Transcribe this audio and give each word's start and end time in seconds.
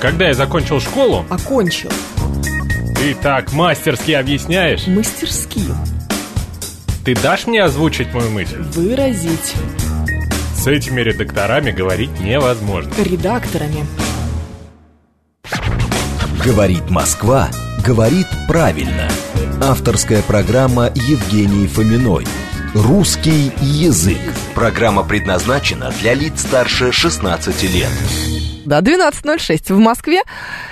Когда 0.00 0.28
я 0.28 0.34
закончил 0.34 0.80
школу, 0.80 1.26
Окончил. 1.28 1.90
ты 2.96 3.14
так 3.14 3.52
мастерски 3.52 4.12
объясняешь. 4.12 4.86
Мастерски. 4.86 5.60
Ты 7.04 7.14
дашь 7.14 7.46
мне 7.46 7.62
озвучить 7.62 8.12
мою 8.14 8.30
мысль? 8.30 8.56
Выразить. 8.62 9.54
С 10.56 10.66
этими 10.66 11.02
редакторами 11.02 11.70
говорить 11.70 12.18
невозможно. 12.20 12.90
Редакторами. 12.98 13.86
Говорит 16.44 16.88
Москва, 16.88 17.48
говорит 17.84 18.26
правильно. 18.48 19.08
Авторская 19.62 20.22
программа 20.22 20.90
Евгении 20.94 21.66
Фоминой. 21.66 22.26
Русский 22.74 23.52
язык. 23.60 24.20
Программа 24.54 25.04
предназначена 25.04 25.90
для 26.00 26.14
лиц 26.14 26.40
старше 26.40 26.92
16 26.92 27.62
лет. 27.74 27.90
Да, 28.66 28.80
12.06 28.80 29.74
в 29.74 29.78
Москве. 29.78 30.22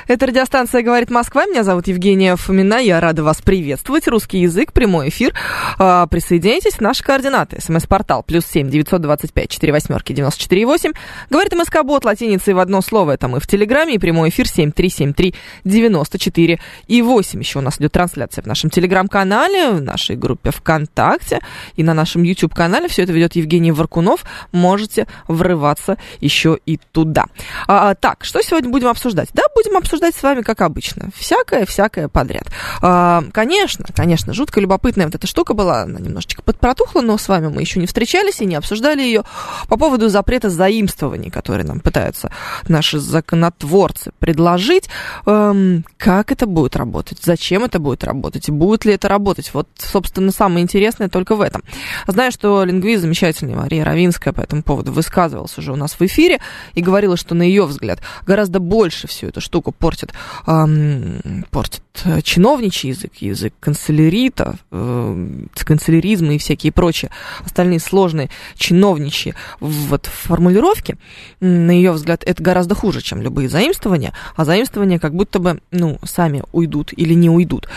Это 0.07 0.27
радиостанция 0.27 0.83
«Говорит 0.83 1.11
Москва». 1.11 1.47
Меня 1.47 1.65
зовут 1.65 1.89
Евгения 1.89 2.37
Фомина. 2.37 2.77
Я 2.77 3.01
рада 3.01 3.25
вас 3.25 3.43
приветствовать. 3.43 4.07
Русский 4.09 4.41
язык, 4.41 4.73
прямой 4.73 5.09
эфир. 5.09 5.35
А, 5.79 6.07
присоединяйтесь 6.07 6.81
наши 6.81 7.03
координаты. 7.03 7.61
СМС-портал 7.61 8.23
плюс 8.23 8.45
семь 8.47 8.71
девятьсот 8.71 9.01
двадцать 9.01 9.33
пять 9.33 9.51
четыре 9.51 9.73
восьмерки 9.73 10.13
девяносто 10.13 10.41
четыре 10.41 10.67
восемь. 10.67 10.93
Говорит 11.31 11.55
МСК 11.55 11.83
Бот 11.83 12.05
латиницей 12.05 12.55
в 12.55 12.59
одно 12.59 12.83
слово. 12.83 13.13
Это 13.13 13.27
мы 13.27 13.41
в 13.41 13.47
Телеграме. 13.47 13.95
И 13.95 13.99
прямой 13.99 14.29
эфир 14.29 14.47
семь 14.47 14.71
три 14.71 14.91
семь 14.91 15.13
три 15.13 15.35
девяносто 15.65 16.19
четыре 16.19 16.61
и 16.87 17.03
восемь. 17.03 17.41
Еще 17.41 17.59
у 17.59 17.63
нас 17.63 17.79
идет 17.79 17.93
трансляция 17.93 18.43
в 18.43 18.47
нашем 18.47 18.71
Телеграм-канале, 18.71 19.71
в 19.71 19.83
нашей 19.83 20.17
группе 20.17 20.51
ВКонтакте 20.51 21.41
и 21.77 21.83
на 21.83 21.95
нашем 21.95 22.23
YouTube-канале. 22.23 22.89
Все 22.89 23.03
это 23.03 23.13
ведет 23.13 23.35
Евгений 23.69 23.73
Варкунов. 23.73 24.25
Можете 24.53 25.07
врываться 25.27 25.97
еще 26.21 26.59
и 26.67 26.79
туда. 26.93 27.27
А, 27.67 27.95
так, 27.95 28.25
что 28.25 28.43
сегодня 28.43 28.71
будем 28.71 28.89
обсуждать? 28.89 29.29
Да, 29.35 29.45
будем 29.55 29.77
обсуждать 29.77 30.15
с 30.15 30.23
вами, 30.23 30.43
как 30.43 30.61
обычно. 30.61 31.11
Всякое-всякое 31.15 32.09
подряд. 32.09 32.45
А, 32.83 33.23
конечно, 33.33 33.87
конечно, 33.95 34.33
жутко 34.33 34.61
любопытная 34.61 35.07
вот 35.07 35.15
эта 35.15 35.27
штука 35.27 35.55
была. 35.55 35.83
Она 35.83 36.01
немножечко 36.01 36.43
подпротухла, 36.43 37.03
но 37.03 37.19
с 37.19 37.29
вами 37.29 37.49
мы 37.49 37.61
еще 37.61 37.81
не 37.81 37.87
встречались 37.87 38.41
и 38.41 38.47
не 38.47 38.57
обсуждали 38.57 39.03
ее 39.03 39.25
по 39.69 39.77
поводу 39.77 40.09
запрета 40.09 40.51
заимствований, 40.51 41.31
которые 41.31 41.67
нам 41.67 41.81
пытаются 41.81 42.31
наши 42.69 42.99
законотворцы 42.99 44.13
предложить. 44.19 44.89
Эм, 45.27 45.85
как 45.97 46.33
это 46.33 46.47
будет 46.47 46.77
работать? 46.77 47.19
Зачем 47.23 47.65
это 47.65 47.79
будет 47.79 48.05
работать? 48.05 48.49
Будет 48.51 48.85
ли 48.85 48.95
это 48.95 49.09
работать? 49.09 49.53
Вот, 49.53 49.69
собственно, 49.79 50.33
самое 50.33 50.63
интересное 50.63 51.09
только 51.09 51.37
в 51.37 51.41
этом. 51.41 51.63
Знаю, 52.07 52.33
что 52.33 52.65
лингвист 52.65 53.03
замечательный 53.03 53.55
Мария 53.59 53.85
Равинская 53.85 54.33
по 54.33 54.41
этому 54.41 54.63
поводу 54.63 54.93
высказывалась 54.93 55.59
уже 55.59 55.73
у 55.73 55.77
нас 55.77 55.99
в 55.99 56.03
эфире 56.03 56.39
и 56.75 56.81
говорила, 56.81 57.17
что 57.17 57.35
на 57.35 57.43
ее 57.43 57.67
взгляд 57.67 58.01
гораздо 58.27 58.61
больше 58.61 59.09
всю 59.09 59.27
эту 59.29 59.41
штуку 59.41 59.73
портит, 59.73 60.13
эм, 60.47 61.45
портит 61.51 61.83
чиновничий 62.23 62.91
язык, 62.91 63.13
язык 63.17 63.55
канцелярита, 63.61 64.57
э, 64.71 65.27
канцеляризма 65.55 66.35
и 66.35 66.39
всякие 66.39 66.73
прочие 66.73 67.11
остальные 67.45 67.81
сложные 67.81 68.31
чиновничьи 68.57 69.35
вот 69.61 70.07
формулировки. 70.07 70.97
На 71.41 71.71
ее 71.71 71.93
взгляд, 71.93 72.23
это 72.25 72.43
гораздо 72.43 72.75
хуже, 72.75 73.03
чем 73.03 73.23
любые 73.23 73.49
заимствования, 73.49 74.13
а 74.37 74.45
заимствования 74.45 74.99
как 74.99 75.15
будто 75.15 75.39
бы, 75.39 75.61
ну, 75.71 75.99
сами 76.05 76.43
уйдут 76.53 76.93
или 76.97 77.15
не 77.15 77.31
уйдут. 77.31 77.69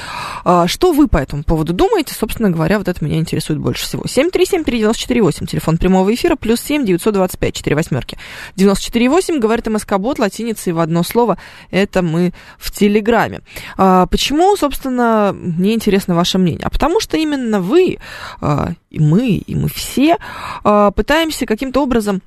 А, 0.43 0.67
что 0.67 0.91
вы 0.91 1.07
по 1.07 1.17
этому 1.17 1.43
поводу 1.43 1.73
думаете? 1.73 2.13
Собственно 2.13 2.49
говоря, 2.49 2.77
вот 2.77 2.87
это 2.87 3.03
меня 3.03 3.17
интересует 3.17 3.59
больше 3.59 3.83
всего. 3.83 4.03
7373948, 4.03 5.47
телефон 5.47 5.77
прямого 5.77 6.13
эфира, 6.13 6.35
плюс 6.35 6.61
7 6.61 6.85
925 6.85 7.55
4 7.55 7.75
восьмерки. 7.75 8.17
94,8, 8.57 9.39
говорит 9.39 9.67
МСК-бот, 9.67 10.19
латиницей 10.19 10.73
в 10.73 10.79
одно 10.79 11.03
слово, 11.03 11.37
это 11.69 12.01
мы 12.01 12.33
в 12.57 12.71
Телеграме. 12.71 13.41
А, 14.11 14.17
почему, 14.21 14.55
собственно, 14.57 15.31
мне 15.33 15.73
интересно 15.73 16.15
ваше 16.15 16.37
мнение? 16.37 16.65
А 16.65 16.69
потому 16.69 16.99
что 16.99 17.17
именно 17.17 17.61
вы, 17.61 17.97
а, 18.41 18.73
и 18.89 18.99
мы, 18.99 19.29
и 19.29 19.55
мы 19.55 19.69
все 19.69 20.17
а, 20.63 20.91
пытаемся 20.91 21.45
каким-то 21.45 21.81
образом 21.81 22.21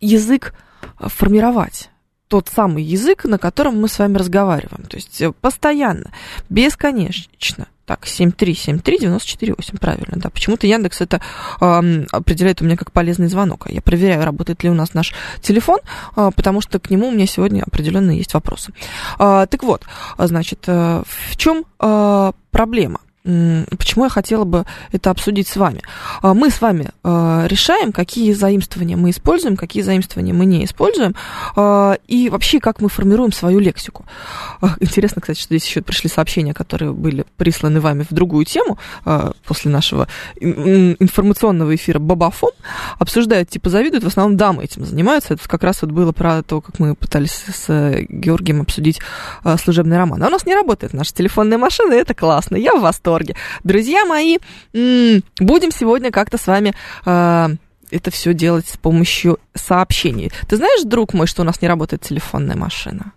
язык 0.00 0.54
формировать 0.98 1.90
тот 2.34 2.48
самый 2.48 2.82
язык, 2.82 3.26
на 3.26 3.38
котором 3.38 3.80
мы 3.80 3.86
с 3.86 3.96
вами 3.96 4.16
разговариваем. 4.16 4.86
То 4.86 4.96
есть 4.96 5.22
постоянно, 5.40 6.10
бесконечно. 6.50 7.68
Так, 7.86 8.06
7373948, 8.06 9.78
правильно, 9.78 10.16
да. 10.16 10.30
Почему-то 10.30 10.66
Яндекс 10.66 11.00
это 11.00 11.20
э, 11.60 12.04
определяет 12.10 12.60
у 12.60 12.64
меня 12.64 12.76
как 12.76 12.90
полезный 12.90 13.28
звонок. 13.28 13.66
Я 13.70 13.80
проверяю, 13.82 14.24
работает 14.24 14.64
ли 14.64 14.70
у 14.70 14.74
нас 14.74 14.94
наш 14.94 15.14
телефон, 15.42 15.78
э, 16.16 16.32
потому 16.34 16.60
что 16.60 16.80
к 16.80 16.90
нему 16.90 17.06
у 17.06 17.12
меня 17.12 17.28
сегодня 17.28 17.62
определенно 17.62 18.10
есть 18.10 18.34
вопросы. 18.34 18.72
Э, 19.20 19.46
так 19.48 19.62
вот, 19.62 19.84
значит, 20.18 20.64
э, 20.66 21.04
в 21.06 21.36
чем 21.36 21.66
э, 21.78 22.32
проблема? 22.50 22.98
Почему 23.24 24.04
я 24.04 24.10
хотела 24.10 24.44
бы 24.44 24.66
это 24.92 25.08
обсудить 25.08 25.48
с 25.48 25.56
вами? 25.56 25.80
Мы 26.22 26.50
с 26.50 26.60
вами 26.60 26.90
решаем, 27.02 27.90
какие 27.90 28.34
заимствования 28.34 28.98
мы 28.98 29.10
используем, 29.10 29.56
какие 29.56 29.82
заимствования 29.82 30.34
мы 30.34 30.44
не 30.44 30.62
используем, 30.66 31.14
и 32.06 32.28
вообще, 32.30 32.60
как 32.60 32.82
мы 32.82 32.90
формируем 32.90 33.32
свою 33.32 33.60
лексику. 33.60 34.04
Интересно, 34.78 35.22
кстати, 35.22 35.38
что 35.38 35.54
здесь 35.54 35.66
еще 35.66 35.80
пришли 35.80 36.10
сообщения, 36.10 36.52
которые 36.52 36.92
были 36.92 37.24
присланы 37.38 37.80
вами 37.80 38.04
в 38.08 38.12
другую 38.12 38.44
тему 38.44 38.78
после 39.46 39.70
нашего 39.70 40.06
информационного 40.38 41.74
эфира 41.74 42.00
Бабафом. 42.00 42.50
Обсуждают, 42.98 43.48
типа, 43.48 43.70
завидуют, 43.70 44.04
в 44.04 44.08
основном 44.08 44.36
дамы 44.36 44.64
этим 44.64 44.84
занимаются. 44.84 45.32
Это 45.32 45.48
как 45.48 45.64
раз 45.64 45.80
вот 45.80 45.92
было 45.92 46.12
про 46.12 46.42
то, 46.42 46.60
как 46.60 46.78
мы 46.78 46.94
пытались 46.94 47.32
с 47.32 48.04
Георгием 48.06 48.60
обсудить 48.60 49.00
служебный 49.62 49.96
роман. 49.96 50.22
А 50.22 50.26
у 50.26 50.30
нас 50.30 50.44
не 50.44 50.54
работает 50.54 50.92
наша 50.92 51.14
телефонная 51.14 51.56
машина, 51.56 51.94
и 51.94 51.96
это 51.96 52.12
классно. 52.12 52.56
Я 52.56 52.74
в 52.74 52.82
восторге 52.82 53.13
восторге. 53.14 53.36
Друзья 53.62 54.04
мои, 54.04 54.38
будем 54.72 55.70
сегодня 55.70 56.10
как-то 56.10 56.38
с 56.38 56.46
вами 56.46 56.74
э, 57.06 57.48
это 57.90 58.10
все 58.10 58.34
делать 58.34 58.66
с 58.68 58.76
помощью 58.76 59.38
сообщений. 59.54 60.32
Ты 60.48 60.56
знаешь, 60.56 60.82
друг 60.84 61.14
мой, 61.14 61.26
что 61.26 61.42
у 61.42 61.44
нас 61.44 61.62
не 61.62 61.68
работает 61.68 62.02
телефонная 62.02 62.56
машина? 62.56 63.12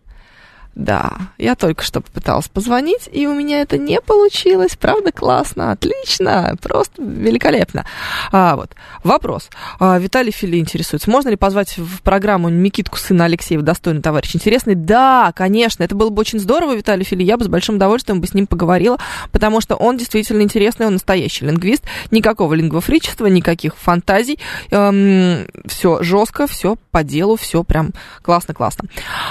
Да, 0.77 1.13
я 1.39 1.55
только 1.55 1.83
что 1.83 2.01
попыталась 2.01 2.49
позвонить, 2.49 3.09
и 3.11 3.25
у 3.25 3.33
меня 3.33 3.61
это 3.61 3.79
не 3.79 3.99
получилось. 3.99 4.75
Правда, 4.79 5.11
классно, 5.11 5.71
отлично, 5.71 6.55
просто 6.61 7.01
великолепно. 7.01 7.83
А, 8.31 8.55
вот. 8.55 8.75
Вопрос. 9.03 9.49
А, 9.79 9.97
Виталий 9.97 10.31
Фили 10.31 10.59
интересуется, 10.59 11.09
можно 11.09 11.29
ли 11.29 11.35
позвать 11.35 11.79
в 11.79 12.03
программу 12.03 12.49
Микитку 12.49 12.99
сына 12.99 13.25
Алексеева, 13.25 13.63
достойный 13.63 14.03
товарищ? 14.03 14.35
Интересный? 14.35 14.75
Да, 14.75 15.33
конечно, 15.35 15.83
это 15.83 15.95
было 15.95 16.11
бы 16.11 16.19
очень 16.19 16.39
здорово, 16.39 16.75
Виталий 16.75 17.03
Фили, 17.03 17.23
я 17.23 17.37
бы 17.37 17.45
с 17.45 17.47
большим 17.47 17.77
удовольствием 17.77 18.21
бы 18.21 18.27
с 18.27 18.35
ним 18.35 18.45
поговорила, 18.45 18.99
потому 19.31 19.61
что 19.61 19.75
он 19.75 19.97
действительно 19.97 20.43
интересный, 20.43 20.85
он 20.85 20.93
настоящий 20.93 21.43
лингвист, 21.43 21.85
никакого 22.11 22.53
лингвофричества, 22.53 23.25
никаких 23.25 23.75
фантазий, 23.77 24.37
эм, 24.69 25.47
все 25.65 26.03
жестко, 26.03 26.45
все 26.45 26.75
по 26.91 27.03
делу, 27.03 27.35
все 27.35 27.63
прям 27.63 27.93
классно-классно. 28.21 28.89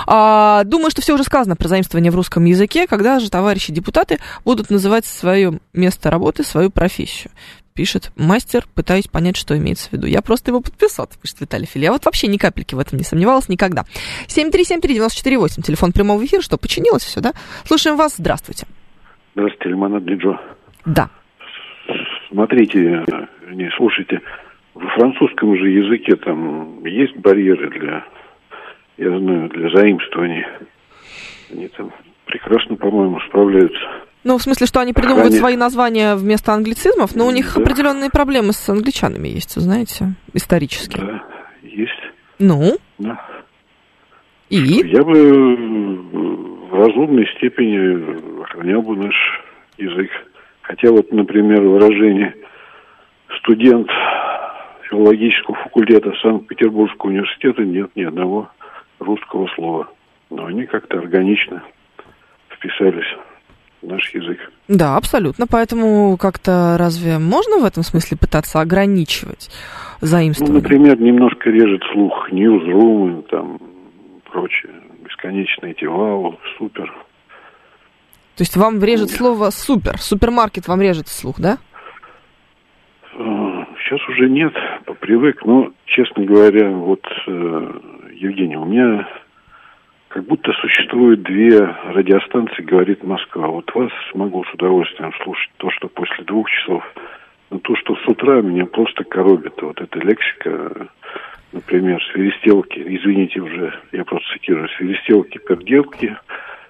А, 0.08 0.64
думаю, 0.64 0.90
что 0.90 1.02
все 1.02 1.14
уже 1.14 1.22
сказано 1.22 1.35
про 1.44 1.68
заимствование 1.68 2.10
в 2.10 2.16
русском 2.16 2.44
языке, 2.44 2.86
когда 2.86 3.20
же 3.20 3.30
товарищи 3.30 3.72
депутаты 3.72 4.18
будут 4.44 4.70
называть 4.70 5.04
свое 5.04 5.60
место 5.72 6.10
работы, 6.10 6.42
свою 6.42 6.70
профессию. 6.70 7.30
Пишет 7.74 8.10
мастер, 8.16 8.64
пытаюсь 8.74 9.06
понять, 9.06 9.36
что 9.36 9.56
имеется 9.56 9.90
в 9.90 9.92
виду. 9.92 10.06
Я 10.06 10.22
просто 10.22 10.50
его 10.50 10.62
подписал, 10.62 11.08
пишет 11.20 11.42
Виталий 11.42 11.66
Фили. 11.66 11.84
Я 11.84 11.92
вот 11.92 12.06
вообще 12.06 12.26
ни 12.26 12.38
капельки 12.38 12.74
в 12.74 12.78
этом 12.78 12.96
не 12.96 13.04
сомневалась 13.04 13.50
никогда. 13.50 13.84
7373948, 14.28 15.60
телефон 15.62 15.92
прямого 15.92 16.24
эфира, 16.24 16.40
что, 16.40 16.56
починилось 16.56 17.04
все, 17.04 17.20
да? 17.20 17.32
Слушаем 17.64 17.98
вас, 17.98 18.16
здравствуйте. 18.16 18.66
Здравствуйте, 19.34 19.68
Лимонад 19.68 20.06
Диджо. 20.06 20.40
Да. 20.86 21.10
Смотрите, 22.30 23.04
не 23.52 23.70
слушайте, 23.76 24.20
во 24.74 24.88
французском 24.90 25.56
же 25.56 25.68
языке 25.68 26.16
там 26.16 26.84
есть 26.84 27.16
барьеры 27.16 27.70
для, 27.70 28.04
я 28.96 29.18
знаю, 29.18 29.48
для 29.50 29.70
заимствований. 29.70 30.44
Они 31.50 31.68
там 31.68 31.92
прекрасно, 32.26 32.76
по-моему, 32.76 33.20
справляются. 33.28 33.78
Ну, 34.24 34.38
в 34.38 34.42
смысле, 34.42 34.66
что 34.66 34.80
они 34.80 34.92
придумывают 34.92 35.30
Они- 35.30 35.38
свои 35.38 35.56
названия 35.56 36.16
вместо 36.16 36.52
англицизмов, 36.52 37.14
но 37.14 37.26
у 37.26 37.30
них 37.30 37.54
Да. 37.54 37.62
определенные 37.62 38.10
проблемы 38.10 38.52
с 38.52 38.68
англичанами 38.68 39.28
есть, 39.28 39.52
знаете, 39.54 40.14
исторически. 40.34 40.98
Да, 40.98 41.22
есть. 41.62 41.92
Ну, 42.40 42.76
Да. 42.98 43.20
и? 44.50 44.56
Я 44.58 45.02
бы 45.04 45.16
э, 45.16 45.56
в 46.70 46.74
разумной 46.74 47.26
степени 47.36 48.42
охранял 48.42 48.82
бы 48.82 48.96
наш 48.96 49.14
язык. 49.78 50.10
Хотя 50.62 50.90
вот, 50.90 51.12
например, 51.12 51.62
выражение 51.62 52.34
студент 53.38 53.88
филологического 54.90 55.56
факультета 55.62 56.12
Санкт-Петербургского 56.22 57.10
университета 57.10 57.62
нет 57.62 57.90
ни 57.94 58.02
одного 58.02 58.50
русского 58.98 59.46
слова. 59.54 59.88
Но 60.30 60.46
они 60.46 60.66
как-то 60.66 60.98
органично 60.98 61.62
вписались 62.50 63.06
в 63.82 63.86
наш 63.86 64.12
язык. 64.14 64.38
Да, 64.68 64.96
абсолютно. 64.96 65.46
Поэтому 65.46 66.16
как-то 66.16 66.76
разве 66.78 67.18
можно 67.18 67.58
в 67.58 67.64
этом 67.64 67.82
смысле 67.82 68.16
пытаться 68.18 68.60
ограничивать 68.60 69.50
Ну, 70.00 70.06
заимствование? 70.08 70.60
например, 70.62 71.00
немножко 71.00 71.50
режет 71.50 71.82
слух 71.92 72.30
ньюзрумы, 72.32 73.22
там, 73.24 73.58
прочее. 74.30 74.72
бесконечно 75.04 75.66
эти 75.66 75.84
вау, 75.84 76.38
супер. 76.58 76.86
То 78.36 78.42
есть 78.42 78.56
вам 78.56 78.82
режет 78.82 79.10
слово 79.10 79.50
супер, 79.50 79.98
супермаркет 79.98 80.66
вам 80.68 80.82
режет 80.82 81.08
слух, 81.08 81.36
да? 81.38 81.58
Э, 83.14 83.64
Сейчас 83.78 84.00
уже 84.08 84.28
нет, 84.28 84.52
попривык, 84.84 85.44
но, 85.44 85.70
честно 85.84 86.24
говоря, 86.24 86.70
вот, 86.70 87.02
э, 87.28 87.80
Евгений, 88.14 88.56
у 88.56 88.64
меня 88.64 89.08
как 90.16 90.24
будто 90.24 90.50
существует 90.62 91.22
две 91.24 91.58
радиостанции, 91.92 92.62
говорит 92.62 93.04
Москва. 93.04 93.48
Вот 93.48 93.70
вас 93.74 93.90
могу 94.14 94.44
с 94.44 94.54
удовольствием 94.54 95.12
слушать 95.22 95.50
то, 95.58 95.70
что 95.70 95.88
после 95.88 96.24
двух 96.24 96.48
часов, 96.48 96.82
но 97.50 97.58
то, 97.58 97.76
что 97.76 97.94
с 97.96 98.08
утра 98.08 98.40
меня 98.40 98.64
просто 98.64 99.04
коробит. 99.04 99.60
Вот 99.60 99.78
эта 99.78 99.98
лексика, 99.98 100.88
например, 101.52 102.02
свиристелки, 102.10 102.78
извините 102.78 103.40
уже, 103.40 103.74
я 103.92 104.06
просто 104.06 104.26
цитирую, 104.32 104.70
свиристелки, 104.78 105.36
перделки, 105.36 106.16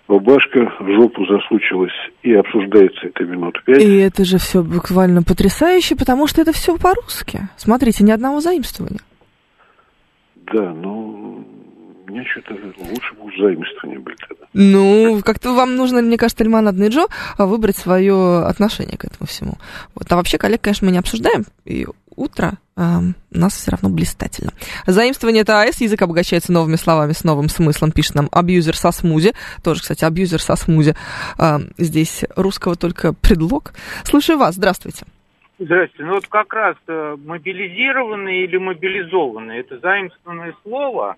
рубашка 0.08 0.72
в 0.80 0.90
жопу 0.90 1.24
засучилась 1.26 1.94
и 2.24 2.34
обсуждается 2.34 3.06
это 3.06 3.22
минут 3.22 3.62
пять. 3.64 3.80
И 3.80 3.98
это 3.98 4.24
же 4.24 4.38
все 4.38 4.64
буквально 4.64 5.22
потрясающе, 5.22 5.94
потому 5.94 6.26
что 6.26 6.42
это 6.42 6.50
все 6.50 6.76
по-русски. 6.76 7.42
Смотрите, 7.56 8.02
ни 8.02 8.10
одного 8.10 8.40
заимствования. 8.40 9.02
Да, 10.34 10.74
ну, 10.74 11.44
мне 12.06 12.24
что-то 12.24 12.54
лучше 12.54 13.14
бы 13.14 13.30
заимствования 13.36 13.98
были 13.98 14.16
тогда. 14.16 14.46
Ну, 14.52 15.20
как-то 15.24 15.54
вам 15.54 15.76
нужно, 15.76 16.02
мне 16.02 16.16
кажется, 16.16 16.44
лимонадный 16.44 16.88
Джо, 16.88 17.06
а, 17.36 17.46
выбрать 17.46 17.76
свое 17.76 18.44
отношение 18.44 18.96
к 18.96 19.04
этому 19.04 19.26
всему. 19.26 19.54
Вот. 19.94 20.10
А 20.10 20.16
вообще, 20.16 20.38
коллег, 20.38 20.60
конечно, 20.60 20.86
мы 20.86 20.92
не 20.92 20.98
обсуждаем, 20.98 21.44
и 21.64 21.86
утро 22.14 22.54
а, 22.76 23.00
у 23.32 23.38
нас 23.38 23.54
все 23.54 23.70
равно 23.72 23.90
блистательно. 23.90 24.52
Заимствование 24.86 25.42
это 25.42 25.60
АЭС, 25.60 25.80
язык 25.80 26.00
обогащается 26.02 26.52
новыми 26.52 26.76
словами 26.76 27.12
с 27.12 27.24
новым 27.24 27.48
смыслом, 27.48 27.92
пишет 27.92 28.14
нам 28.14 28.28
абьюзер 28.32 28.76
со 28.76 28.90
смузи. 28.92 29.32
Тоже, 29.62 29.82
кстати, 29.82 30.04
абьюзер 30.04 30.40
со 30.40 30.56
смузи. 30.56 30.94
А, 31.38 31.58
здесь 31.78 32.24
русского 32.36 32.76
только 32.76 33.12
предлог. 33.12 33.72
Слушаю 34.04 34.38
вас, 34.38 34.54
здравствуйте. 34.54 35.04
Здравствуйте. 35.58 36.04
Ну 36.04 36.14
вот 36.14 36.26
как 36.26 36.52
раз 36.52 36.76
э, 36.86 37.16
мобилизированные 37.24 38.44
или 38.44 38.58
мобилизованные, 38.58 39.60
это 39.60 39.78
заимствованное 39.78 40.54
слово. 40.62 41.16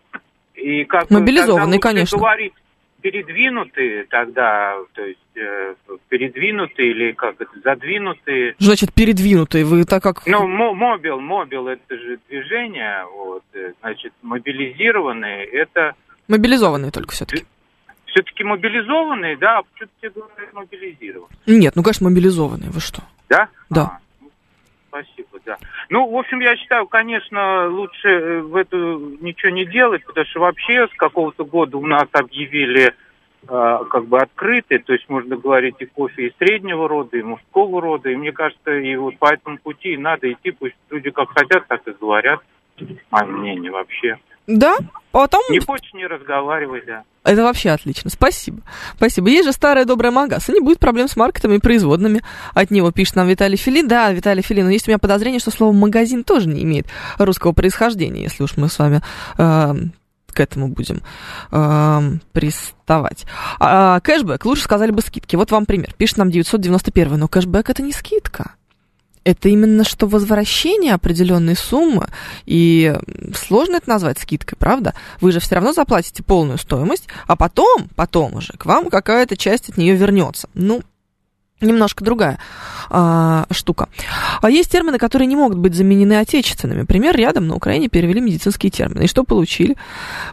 И 0.60 0.84
как 0.84 1.10
Мобилизованные, 1.10 1.78
конечно. 1.80 2.18
говорить 2.18 2.52
передвинутые 3.00 4.04
тогда, 4.06 4.74
то 4.92 5.04
есть 5.04 5.18
э, 5.36 5.74
передвинутые 6.08 6.90
или 6.90 7.12
как 7.12 7.40
это, 7.40 7.50
задвинутые. 7.62 8.56
Значит, 8.58 8.92
передвинутые. 8.92 9.64
Вы 9.64 9.84
так 9.84 10.02
как... 10.02 10.26
Ну, 10.26 10.48
мо- 10.48 10.74
мобил, 10.74 11.20
мобил 11.20 11.68
это 11.68 11.96
же 11.96 12.18
движение, 12.28 13.04
вот, 13.14 13.44
э, 13.54 13.72
значит, 13.80 14.12
мобилизированные 14.22 15.44
это 15.44 15.94
Мобилизованные 16.26 16.90
только 16.90 17.12
все-таки. 17.12 17.44
все-таки 18.06 18.42
мобилизованные, 18.42 19.36
да, 19.36 19.58
а 19.58 19.62
что-то 19.76 19.92
тебе 20.00 20.10
говорят 20.10 20.52
мобилизированные. 20.52 21.38
Нет, 21.46 21.76
ну, 21.76 21.82
конечно, 21.84 22.08
мобилизованные. 22.10 22.70
Вы 22.70 22.80
что? 22.80 23.02
Да? 23.28 23.48
Да. 23.70 23.82
А, 23.82 23.98
ну, 24.20 24.30
спасибо, 24.88 25.27
да. 25.48 25.56
Ну, 25.88 26.06
в 26.10 26.16
общем, 26.16 26.40
я 26.40 26.56
считаю, 26.56 26.86
конечно, 26.86 27.68
лучше 27.68 28.08
э, 28.08 28.40
в 28.42 28.54
эту 28.54 29.16
ничего 29.22 29.50
не 29.50 29.64
делать, 29.64 30.04
потому 30.04 30.26
что 30.26 30.40
вообще 30.40 30.86
с 30.86 30.94
какого-то 30.96 31.46
года 31.46 31.78
у 31.78 31.86
нас 31.86 32.06
объявили 32.12 32.92
э, 33.48 33.78
как 33.90 34.04
бы 34.06 34.18
открытый, 34.18 34.78
то 34.80 34.92
есть 34.92 35.08
можно 35.08 35.36
говорить 35.36 35.76
и 35.78 35.86
кофе 35.86 36.26
и 36.26 36.34
среднего 36.36 36.86
рода, 36.86 37.16
и 37.16 37.22
мужского 37.22 37.80
рода, 37.80 38.10
и 38.10 38.16
мне 38.16 38.30
кажется, 38.32 38.72
и 38.72 38.94
вот 38.96 39.16
по 39.18 39.32
этому 39.32 39.56
пути 39.56 39.96
надо 39.96 40.30
идти, 40.30 40.50
пусть 40.50 40.76
люди 40.90 41.08
как 41.08 41.30
хотят, 41.30 41.66
так 41.66 41.88
и 41.88 41.92
говорят, 41.92 42.40
мое 43.10 43.24
мнение 43.24 43.70
вообще. 43.70 44.18
Да? 44.48 44.78
Потом... 45.12 45.42
Не 45.50 45.60
хочешь, 45.60 45.92
не 45.92 46.06
разговаривай, 46.06 46.82
да. 46.86 47.04
Это 47.22 47.42
вообще 47.42 47.70
отлично. 47.70 48.10
Спасибо. 48.10 48.62
Спасибо. 48.96 49.28
Есть 49.28 49.44
же 49.44 49.52
старая 49.52 49.84
добрая 49.84 50.10
Магаз, 50.10 50.48
и 50.48 50.52
не 50.52 50.60
будет 50.60 50.78
проблем 50.78 51.08
с 51.08 51.16
маркетами 51.16 51.56
и 51.56 51.60
производными. 51.60 52.22
От 52.54 52.70
него 52.70 52.90
пишет 52.90 53.16
нам 53.16 53.28
Виталий 53.28 53.58
Филин. 53.58 53.86
Да, 53.86 54.10
Виталий 54.10 54.42
Филин, 54.42 54.64
но 54.64 54.70
есть 54.70 54.88
у 54.88 54.90
меня 54.90 54.98
подозрение, 54.98 55.38
что 55.38 55.50
слово 55.50 55.72
«магазин» 55.72 56.24
тоже 56.24 56.48
не 56.48 56.62
имеет 56.62 56.86
русского 57.18 57.52
происхождения, 57.52 58.22
если 58.22 58.42
уж 58.42 58.56
мы 58.56 58.68
с 58.68 58.78
вами 58.78 59.02
э, 59.36 59.74
к 60.32 60.40
этому 60.40 60.68
будем 60.68 61.02
э, 61.52 62.00
приставать. 62.32 63.26
А, 63.60 64.00
кэшбэк, 64.00 64.46
лучше 64.46 64.62
сказали 64.62 64.90
бы 64.90 65.02
скидки. 65.02 65.36
Вот 65.36 65.50
вам 65.50 65.66
пример. 65.66 65.92
Пишет 65.98 66.16
нам 66.16 66.30
991, 66.30 67.18
но 67.18 67.28
кэшбэк 67.28 67.68
это 67.68 67.82
не 67.82 67.92
скидка. 67.92 68.54
Это 69.28 69.50
именно 69.50 69.84
что 69.84 70.06
возвращение 70.06 70.94
определенной 70.94 71.54
суммы, 71.54 72.08
и 72.46 72.96
сложно 73.34 73.76
это 73.76 73.86
назвать 73.86 74.18
скидкой, 74.18 74.56
правда? 74.58 74.94
Вы 75.20 75.32
же 75.32 75.38
все 75.38 75.56
равно 75.56 75.74
заплатите 75.74 76.22
полную 76.22 76.56
стоимость, 76.56 77.08
а 77.26 77.36
потом, 77.36 77.90
потом 77.94 78.36
уже 78.36 78.54
к 78.54 78.64
вам 78.64 78.88
какая-то 78.88 79.36
часть 79.36 79.68
от 79.68 79.76
нее 79.76 79.94
вернется. 79.96 80.48
Ну, 80.54 80.80
немножко 81.60 82.02
другая 82.02 82.38
а, 82.88 83.44
штука. 83.50 83.90
А 84.40 84.48
есть 84.48 84.72
термины, 84.72 84.96
которые 84.96 85.26
не 85.26 85.36
могут 85.36 85.58
быть 85.58 85.74
заменены 85.74 86.14
отечественными. 86.20 86.84
Пример, 86.84 87.14
рядом 87.14 87.48
на 87.48 87.54
Украине 87.54 87.88
перевели 87.88 88.22
медицинские 88.22 88.70
термины. 88.70 89.02
И 89.02 89.08
что 89.08 89.24
получили? 89.24 89.76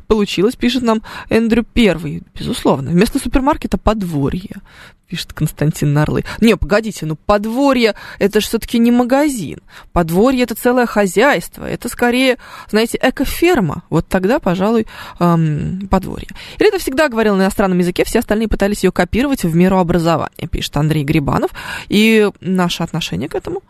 Получилось, 0.07 0.55
пишет 0.55 0.83
нам 0.83 1.01
Эндрю 1.27 1.65
Первый, 1.65 2.23
безусловно. 2.33 2.91
Вместо 2.91 3.19
супермаркета 3.19 3.77
подворье, 3.77 4.61
пишет 5.07 5.33
Константин 5.33 5.93
Нарлы. 5.93 6.23
Не, 6.41 6.57
погодите, 6.57 7.05
ну 7.05 7.15
подворье 7.15 7.95
это 8.19 8.39
же 8.39 8.47
все-таки 8.47 8.79
не 8.79 8.91
магазин. 8.91 9.59
Подворье 9.93 10.43
это 10.43 10.55
целое 10.55 10.85
хозяйство. 10.85 11.65
Это 11.65 11.89
скорее, 11.89 12.37
знаете, 12.69 12.99
экоферма. 13.01 13.83
Вот 13.89 14.07
тогда, 14.07 14.39
пожалуй, 14.39 14.87
эм, 15.19 15.87
подворье. 15.89 16.29
Или 16.59 16.69
это 16.69 16.79
всегда 16.79 17.09
говорил 17.09 17.35
на 17.35 17.43
иностранном 17.43 17.79
языке, 17.79 18.03
все 18.05 18.19
остальные 18.19 18.47
пытались 18.47 18.83
ее 18.83 18.91
копировать 18.91 19.43
в 19.43 19.55
меру 19.55 19.77
образования, 19.77 20.47
пишет 20.49 20.75
Андрей 20.77 21.03
Грибанов. 21.03 21.51
И 21.87 22.29
наше 22.41 22.83
отношение 22.83 23.29
к 23.29 23.35
этому 23.35 23.61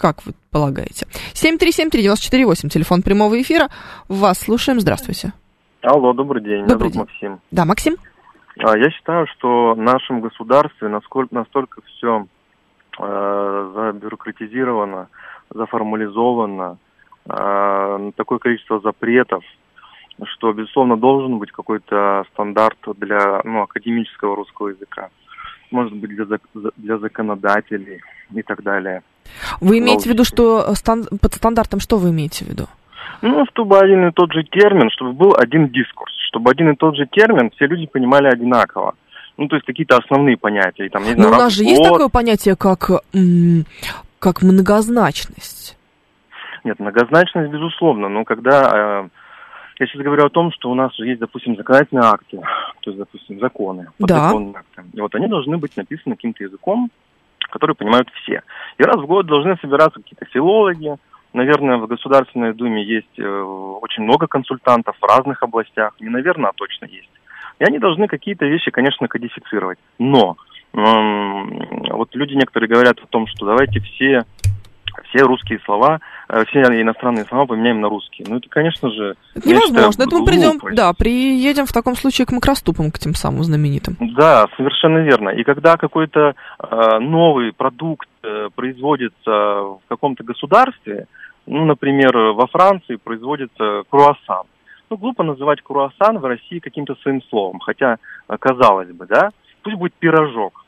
как 0.00 0.24
вы 0.24 0.32
полагаете? 0.50 1.06
7373948, 1.34 2.70
телефон 2.70 3.02
прямого 3.02 3.40
эфира. 3.40 3.68
Вас 4.08 4.38
слушаем. 4.38 4.80
Здравствуйте. 4.80 5.34
Алло, 5.82 6.12
добрый 6.12 6.42
день. 6.42 6.66
Добрый 6.66 6.90
Меня 6.90 6.92
день. 6.92 7.00
Максим. 7.00 7.40
Да, 7.50 7.64
Максим? 7.66 7.96
А, 8.62 8.76
Я 8.76 8.90
считаю, 8.90 9.26
что 9.26 9.74
в 9.74 9.78
нашем 9.78 10.20
государстве 10.20 10.88
насколько, 10.88 11.34
настолько 11.34 11.80
все 11.82 12.26
э, 12.98 13.72
забюрократизировано, 13.74 15.08
заформализовано, 15.50 16.78
э, 17.28 18.10
такое 18.16 18.38
количество 18.38 18.80
запретов, 18.80 19.42
что, 20.24 20.52
безусловно, 20.52 20.96
должен 20.96 21.38
быть 21.38 21.50
какой-то 21.52 22.24
стандарт 22.32 22.78
для 22.98 23.40
ну, 23.44 23.62
академического 23.62 24.36
русского 24.36 24.68
языка. 24.68 25.08
Может 25.70 25.94
быть, 25.94 26.10
для, 26.10 26.26
для 26.76 26.98
законодателей 26.98 28.00
и 28.34 28.42
так 28.42 28.62
далее. 28.62 29.02
Вы 29.60 29.78
имеете 29.78 30.08
в 30.08 30.12
виду, 30.12 30.24
что 30.24 30.74
стан- 30.74 31.06
под 31.22 31.32
стандартом 31.34 31.80
что 31.80 31.96
вы 31.96 32.10
имеете 32.10 32.44
в 32.44 32.48
виду? 32.48 32.66
Ну, 33.22 33.44
чтобы 33.50 33.78
один 33.78 34.08
и 34.08 34.12
тот 34.12 34.32
же 34.32 34.42
термин, 34.44 34.90
чтобы 34.90 35.12
был 35.12 35.34
один 35.36 35.68
дискурс, 35.68 36.12
чтобы 36.30 36.50
один 36.52 36.70
и 36.70 36.76
тот 36.76 36.96
же 36.96 37.06
термин 37.10 37.50
все 37.50 37.66
люди 37.66 37.86
понимали 37.86 38.28
одинаково. 38.28 38.94
Ну, 39.36 39.48
то 39.48 39.56
есть 39.56 39.66
какие-то 39.66 39.96
основные 39.96 40.36
понятия. 40.36 40.88
Там, 40.88 41.02
не 41.02 41.14
Но 41.14 41.22
знаю, 41.24 41.34
у 41.34 41.38
нас 41.38 41.52
же 41.52 41.64
есть 41.64 41.78
развод. 41.80 41.92
такое 41.94 42.08
понятие, 42.08 42.56
как, 42.56 42.90
как 44.18 44.42
многозначность. 44.42 45.76
Нет, 46.64 46.78
многозначность, 46.78 47.50
безусловно, 47.50 48.08
но 48.08 48.24
когда... 48.24 49.02
э, 49.04 49.08
я 49.80 49.86
сейчас 49.86 50.02
говорю 50.02 50.26
о 50.26 50.30
том, 50.30 50.52
что 50.52 50.70
у 50.70 50.74
нас 50.74 50.92
есть, 50.98 51.20
допустим, 51.20 51.56
законодательные 51.56 52.04
акты, 52.04 52.38
то 52.82 52.90
есть, 52.90 52.98
допустим, 52.98 53.40
законы, 53.40 53.86
Да. 53.98 54.28
акты. 54.30 54.84
И 54.92 55.00
вот 55.00 55.14
они 55.14 55.26
должны 55.26 55.56
быть 55.56 55.74
написаны 55.76 56.16
каким-то 56.16 56.44
языком, 56.44 56.90
который 57.50 57.74
понимают 57.74 58.08
все. 58.22 58.42
И 58.78 58.82
раз 58.82 58.96
в 59.00 59.06
год 59.06 59.26
должны 59.26 59.56
собираться 59.62 60.00
какие-то 60.00 60.26
филологи. 60.26 60.96
Наверное, 61.32 61.78
в 61.78 61.86
Государственной 61.86 62.54
Думе 62.54 62.84
есть 62.84 63.18
э, 63.18 63.22
очень 63.22 64.02
много 64.02 64.26
консультантов 64.26 64.96
в 65.00 65.04
разных 65.04 65.42
областях. 65.42 65.94
Не 66.00 66.08
наверное, 66.08 66.50
а 66.50 66.54
точно 66.54 66.86
есть. 66.86 67.10
И 67.58 67.64
они 67.64 67.78
должны 67.78 68.08
какие-то 68.08 68.46
вещи, 68.46 68.70
конечно, 68.70 69.06
кодифицировать. 69.06 69.78
Но 69.98 70.36
вот 70.72 72.14
люди 72.14 72.34
некоторые 72.34 72.68
говорят 72.68 72.98
о 73.00 73.06
том, 73.06 73.26
что 73.26 73.44
давайте 73.46 73.80
все 73.80 74.24
все 75.08 75.24
русские 75.24 75.60
слова, 75.64 76.00
э, 76.28 76.44
все 76.48 76.60
иностранные 76.60 77.24
слова 77.24 77.46
поменяем 77.46 77.80
на 77.80 77.88
русские. 77.88 78.26
Ну, 78.28 78.36
это, 78.36 78.48
конечно 78.48 78.90
же... 78.90 79.14
Это 79.34 79.48
невозможно. 79.48 79.92
считаю, 79.92 80.08
Это 80.08 80.16
мы 80.18 80.24
придем, 80.24 80.50
глупость. 80.52 80.76
да, 80.76 80.92
приедем 80.92 81.66
в 81.66 81.72
таком 81.72 81.96
случае 81.96 82.26
к 82.26 82.32
макроступам, 82.32 82.90
к 82.90 82.98
тем 82.98 83.14
самым 83.14 83.42
знаменитым. 83.42 83.96
Да, 84.16 84.46
совершенно 84.56 84.98
верно. 84.98 85.30
И 85.30 85.42
когда 85.42 85.76
какой-то 85.76 86.34
э, 86.58 86.98
новый 87.00 87.52
продукт 87.52 88.08
э, 88.22 88.48
производится 88.54 89.30
в 89.30 89.80
каком-то 89.88 90.24
государстве, 90.24 91.06
ну, 91.46 91.64
например, 91.64 92.16
во 92.32 92.46
Франции 92.46 92.96
производится 92.96 93.82
круассан. 93.90 94.44
Ну, 94.90 94.96
глупо 94.96 95.22
называть 95.22 95.60
круассан 95.62 96.18
в 96.18 96.24
России 96.24 96.58
каким-то 96.58 96.94
своим 96.96 97.22
словом, 97.22 97.60
хотя, 97.60 97.96
э, 98.28 98.36
казалось 98.38 98.90
бы, 98.90 99.06
да, 99.06 99.30
пусть 99.62 99.76
будет 99.76 99.94
пирожок. 99.94 100.64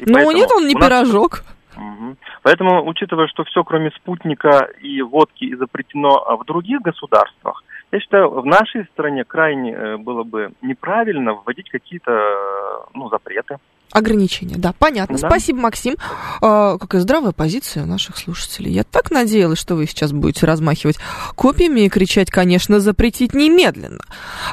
И 0.00 0.04
Но 0.10 0.18
Ну, 0.20 0.30
нет, 0.32 0.50
он 0.52 0.66
не 0.66 0.74
нас- 0.74 0.84
пирожок. 0.84 1.42
Мгм. 1.76 2.16
Поэтому, 2.42 2.86
учитывая, 2.86 3.26
что 3.28 3.44
все, 3.44 3.62
кроме 3.64 3.90
спутника 3.92 4.68
и 4.82 5.02
водки, 5.02 5.54
запретено 5.54 6.22
а, 6.26 6.36
в 6.36 6.44
других 6.44 6.80
государствах, 6.82 7.62
Я 7.92 7.98
считаю, 7.98 8.30
в 8.30 8.46
нашей 8.46 8.84
стране 8.92 9.24
крайне 9.24 9.72
э, 9.72 9.96
было 9.96 10.22
бы 10.22 10.52
неправильно 10.62 11.32
вводить 11.34 11.68
какие-то 11.70 12.12
э, 12.12 12.90
ну, 12.94 13.08
запреты. 13.08 13.56
Ограничения, 13.92 14.54
да, 14.56 14.72
понятно. 14.78 15.18
Да. 15.18 15.28
Спасибо, 15.28 15.60
Максим. 15.62 15.96
А, 16.40 16.78
какая 16.78 17.00
здравая 17.00 17.32
позиция 17.32 17.82
у 17.82 17.86
наших 17.86 18.18
слушателей. 18.18 18.72
Я 18.72 18.84
так 18.84 19.10
надеялась, 19.10 19.58
что 19.58 19.74
вы 19.74 19.86
сейчас 19.86 20.12
будете 20.12 20.46
размахивать 20.46 20.96
копьями 21.34 21.80
и 21.80 21.88
кричать, 21.88 22.30
конечно, 22.30 22.78
запретить 22.78 23.34
немедленно. 23.34 24.04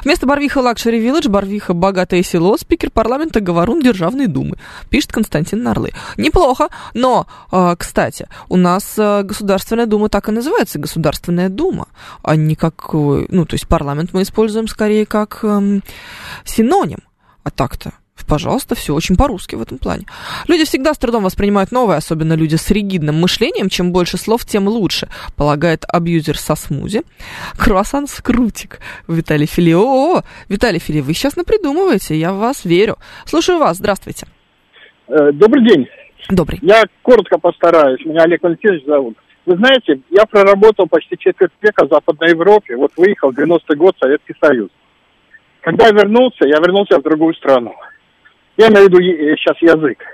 Вместо 0.02 0.26
Барвиха 0.26 0.58
Luxury 0.58 0.98
Village, 0.98 1.28
Барвиха 1.28 1.72
Богатое 1.72 2.24
село, 2.24 2.56
спикер 2.56 2.90
парламента 2.90 3.40
Говорун 3.40 3.80
Державной 3.80 4.26
Думы, 4.26 4.58
пишет 4.90 5.12
Константин 5.12 5.62
Нарлы. 5.62 5.92
Неплохо, 6.16 6.68
но, 6.94 7.28
а, 7.52 7.76
кстати, 7.76 8.28
у 8.48 8.56
нас 8.56 8.96
а, 8.98 9.22
Государственная 9.22 9.86
Дума 9.86 10.08
так 10.08 10.28
и 10.28 10.32
называется, 10.32 10.80
Государственная 10.80 11.48
Дума, 11.48 11.86
а 12.24 12.34
не 12.34 12.56
как, 12.56 12.92
ну, 12.92 13.44
то 13.44 13.54
есть 13.54 13.68
парламент 13.68 14.10
мы 14.12 14.22
используем 14.22 14.66
скорее 14.66 15.06
как 15.06 15.44
эм, 15.44 15.84
синоним, 16.44 17.02
а 17.44 17.50
так-то 17.50 17.92
Пожалуйста, 18.28 18.74
все 18.74 18.94
очень 18.94 19.16
по-русски 19.16 19.56
в 19.56 19.62
этом 19.62 19.78
плане. 19.78 20.04
Люди 20.46 20.64
всегда 20.64 20.92
с 20.92 20.98
трудом 20.98 21.24
воспринимают 21.24 21.72
новое, 21.72 21.96
особенно 21.96 22.34
люди 22.34 22.56
с 22.56 22.70
ригидным 22.70 23.16
мышлением. 23.20 23.68
Чем 23.68 23.90
больше 23.90 24.18
слов, 24.18 24.44
тем 24.44 24.68
лучше, 24.68 25.08
полагает 25.36 25.84
абьюзер 25.88 26.36
со 26.36 26.54
смузи. 26.54 27.02
Круассан 27.56 28.06
с 28.06 28.20
крутик. 28.20 28.80
Виталий 29.08 29.46
Фили. 29.46 29.72
О, 29.72 30.22
Виталий 30.48 30.78
Фили, 30.78 31.00
вы 31.00 31.14
сейчас 31.14 31.36
напридумываете, 31.36 32.16
я 32.16 32.32
в 32.32 32.38
вас 32.38 32.64
верю. 32.64 32.96
Слушаю 33.24 33.58
вас, 33.58 33.78
здравствуйте. 33.78 34.26
Э, 35.08 35.32
Добрый 35.32 35.66
день. 35.66 35.88
Добрый. 36.28 36.58
Я 36.60 36.84
коротко 37.02 37.38
постараюсь. 37.38 38.04
Меня 38.04 38.22
Олег 38.22 38.42
Валентинович 38.42 38.84
зовут. 38.84 39.16
Вы 39.46 39.56
знаете, 39.56 40.00
я 40.10 40.26
проработал 40.26 40.86
почти 40.86 41.16
четверть 41.16 41.52
века 41.62 41.86
в 41.86 41.88
Западной 41.88 42.30
Европе. 42.30 42.76
Вот 42.76 42.92
выехал 42.98 43.32
в 43.32 43.38
90-й 43.38 43.76
год 43.76 43.96
Советский 43.98 44.34
Союз. 44.38 44.68
Когда 45.62 45.86
я 45.86 45.92
вернулся, 45.92 46.46
я 46.46 46.58
вернулся 46.58 46.98
в 46.98 47.02
другую 47.02 47.34
страну. 47.34 47.74
Я 48.58 48.68
имею 48.68 48.86
в 48.86 48.88
виду 48.88 48.98
е- 48.98 49.36
сейчас 49.36 49.56
язык. 49.62 50.04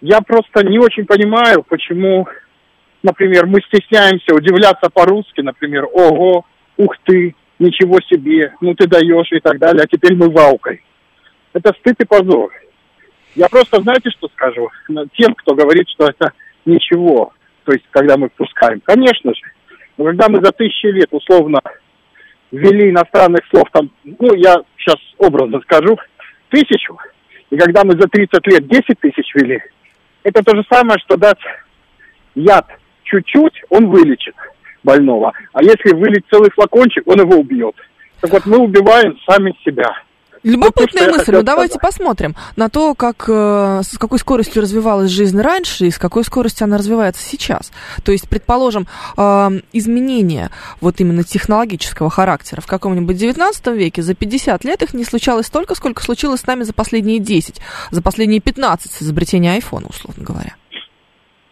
Я 0.00 0.20
просто 0.20 0.66
не 0.66 0.78
очень 0.78 1.06
понимаю, 1.06 1.62
почему, 1.62 2.26
например, 3.02 3.46
мы 3.46 3.60
стесняемся 3.62 4.34
удивляться 4.34 4.90
по-русски, 4.90 5.40
например, 5.40 5.86
ого, 5.92 6.44
ух 6.76 6.96
ты, 7.04 7.36
ничего 7.60 8.00
себе, 8.10 8.52
ну 8.60 8.74
ты 8.74 8.88
даешь 8.88 9.30
и 9.30 9.38
так 9.38 9.58
далее, 9.58 9.84
а 9.84 9.86
теперь 9.86 10.16
мы 10.16 10.30
ваукой. 10.30 10.82
Это 11.52 11.72
стыд 11.78 11.94
и 12.00 12.04
позор. 12.04 12.52
Я 13.36 13.48
просто, 13.48 13.80
знаете, 13.80 14.10
что 14.10 14.28
скажу? 14.28 14.68
Тем, 15.16 15.34
кто 15.34 15.54
говорит, 15.54 15.88
что 15.90 16.06
это 16.06 16.32
ничего, 16.64 17.32
то 17.64 17.72
есть, 17.72 17.84
когда 17.90 18.16
мы 18.16 18.30
впускаем. 18.30 18.80
Конечно 18.80 19.32
же, 19.32 19.42
но 19.96 20.06
когда 20.06 20.28
мы 20.28 20.44
за 20.44 20.50
тысячи 20.50 20.86
лет, 20.86 21.08
условно, 21.12 21.60
ввели 22.50 22.90
иностранных 22.90 23.42
слов, 23.48 23.68
там, 23.72 23.90
ну, 24.02 24.34
я 24.34 24.56
сейчас 24.76 24.96
образно 25.18 25.60
скажу, 25.60 25.96
тысячу, 26.50 26.98
и 27.54 27.56
когда 27.56 27.84
мы 27.84 27.92
за 27.92 28.08
30 28.08 28.46
лет 28.48 28.66
10 28.66 28.98
тысяч 28.98 29.32
ввели, 29.32 29.62
это 30.24 30.42
то 30.42 30.56
же 30.56 30.64
самое, 30.68 30.98
что 31.04 31.16
дать 31.16 31.38
яд 32.34 32.66
чуть-чуть, 33.04 33.62
он 33.68 33.86
вылечит 33.90 34.34
больного. 34.82 35.32
А 35.52 35.62
если 35.62 35.94
вылить 35.94 36.24
целый 36.28 36.50
флакончик, 36.50 37.06
он 37.06 37.20
его 37.20 37.36
убьет. 37.36 37.76
Так 38.20 38.32
вот, 38.32 38.44
мы 38.46 38.58
убиваем 38.58 39.16
сами 39.24 39.54
себя. 39.64 39.88
Любопытная 40.44 41.04
Вот 41.06 41.12
я 41.12 41.18
мысль. 41.18 41.32
Ну, 41.32 41.42
давайте 41.42 41.74
сказать. 41.74 41.94
посмотрим 41.96 42.36
на 42.56 42.68
то, 42.68 42.94
как, 42.94 43.24
э, 43.28 43.80
с 43.82 43.98
какой 43.98 44.18
скоростью 44.18 44.62
развивалась 44.62 45.10
жизнь 45.10 45.40
раньше 45.40 45.86
и 45.86 45.90
с 45.90 45.98
какой 45.98 46.22
скоростью 46.22 46.64
она 46.66 46.76
развивается 46.78 47.22
сейчас. 47.22 47.72
То 48.04 48.12
есть, 48.12 48.28
предположим, 48.28 48.86
изменения 49.72 50.50
вот 50.80 51.00
именно 51.00 51.24
технологического 51.24 52.10
характера 52.10 52.60
в 52.60 52.66
каком-нибудь 52.66 53.16
19 53.16 53.66
веке 53.68 54.02
за 54.02 54.14
50 54.14 54.64
лет 54.64 54.82
их 54.82 54.94
не 54.94 55.04
случалось 55.04 55.46
столько, 55.46 55.74
сколько 55.74 56.02
случилось 56.02 56.40
с 56.40 56.46
нами 56.46 56.62
за 56.62 56.74
последние 56.74 57.18
10, 57.18 57.60
за 57.90 58.02
последние 58.02 58.40
15 58.40 58.92
с 58.92 59.02
изобретения 59.02 59.52
айфона, 59.52 59.86
условно 59.88 60.24
говоря. 60.24 60.54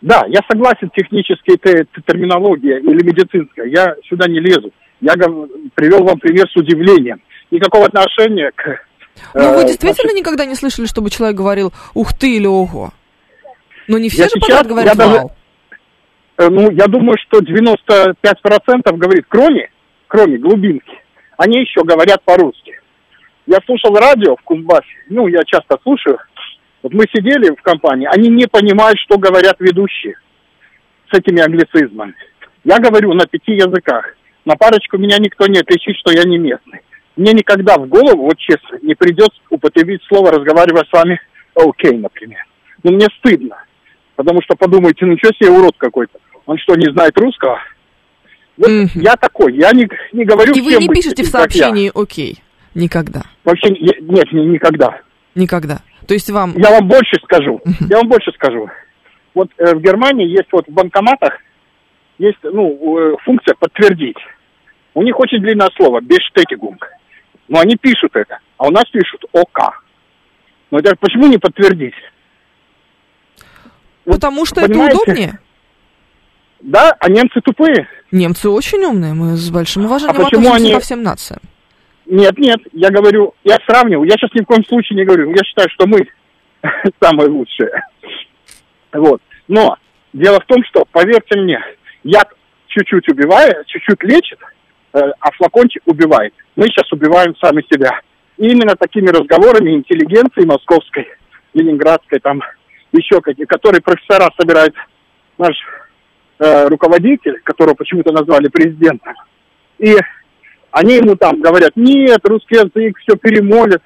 Да, 0.02 0.24
я 0.28 0.40
согласен, 0.50 0.90
техническая 0.94 1.56
те- 1.56 1.84
те- 1.84 2.02
терминология 2.06 2.78
или 2.80 3.04
медицинская. 3.04 3.66
Я 3.66 3.94
сюда 4.08 4.28
не 4.28 4.40
лезу. 4.40 4.70
Я 5.00 5.14
привел 5.74 6.04
вам 6.04 6.18
пример 6.18 6.48
с 6.50 6.56
удивлением. 6.56 7.20
Никакого 7.52 7.84
отношения 7.84 8.50
к... 8.56 8.80
Ну, 9.34 9.40
э, 9.42 9.56
вы 9.56 9.64
действительно 9.64 10.10
значит, 10.10 10.18
никогда 10.18 10.46
не 10.46 10.54
слышали, 10.54 10.86
чтобы 10.86 11.10
человек 11.10 11.36
говорил 11.36 11.70
«ух 11.92 12.14
ты» 12.18 12.36
или 12.36 12.46
«ого»? 12.46 12.92
Ну, 13.88 13.98
не 13.98 14.08
все 14.08 14.22
Я 14.22 14.28
же 14.28 14.30
сейчас- 14.30 14.48
подряд 14.48 14.66
говорят 14.66 14.96
я 14.96 15.06
«вау». 15.06 15.32
э, 16.38 16.48
ну, 16.48 16.70
я 16.70 16.86
думаю, 16.86 17.18
что 17.18 17.40
95% 17.40 18.96
говорит, 18.96 19.26
кроме, 19.28 19.70
кроме 20.08 20.38
глубинки, 20.38 20.98
они 21.36 21.60
еще 21.60 21.84
говорят 21.84 22.22
по-русски. 22.24 22.80
Я 23.46 23.58
слушал 23.66 23.94
радио 23.96 24.34
в 24.36 24.42
Кузбассе, 24.42 24.86
ну, 25.10 25.26
я 25.26 25.40
часто 25.44 25.76
слушаю. 25.82 26.18
Вот 26.82 26.94
мы 26.94 27.04
сидели 27.14 27.54
в 27.54 27.60
компании, 27.60 28.08
они 28.10 28.30
не 28.30 28.46
понимают, 28.46 28.98
что 29.00 29.18
говорят 29.18 29.56
ведущие 29.60 30.14
с 31.12 31.18
этими 31.18 31.42
англицизмами. 31.42 32.14
Я 32.64 32.78
говорю 32.78 33.12
на 33.12 33.26
пяти 33.26 33.52
языках. 33.52 34.16
На 34.46 34.56
парочку 34.56 34.96
меня 34.96 35.18
никто 35.18 35.46
не 35.46 35.58
отличит, 35.58 35.96
что 35.98 36.12
я 36.12 36.24
не 36.24 36.38
местный. 36.38 36.80
Мне 37.16 37.32
никогда 37.32 37.76
в 37.76 37.86
голову, 37.88 38.24
вот 38.24 38.38
честно, 38.38 38.78
не 38.82 38.94
придет 38.94 39.30
употребить 39.50 40.02
слово, 40.08 40.30
разговаривая 40.32 40.84
с 40.84 40.92
вами 40.92 41.20
окей, 41.54 41.96
например. 41.98 42.44
Ну, 42.82 42.92
мне 42.92 43.06
стыдно. 43.18 43.56
Потому 44.16 44.40
что 44.42 44.56
подумайте, 44.56 45.04
ну, 45.04 45.16
что 45.18 45.28
себе 45.34 45.50
урод 45.50 45.74
какой-то. 45.78 46.18
Он 46.46 46.56
что, 46.58 46.74
не 46.74 46.90
знает 46.92 47.16
русского? 47.18 47.58
Вот 48.56 48.68
Мгм. 48.70 48.88
я 48.94 49.16
такой, 49.16 49.54
я 49.56 49.72
не, 49.72 49.88
не 50.12 50.24
говорю 50.24 50.52
И 50.54 50.60
вы 50.60 50.72
не 50.76 50.88
быть 50.88 51.02
пишете 51.02 51.22
в 51.24 51.32
как 51.32 51.50
я. 51.54 51.62
сообщении 51.64 51.90
«окей». 51.94 52.38
Никогда. 52.74 53.22
Вообще, 53.44 53.68
не- 53.70 54.00
нет, 54.00 54.32
не- 54.32 54.46
никогда. 54.46 55.00
Никогда. 55.34 55.80
То 56.06 56.14
есть 56.14 56.30
вам... 56.30 56.54
Я 56.56 56.70
вам 56.70 56.88
больше 56.88 57.16
скажу. 57.22 57.60
Я 57.88 57.98
вам 57.98 58.08
больше 58.08 58.32
скажу. 58.32 58.68
Вот 59.34 59.48
э, 59.58 59.74
в 59.74 59.80
Германии 59.80 60.26
есть 60.26 60.48
вот 60.52 60.66
в 60.66 60.72
банкоматах 60.72 61.38
есть 62.18 62.38
ну 62.42 62.98
э, 63.12 63.16
функция 63.24 63.54
подтвердить. 63.58 64.16
У 64.94 65.02
них 65.02 65.18
очень 65.18 65.40
длинное 65.40 65.70
слово 65.76 66.00
бештетигунг. 66.00 66.86
Но 67.52 67.60
они 67.60 67.76
пишут 67.76 68.16
это, 68.16 68.38
а 68.56 68.66
у 68.66 68.70
нас 68.70 68.84
пишут 68.90 69.26
ОК. 69.32 69.84
Но 70.70 70.78
это 70.78 70.96
почему 70.96 71.26
не 71.26 71.36
подтвердить? 71.36 71.92
Вот 74.06 74.14
Потому 74.14 74.46
что 74.46 74.62
это 74.62 74.70
понимаете? 74.70 74.96
удобнее. 75.02 75.38
Да, 76.60 76.96
а 76.98 77.10
немцы 77.10 77.42
тупые. 77.42 77.86
Немцы 78.10 78.48
очень 78.48 78.82
умные, 78.82 79.12
мы 79.12 79.36
с 79.36 79.50
большим 79.50 79.84
уважением 79.84 80.16
А 80.18 80.24
почему 80.24 80.40
относимся 80.46 80.64
они- 80.64 80.72
ко 80.74 80.80
всем 80.80 81.02
нациям. 81.02 81.40
Нет, 82.06 82.38
нет, 82.38 82.58
я 82.72 82.88
говорю, 82.88 83.34
я 83.44 83.58
сравниваю, 83.66 84.08
я 84.08 84.14
сейчас 84.16 84.30
ни 84.32 84.40
в 84.42 84.46
коем 84.46 84.64
случае 84.64 84.96
не 84.96 85.04
говорю, 85.04 85.28
я 85.32 85.44
считаю, 85.44 85.68
что 85.72 85.86
мы 85.86 86.08
самые 87.02 87.28
лучшие. 87.28 87.70
Вот. 88.94 89.20
Но 89.48 89.76
дело 90.14 90.40
в 90.40 90.46
том, 90.46 90.64
что, 90.64 90.86
поверьте 90.90 91.38
мне, 91.38 91.60
яд 92.02 92.32
чуть-чуть 92.68 93.06
убивает, 93.10 93.66
чуть-чуть 93.66 94.02
лечит, 94.04 94.38
а 94.92 95.30
флакончик 95.32 95.82
убивает. 95.86 96.34
Мы 96.56 96.66
сейчас 96.66 96.90
убиваем 96.92 97.34
сами 97.36 97.64
себя. 97.72 98.00
И 98.38 98.48
именно 98.48 98.76
такими 98.76 99.08
разговорами 99.08 99.74
интеллигенции 99.74 100.44
московской, 100.44 101.06
ленинградской, 101.54 102.18
там 102.20 102.40
еще 102.92 103.20
какие, 103.20 103.46
которые 103.46 103.80
профессора 103.80 104.30
собирает 104.38 104.74
наш 105.38 105.54
э, 106.38 106.68
руководитель, 106.68 107.40
которого 107.44 107.74
почему-то 107.74 108.12
назвали 108.12 108.48
президентом. 108.48 109.14
И 109.78 109.96
они 110.70 110.96
ему 110.96 111.16
там 111.16 111.40
говорят, 111.40 111.72
нет, 111.76 112.20
русский 112.24 112.56
язык 112.56 112.98
все 112.98 113.16
перемолят. 113.16 113.82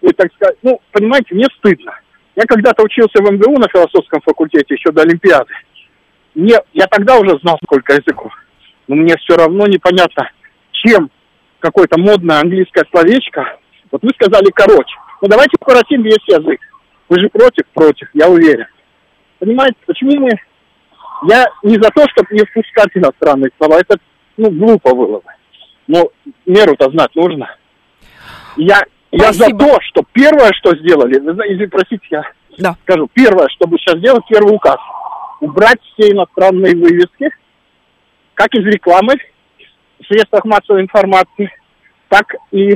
И 0.00 0.08
так 0.12 0.32
сказать, 0.34 0.56
ну, 0.62 0.80
понимаете, 0.90 1.34
мне 1.34 1.46
стыдно. 1.58 1.92
Я 2.34 2.44
когда-то 2.44 2.82
учился 2.82 3.22
в 3.22 3.30
МГУ 3.30 3.58
на 3.58 3.68
философском 3.68 4.20
факультете 4.22 4.74
еще 4.74 4.90
до 4.90 5.02
Олимпиады. 5.02 5.52
Мне, 6.34 6.56
я 6.72 6.86
тогда 6.86 7.18
уже 7.18 7.38
знал, 7.40 7.58
сколько 7.64 7.92
языков. 7.92 8.32
Но 8.88 8.96
мне 8.96 9.14
все 9.18 9.36
равно 9.36 9.66
непонятно, 9.66 10.30
чем 10.84 11.10
какое-то 11.60 11.98
модное 11.98 12.40
английское 12.40 12.84
словечко. 12.90 13.56
Вот 13.90 14.02
вы 14.02 14.10
сказали 14.10 14.50
короче. 14.50 14.94
Ну, 15.20 15.28
давайте 15.28 15.56
укоротим 15.60 16.02
весь 16.02 16.24
язык. 16.26 16.60
Вы 17.08 17.20
же 17.20 17.28
против? 17.28 17.66
Против, 17.72 18.08
я 18.14 18.28
уверен. 18.28 18.66
Понимаете, 19.38 19.76
почему 19.86 20.20
мы... 20.20 20.30
Я 21.28 21.46
не 21.62 21.74
за 21.74 21.90
то, 21.90 22.04
чтобы 22.08 22.28
не 22.32 22.44
впускать 22.44 22.88
иностранные 22.94 23.50
слова. 23.58 23.78
Это, 23.78 23.96
ну, 24.36 24.50
глупо 24.50 24.94
было 24.94 25.18
бы. 25.20 25.30
Но 25.86 26.10
меру-то 26.46 26.90
знать 26.90 27.14
нужно. 27.14 27.54
Я, 28.56 28.80
я 29.12 29.32
за 29.32 29.46
то, 29.50 29.78
что 29.82 30.02
первое, 30.12 30.50
что 30.54 30.74
сделали, 30.76 31.14
знаете, 31.20 31.68
простите, 31.68 32.06
я 32.10 32.24
Да. 32.58 32.76
скажу, 32.82 33.08
первое, 33.12 33.48
что 33.48 33.66
бы 33.68 33.78
сейчас 33.78 33.98
сделать, 33.98 34.24
первый 34.28 34.54
указ. 34.54 34.78
Убрать 35.40 35.80
все 35.94 36.10
иностранные 36.12 36.74
вывески, 36.74 37.30
как 38.34 38.54
из 38.54 38.64
рекламы, 38.64 39.14
средствах 40.06 40.44
массовой 40.44 40.82
информации, 40.82 41.50
так 42.08 42.26
и 42.50 42.74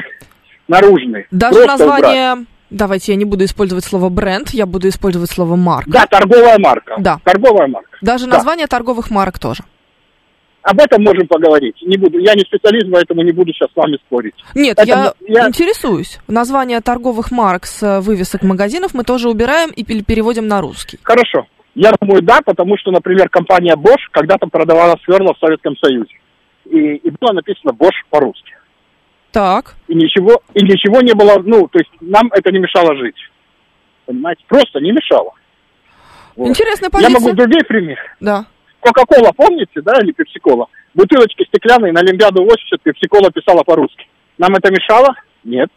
наружные. 0.68 1.26
Даже 1.30 1.64
Просто 1.64 1.84
убрать. 1.84 2.02
название... 2.02 2.46
Давайте 2.68 3.12
я 3.12 3.16
не 3.16 3.24
буду 3.24 3.44
использовать 3.44 3.84
слово 3.84 4.08
бренд, 4.08 4.50
я 4.50 4.66
буду 4.66 4.88
использовать 4.88 5.30
слово 5.30 5.54
марка. 5.54 5.88
Да, 5.88 6.06
торговая 6.06 6.58
марка. 6.58 6.96
Да. 6.98 7.20
Торговая 7.22 7.68
марка. 7.68 7.96
Даже 8.02 8.26
Да. 8.26 8.32
название 8.38 8.66
торговых 8.66 9.10
марок 9.10 9.38
тоже. 9.38 9.62
об 10.62 10.80
этом 10.80 11.00
можем 11.04 11.28
поговорить. 11.28 11.76
Не 11.80 11.96
буду, 11.96 12.18
я 12.18 12.34
не 12.34 12.40
специалист, 12.40 12.90
поэтому 12.90 13.22
не 13.22 13.30
буду 13.30 13.52
сейчас 13.52 13.70
с 13.72 13.76
вами 13.76 13.98
спорить. 14.04 14.34
Нет, 14.56 14.76
я, 14.84 15.12
я- 15.28 15.46
интересуюсь. 15.46 16.18
Название 16.26 16.80
торговых 16.80 17.30
марок 17.30 17.66
с 17.66 17.80
э, 17.84 18.00
вывесок 18.00 18.42
магазинов 18.42 18.92
мы 18.92 19.04
тоже 19.04 19.28
убираем 19.30 19.70
и 19.70 19.84
пер- 19.84 20.02
переводим 20.02 20.48
на 20.48 20.60
русский. 20.60 20.98
Хорошо. 21.04 21.46
Я 21.76 21.92
думаю, 22.00 22.20
да, 22.22 22.40
потому 22.44 22.76
что, 22.78 22.90
например, 22.90 23.28
компания 23.28 23.76
Bosch 23.76 24.08
когда-то 24.10 24.48
продавала 24.48 24.96
сверла 25.04 25.34
в 25.34 25.38
Советском 25.38 25.76
Союзе. 25.76 26.10
И, 26.70 26.96
и 26.96 27.10
было 27.10 27.32
написано 27.32 27.70
Bosch 27.72 27.96
по-русски. 28.10 28.54
Так. 29.32 29.76
И 29.88 29.94
ничего, 29.94 30.42
и 30.54 30.62
ничего 30.62 31.00
не 31.02 31.14
было, 31.14 31.38
ну, 31.44 31.68
то 31.68 31.78
есть 31.78 31.90
нам 32.00 32.28
это 32.32 32.50
не 32.50 32.58
мешало 32.58 32.96
жить. 32.96 33.16
Понимаете? 34.06 34.42
Просто 34.48 34.80
не 34.80 34.92
мешало. 34.92 35.32
Вот. 36.36 36.48
Интересная 36.48 36.88
Я 36.88 36.90
позиция. 36.90 37.20
могу 37.20 37.32
другие 37.34 37.64
пример. 37.64 37.98
Да. 38.20 38.46
Кока-кола, 38.80 39.32
помните, 39.36 39.80
да, 39.82 39.92
или 40.02 40.12
пепси-кола? 40.12 40.68
Бутылочки 40.94 41.44
стеклянные 41.44 41.92
на 41.92 42.00
Олимпиаду 42.00 42.44
80 42.44 42.80
пепси-кола 42.82 43.30
писала 43.30 43.62
по-русски. 43.62 44.06
Нам 44.38 44.54
это 44.54 44.70
мешало? 44.70 45.14
Нет. 45.44 45.70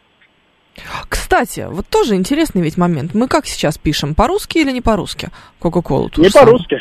Кстати, 1.08 1.66
вот 1.68 1.86
тоже 1.88 2.14
интересный 2.14 2.62
ведь 2.62 2.76
момент. 2.78 3.14
Мы 3.14 3.28
как 3.28 3.46
сейчас 3.46 3.78
пишем, 3.78 4.14
по-русски 4.14 4.58
или 4.58 4.70
не 4.70 4.80
по-русски? 4.80 5.28
Кока-колу. 5.58 6.10
не 6.16 6.30
по-русски. 6.30 6.76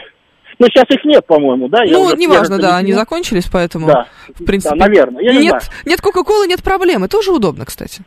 Ну, 0.59 0.67
сейчас 0.67 0.85
их 0.89 1.03
нет, 1.05 1.25
по-моему, 1.25 1.69
да? 1.69 1.83
Я 1.83 1.93
Ну, 1.93 2.01
уже 2.03 2.17
неважно, 2.17 2.57
первый 2.57 2.61
да, 2.61 2.77
они 2.77 2.87
не- 2.87 2.93
закончились, 2.93 3.49
поэтому, 3.51 3.87
Да. 3.87 4.07
в 4.37 4.43
принципе... 4.45 4.75
Да, 4.77 4.85
наверное, 4.87 5.23
я 5.23 5.31
не 5.31 5.39
нет, 5.43 5.49
знаю. 5.63 5.63
нет 5.85 6.01
Кока-колы, 6.01 6.47
нет 6.47 6.61
проблемы. 6.61 7.07
Тоже 7.07 7.31
удобно, 7.31 7.65
кстати. 7.65 8.03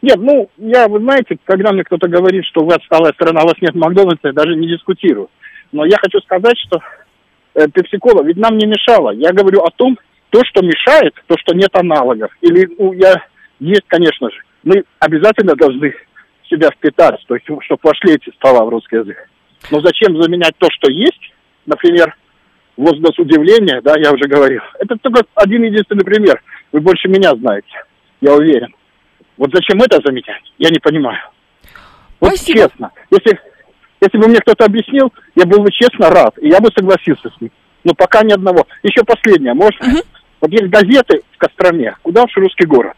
Нет, 0.00 0.16
ну, 0.18 0.48
я, 0.58 0.86
вы 0.88 1.00
знаете, 1.00 1.36
когда 1.44 1.72
мне 1.72 1.82
кто-то 1.84 2.08
говорит, 2.08 2.44
что 2.46 2.64
вы 2.64 2.74
отсталая 2.74 3.12
страна, 3.12 3.42
у 3.42 3.46
вас 3.46 3.54
нет 3.60 3.74
Макдональдса, 3.74 4.28
я 4.28 4.32
даже 4.32 4.54
не 4.54 4.68
дискутирую. 4.68 5.28
Но 5.72 5.84
я 5.84 5.96
хочу 5.98 6.20
сказать, 6.20 6.56
что 6.66 6.78
э, 7.54 7.68
пепси-кола 7.68 8.22
ведь 8.22 8.36
нам 8.36 8.56
не 8.56 8.66
мешало. 8.66 9.10
Я 9.10 9.32
говорю 9.32 9.60
о 9.62 9.70
том, 9.70 9.98
то, 10.30 10.40
что 10.44 10.62
мешает, 10.62 11.14
то, 11.26 11.34
что 11.36 11.54
нет 11.54 11.70
аналогов. 11.76 12.30
Или, 12.40 12.68
ну, 12.78 12.92
я, 12.92 13.14
есть, 13.58 13.84
конечно 13.88 14.30
же. 14.30 14.36
Мы 14.62 14.84
обязательно 15.00 15.54
должны 15.56 15.92
себя 16.48 16.70
впитать, 16.70 17.20
то 17.26 17.34
есть, 17.34 17.46
чтобы 17.64 17.80
вошли 17.82 18.14
эти 18.14 18.30
слова 18.40 18.64
в 18.64 18.68
русский 18.68 18.96
язык. 18.96 19.16
Но 19.70 19.80
зачем 19.80 20.20
заменять 20.22 20.54
то, 20.58 20.68
что 20.70 20.90
есть? 20.90 21.20
Например, 21.66 22.16
возглас 22.76 23.18
удивления, 23.18 23.80
да, 23.82 23.94
я 23.98 24.12
уже 24.12 24.26
говорил. 24.26 24.62
Это 24.78 24.96
только 24.96 25.22
один 25.34 25.62
единственный 25.62 26.04
пример. 26.04 26.42
Вы 26.72 26.80
больше 26.80 27.08
меня 27.08 27.34
знаете, 27.34 27.84
я 28.20 28.34
уверен. 28.34 28.74
Вот 29.36 29.50
зачем 29.52 29.80
это 29.82 30.00
заменять, 30.04 30.42
я 30.58 30.70
не 30.70 30.78
понимаю. 30.78 31.20
Вот 32.20 32.36
Спасибо. 32.36 32.58
честно. 32.58 32.90
Если, 33.10 33.40
если 34.00 34.18
бы 34.18 34.28
мне 34.28 34.40
кто-то 34.40 34.66
объяснил, 34.66 35.12
я 35.34 35.46
был 35.46 35.62
бы 35.62 35.70
честно 35.70 36.10
рад, 36.10 36.36
и 36.38 36.48
я 36.48 36.60
бы 36.60 36.68
согласился 36.74 37.30
с 37.30 37.40
ним. 37.40 37.50
Но 37.84 37.94
пока 37.94 38.22
ни 38.22 38.32
одного. 38.32 38.66
Еще 38.82 39.02
последнее, 39.04 39.54
можно? 39.54 40.02
Вот 40.40 40.50
есть 40.50 40.66
газеты 40.68 41.22
в 41.32 41.38
Костроме. 41.38 41.96
Куда 42.02 42.24
уж 42.24 42.36
русский 42.36 42.66
город? 42.66 42.96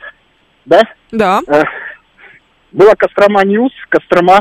Да? 0.65 0.83
Да. 1.11 1.41
Э, 1.49 1.65
была 2.73 2.95
Кострома 2.95 3.45
News, 3.45 3.73
Кострома... 3.89 4.41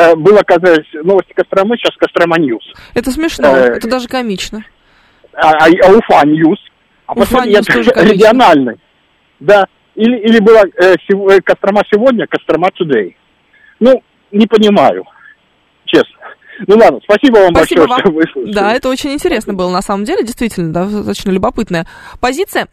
э, 0.00 0.14
было, 0.16 0.40
казалось, 0.42 0.86
новости 1.04 1.32
Костромы, 1.32 1.76
сейчас 1.76 1.96
Кострома 1.96 2.38
News. 2.38 2.62
Это 2.94 3.10
смешно, 3.10 3.48
Э, 3.56 3.76
это 3.76 3.88
даже 3.88 4.08
комично. 4.08 4.64
А, 5.32 5.50
а- 5.50 5.66
а 5.84 5.92
Уфа 5.92 6.26
News. 6.26 6.58
А 7.06 7.12
Уфа 7.12 7.44
News 7.46 7.66
тоже 7.66 7.90
региональный. 7.96 8.78
Да. 9.40 9.66
Или, 9.94 10.18
или 10.18 10.38
была 10.40 10.62
э, 10.62 10.94
э, 10.94 11.40
Кострома 11.42 11.82
сегодня, 11.92 12.26
Кострома 12.26 12.68
Today. 12.68 13.14
Ну, 13.80 14.02
не 14.30 14.46
понимаю, 14.46 15.04
честно. 15.86 16.16
Ну 16.66 16.76
ладно, 16.76 17.00
спасибо 17.02 17.38
вам 17.38 17.54
Спасибо 17.54 17.86
большое, 17.86 17.88
вам. 17.88 18.00
что 18.00 18.10
выслушали. 18.12 18.52
Да, 18.52 18.72
это 18.74 18.88
очень 18.90 19.12
интересно 19.14 19.54
было 19.54 19.70
на 19.70 19.80
самом 19.82 20.04
деле, 20.04 20.22
действительно, 20.24 20.72
да, 20.72 20.84
достаточно 20.84 21.30
любопытная 21.30 21.86
позиция. 22.20 22.68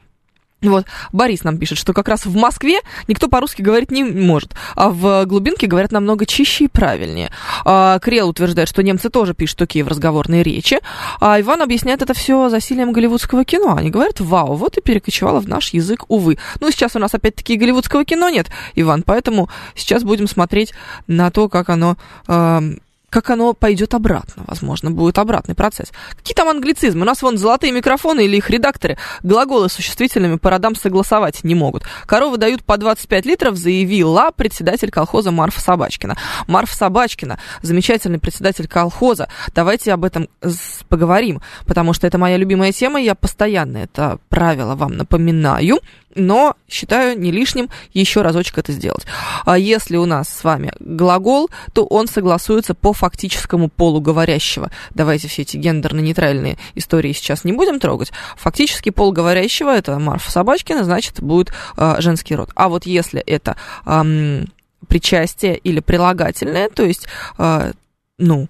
Вот, 0.68 0.86
Борис 1.12 1.44
нам 1.44 1.58
пишет, 1.58 1.78
что 1.78 1.94
как 1.94 2.08
раз 2.08 2.26
в 2.26 2.36
Москве 2.36 2.80
никто 3.08 3.28
по-русски 3.28 3.62
говорить 3.62 3.92
не 3.92 4.04
может, 4.04 4.54
а 4.76 4.90
в 4.90 5.26
глубинке 5.26 5.68
говорят 5.68 5.92
намного 5.92 6.26
чище 6.26 6.66
и 6.66 6.68
правильнее. 6.68 7.32
А, 7.66 8.00
Крел 8.00 8.30
утверждает, 8.30 8.70
что 8.70 8.84
немцы 8.84 9.10
тоже 9.10 9.34
пишут 9.34 9.58
такие 9.58 9.84
в 9.84 9.88
разговорной 9.88 10.44
речи, 10.44 10.80
а 11.20 11.40
Иван 11.40 11.62
объясняет 11.62 12.02
это 12.02 12.14
все 12.14 12.50
засилием 12.50 12.92
голливудского 12.92 13.46
кино. 13.46 13.76
Они 13.76 13.90
говорят, 13.90 14.20
вау, 14.20 14.56
вот 14.56 14.78
и 14.78 14.82
перекочевало 14.82 15.40
в 15.40 15.48
наш 15.48 15.74
язык, 15.74 16.06
увы. 16.08 16.38
Ну, 16.60 16.72
сейчас 16.72 16.96
у 16.96 17.00
нас 17.00 17.14
опять-таки 17.14 17.56
голливудского 17.56 18.06
кино 18.06 18.30
нет, 18.30 18.48
Иван, 18.76 19.04
поэтому 19.04 19.50
сейчас 19.76 20.04
будем 20.04 20.28
смотреть 20.28 20.74
на 21.08 21.32
то, 21.32 21.50
как 21.50 21.70
оно... 21.70 21.98
как 23.10 23.30
оно 23.30 23.54
пойдет 23.54 23.94
обратно, 23.94 24.44
возможно, 24.48 24.92
будет 24.92 25.18
обратный 25.18 25.56
процесс. 25.56 25.94
Какие 26.18 26.36
там 26.36 26.50
англицизмы? 26.50 27.04
У 27.04 27.06
нас 27.06 27.22
вон 27.22 27.38
золотые 27.38 27.72
микрофоны 27.72 28.26
или 28.26 28.36
их 28.36 28.50
редакторы 28.50 28.98
глаголы 29.24 29.70
с 29.70 29.74
существительными 29.74 30.36
по 30.36 30.50
родам 30.50 30.76
согласовать 30.76 31.46
не 31.46 31.56
могут. 31.56 31.84
Коровы 32.06 32.38
дают 32.38 32.66
по 32.66 32.78
25 32.78 33.26
литров, 33.26 33.56
заявила 33.56 34.32
председатель 34.36 34.92
колхоза 34.92 35.32
Марфа 35.32 35.62
Собачкина. 35.62 36.18
Марфа 36.48 36.76
Собачкина, 36.76 37.40
замечательный 37.62 38.20
председатель 38.20 38.68
колхоза. 38.68 39.30
Давайте 39.56 39.94
об 39.94 40.04
этом 40.04 40.28
поговорим, 40.90 41.42
потому 41.66 41.94
что 41.94 42.08
это 42.08 42.18
моя 42.18 42.36
любимая 42.36 42.74
тема, 42.74 43.00
я 43.00 43.16
постоянно 43.16 43.78
это 43.78 44.20
правило 44.30 44.76
вам 44.76 44.98
напоминаю 44.98 45.80
но 46.18 46.56
считаю 46.68 47.18
не 47.20 47.32
лишним 47.32 47.70
еще 47.94 48.22
разочек 48.22 48.58
это 48.58 48.72
сделать. 48.72 49.06
А 49.46 49.58
если 49.58 49.98
у 49.98 50.06
нас 50.06 50.28
с 50.30 50.44
вами 50.44 50.74
глагол, 50.80 51.50
то 51.74 51.86
он 51.86 52.08
согласуется 52.08 52.74
по 52.74 52.94
фактическому 52.98 53.70
полу 53.70 54.02
говорящего. 54.02 54.72
Давайте 54.94 55.28
все 55.28 55.44
эти 55.44 55.58
гендерно-нейтральные 55.58 56.58
истории 56.76 57.14
сейчас 57.14 57.44
не 57.44 57.54
будем 57.54 57.80
трогать. 57.80 58.12
Фактический 58.36 58.92
пол 58.92 59.12
говорящего, 59.12 59.76
это 59.76 59.98
Марфа 60.00 60.32
Собачкина, 60.32 60.84
значит, 60.84 61.22
будет 61.22 61.54
а, 61.76 62.02
женский 62.02 62.36
род. 62.36 62.52
А 62.56 62.70
вот 62.70 62.86
если 62.86 63.22
это 63.22 63.56
ам, 63.86 64.46
причастие 64.88 65.58
или 65.58 65.80
прилагательное, 65.80 66.70
то 66.70 66.84
есть, 66.84 67.08
а, 67.38 67.72
ну, 68.18 68.48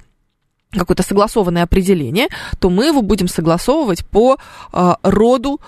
какое-то 0.71 1.03
согласованное 1.03 1.63
определение, 1.63 2.27
то 2.59 2.69
мы 2.69 2.87
его 2.87 3.01
будем 3.01 3.27
согласовывать 3.27 4.05
по 4.05 4.37
а, 4.71 4.97
роду 5.03 5.61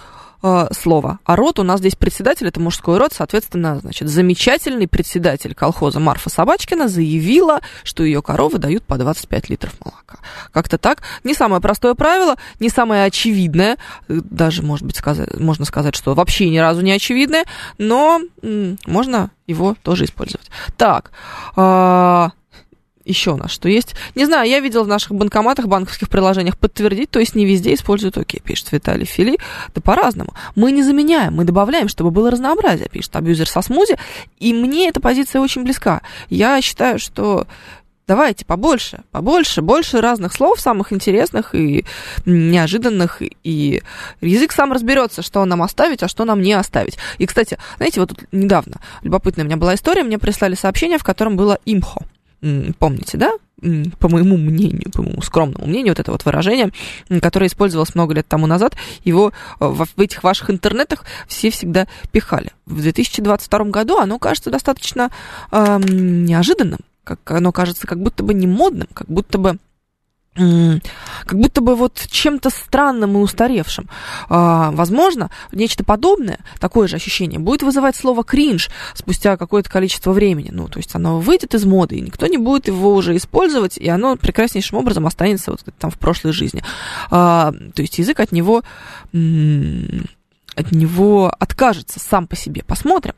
э, 0.44 0.68
слова. 0.72 1.20
А 1.26 1.36
род 1.36 1.60
у 1.60 1.64
нас 1.64 1.80
здесь 1.80 1.96
председатель, 1.96 2.48
это 2.48 2.60
мужской 2.60 2.98
род, 2.98 3.14
соответственно, 3.14 3.80
значит, 3.80 4.08
замечательный 4.10 4.88
председатель 4.88 5.54
колхоза 5.54 6.00
Марфа 6.00 6.30
Собачкина 6.30 6.88
заявила, 6.88 7.62
что 7.84 8.04
ее 8.04 8.22
коровы 8.22 8.58
дают 8.58 8.84
по 8.84 8.98
25 8.98 9.50
литров 9.50 9.74
молока. 9.84 10.20
Как-то 10.52 10.78
так. 10.78 11.02
Не 11.24 11.34
самое 11.34 11.62
простое 11.62 11.94
правило, 11.94 12.36
не 12.60 12.70
самое 12.70 13.06
очевидное, 13.06 13.78
э, 14.08 14.20
даже, 14.24 14.64
может 14.64 14.86
быть, 14.86 14.98
сказать, 14.98 15.40
можно 15.40 15.66
сказать, 15.66 15.96
что 15.96 16.14
вообще 16.14 16.50
ни 16.50 16.58
разу 16.58 16.82
не 16.82 16.92
очевидное, 16.92 17.46
но 17.78 18.22
м, 18.42 18.78
можно 18.86 19.32
его 19.48 19.76
тоже 19.82 20.06
использовать. 20.06 20.50
Так, 20.78 21.12
а, 21.56 22.32
еще 23.10 23.32
у 23.32 23.38
нас 23.38 23.52
что 23.52 23.68
есть? 23.68 23.96
Не 24.16 24.26
знаю, 24.26 24.50
я 24.50 24.60
видел 24.60 24.84
в 24.84 24.88
наших 24.88 25.14
банкоматах, 25.14 25.68
банковских 25.68 26.10
приложениях 26.10 26.58
подтвердить, 26.58 27.10
то 27.10 27.20
есть 27.20 27.36
не 27.36 27.46
везде 27.46 27.74
используют 27.74 28.18
окей, 28.18 28.40
пишет 28.40 28.72
Виталий 28.72 29.06
Фили. 29.06 29.38
Да 29.74 29.82
по-разному. 29.82 30.34
Мы 30.56 30.72
не 30.72 30.84
заменяем, 30.84 31.36
мы 31.36 31.44
добавляем, 31.44 31.88
чтобы 31.88 32.12
было 32.12 32.32
разнообразие, 32.32 32.88
пишет 32.90 33.16
абьюзер 33.16 33.48
со 33.48 33.62
смузи. 33.62 33.98
И 34.40 34.54
мне 34.54 34.88
эта 34.88 35.00
позиция 35.00 35.42
очень 35.42 35.64
близка. 35.64 36.02
Я 36.30 36.62
считаю, 36.62 37.00
что 37.00 37.48
давайте 38.08 38.44
побольше, 38.44 39.02
побольше, 39.12 39.62
больше 39.62 40.02
разных 40.02 40.34
слов, 40.34 40.60
самых 40.60 40.92
интересных 40.92 41.54
и 41.54 41.86
неожиданных, 42.26 43.22
и 43.22 43.84
язык 44.22 44.52
сам 44.52 44.72
разберется, 44.72 45.22
что 45.22 45.46
нам 45.46 45.62
оставить, 45.62 46.04
а 46.04 46.08
что 46.08 46.26
нам 46.26 46.42
не 46.42 46.54
оставить. 46.54 46.98
И, 47.20 47.26
кстати, 47.26 47.58
знаете, 47.78 48.00
вот 48.00 48.10
тут 48.10 48.24
недавно 48.32 48.82
любопытная 49.04 49.46
у 49.46 49.48
меня 49.48 49.58
была 49.58 49.76
история, 49.76 50.04
мне 50.04 50.18
прислали 50.18 50.56
сообщение, 50.56 50.98
в 50.98 51.04
котором 51.04 51.38
было 51.38 51.60
имхо. 51.66 52.02
Помните, 52.42 53.18
да? 53.18 53.34
По 54.00 54.08
моему 54.08 54.38
мнению, 54.38 54.90
по 54.94 55.02
моему 55.02 55.22
скромному 55.22 55.66
мнению, 55.66 55.92
вот 55.92 56.00
это 56.00 56.12
вот 56.12 56.24
выражение, 56.24 56.72
которое 57.22 57.48
использовалось 57.48 57.94
много 57.94 58.14
лет 58.14 58.26
тому 58.26 58.48
назад, 58.48 58.76
его 59.04 59.34
э, 59.60 59.66
в 59.68 60.00
этих 60.00 60.24
ваших 60.24 60.50
интернетах 60.50 61.04
все 61.28 61.50
всегда 61.50 61.88
пихали. 62.12 62.52
В 62.66 62.82
2022 62.82 63.66
году 63.66 63.98
оно 63.98 64.18
кажется 64.18 64.50
достаточно 64.50 65.12
эм, 65.52 66.24
неожиданным, 66.24 66.80
как 67.04 67.20
оно 67.32 67.52
кажется 67.52 67.86
как 67.86 68.02
будто 68.02 68.24
бы 68.24 68.34
не 68.34 68.48
модным, 68.48 68.88
как 68.94 69.08
будто 69.10 69.38
бы 69.38 69.58
как 71.26 71.38
будто 71.38 71.62
бы 71.62 71.76
вот 71.76 72.08
чем-то 72.10 72.50
странным 72.50 73.18
и 73.18 73.22
устаревшим. 73.22 73.90
А, 74.30 74.72
возможно, 74.72 75.30
нечто 75.52 75.84
подобное, 75.84 76.40
такое 76.60 76.88
же 76.88 76.96
ощущение, 76.96 77.40
будет 77.40 77.64
вызывать 77.64 77.96
слово 77.96 78.24
кринж 78.24 78.70
спустя 78.94 79.38
какое-то 79.38 79.70
количество 79.70 80.12
времени. 80.12 80.50
Ну, 80.52 80.68
то 80.68 80.80
есть 80.80 80.96
оно 80.96 81.20
выйдет 81.20 81.56
из 81.56 81.66
моды, 81.66 81.98
и 81.98 82.02
никто 82.02 82.28
не 82.28 82.38
будет 82.38 82.68
его 82.68 82.94
уже 82.94 83.16
использовать, 83.16 83.78
и 83.78 83.88
оно 83.88 84.16
прекраснейшим 84.16 84.78
образом 84.78 85.06
останется 85.06 85.52
вот 85.52 85.62
там 85.78 85.92
в 85.92 86.00
прошлой 86.00 86.32
жизни. 86.32 86.64
А, 87.12 87.52
то 87.74 87.82
есть 87.82 88.00
язык 88.00 88.20
от 88.20 88.32
него, 88.32 88.64
от 89.12 90.72
него 90.72 91.34
откажется 91.40 92.00
сам 92.00 92.28
по 92.28 92.36
себе. 92.36 92.64
Посмотрим. 92.66 93.14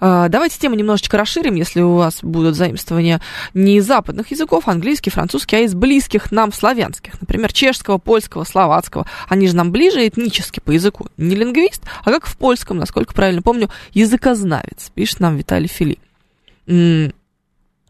А, 0.00 0.28
давайте 0.28 0.58
тему 0.58 0.74
немножечко 0.74 1.16
расширим, 1.16 1.54
если 1.54 1.80
у 1.80 1.94
вас 1.94 2.18
будут 2.22 2.56
заимствования 2.56 3.20
не 3.52 3.76
из 3.76 3.86
западных 3.86 4.30
языков, 4.30 4.68
английский, 4.68 5.10
французский, 5.10 5.56
а 5.56 5.60
из 5.60 5.74
близких 5.74 6.32
нам 6.32 6.52
славянских, 6.52 7.20
например, 7.20 7.52
чешского, 7.52 7.98
польского, 7.98 8.44
словацкого. 8.44 9.06
Они 9.28 9.48
же 9.48 9.56
нам 9.56 9.70
ближе 9.70 10.06
этнически 10.06 10.60
по 10.60 10.70
языку. 10.70 11.06
Не 11.16 11.34
лингвист, 11.34 11.82
а 12.04 12.10
как 12.10 12.26
в 12.26 12.36
польском, 12.36 12.78
насколько 12.78 13.14
правильно 13.14 13.42
помню, 13.42 13.70
языкознавец, 13.92 14.90
пишет 14.94 15.20
нам 15.20 15.36
Виталий 15.36 15.68
Фили. 15.68 15.98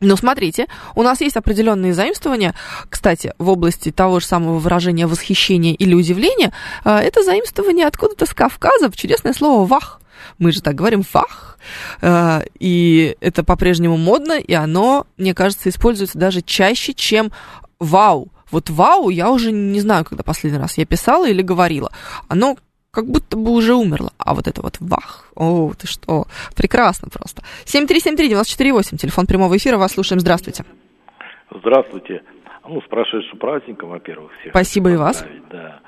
Но 0.01 0.17
смотрите, 0.17 0.67
у 0.95 1.03
нас 1.03 1.21
есть 1.21 1.37
определенные 1.37 1.95
заимствования. 1.95 2.55
Кстати, 2.91 3.33
в 3.39 3.49
области 3.49 3.91
того 3.91 4.21
же 4.21 4.27
самого 4.27 4.59
выражения 4.59 5.07
восхищения 5.07 5.73
или 5.73 5.95
удивления, 5.95 6.53
а, 6.85 7.01
это 7.01 7.23
заимствование 7.23 7.87
откуда-то 7.87 8.27
с 8.27 8.35
Кавказа 8.35 8.91
чудесное 8.95 9.33
слово 9.33 9.67
«вах». 9.67 10.01
Мы 10.39 10.53
же 10.53 10.63
так 10.63 10.75
говорим 10.75 11.03
«фах». 11.03 11.59
А, 12.03 12.43
и 12.59 13.17
это 13.21 13.45
по-прежнему 13.45 13.97
модно, 13.97 14.39
и 14.39 14.53
оно, 14.55 15.07
мне 15.17 15.35
кажется, 15.35 15.69
используется 15.69 16.19
даже 16.19 16.43
чаще, 16.43 16.95
чем 16.95 17.33
«вау». 17.79 18.29
Вот 18.51 18.71
«вау» 18.71 19.09
я 19.09 19.31
уже 19.31 19.53
не 19.53 19.81
знаю, 19.81 20.05
когда 20.05 20.23
последний 20.23 20.59
раз 20.59 20.79
я 20.79 20.87
писала 20.87 21.29
или 21.29 21.43
говорила. 21.43 21.91
Оно 22.29 22.57
как 22.95 23.07
будто 23.07 23.37
бы 23.37 23.51
уже 23.51 23.75
умерла. 23.75 24.13
А 24.19 24.35
вот 24.35 24.47
это 24.47 24.63
вот 24.63 24.77
вах, 24.81 25.31
о, 25.35 25.73
ты 25.77 25.87
что, 25.87 26.27
прекрасно 26.57 27.09
просто. 27.09 27.43
7373948, 27.65 28.97
телефон 28.97 29.27
прямого 29.27 29.57
эфира, 29.57 29.77
вас 29.77 29.93
слушаем, 29.93 30.21
здравствуйте. 30.21 30.65
Здравствуйте. 31.51 32.23
Ну, 32.67 32.81
с 32.81 32.89
прошедшим 32.89 33.39
праздником, 33.39 33.91
во-первых, 33.91 34.33
всех. 34.41 34.53
Спасибо 34.53 34.91
и 34.91 34.97
вас. 34.97 35.25
Да. 35.51 35.81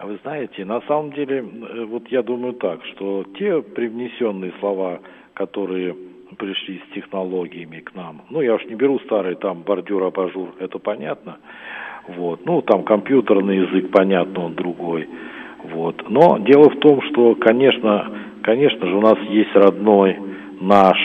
А 0.00 0.06
вы 0.06 0.18
знаете, 0.22 0.64
на 0.64 0.80
самом 0.88 1.12
деле, 1.12 1.40
э, 1.40 1.84
вот 1.84 2.08
я 2.08 2.22
думаю 2.22 2.54
так, 2.54 2.82
что 2.86 3.22
те 3.38 3.60
привнесенные 3.60 4.50
слова, 4.58 5.00
которые 5.34 5.94
пришли 6.38 6.78
с 6.78 6.94
технологиями 6.94 7.80
к 7.80 7.94
нам, 7.94 8.22
ну, 8.30 8.40
я 8.40 8.54
уж 8.54 8.64
не 8.64 8.76
беру 8.76 8.98
старые, 9.00 9.36
там, 9.36 9.60
бордюр, 9.60 10.02
абажур, 10.04 10.54
это 10.58 10.78
понятно, 10.78 11.36
вот, 12.08 12.46
ну, 12.46 12.62
там, 12.62 12.84
компьютерный 12.84 13.58
язык, 13.58 13.90
понятно, 13.90 14.46
он 14.46 14.54
другой, 14.54 15.06
вот. 15.64 16.08
Но 16.08 16.38
дело 16.38 16.70
в 16.70 16.78
том, 16.78 17.02
что, 17.02 17.34
конечно, 17.34 18.10
конечно 18.42 18.86
же, 18.86 18.96
у 18.96 19.02
нас 19.02 19.18
есть 19.28 19.54
родной 19.54 20.18
наш 20.62 20.96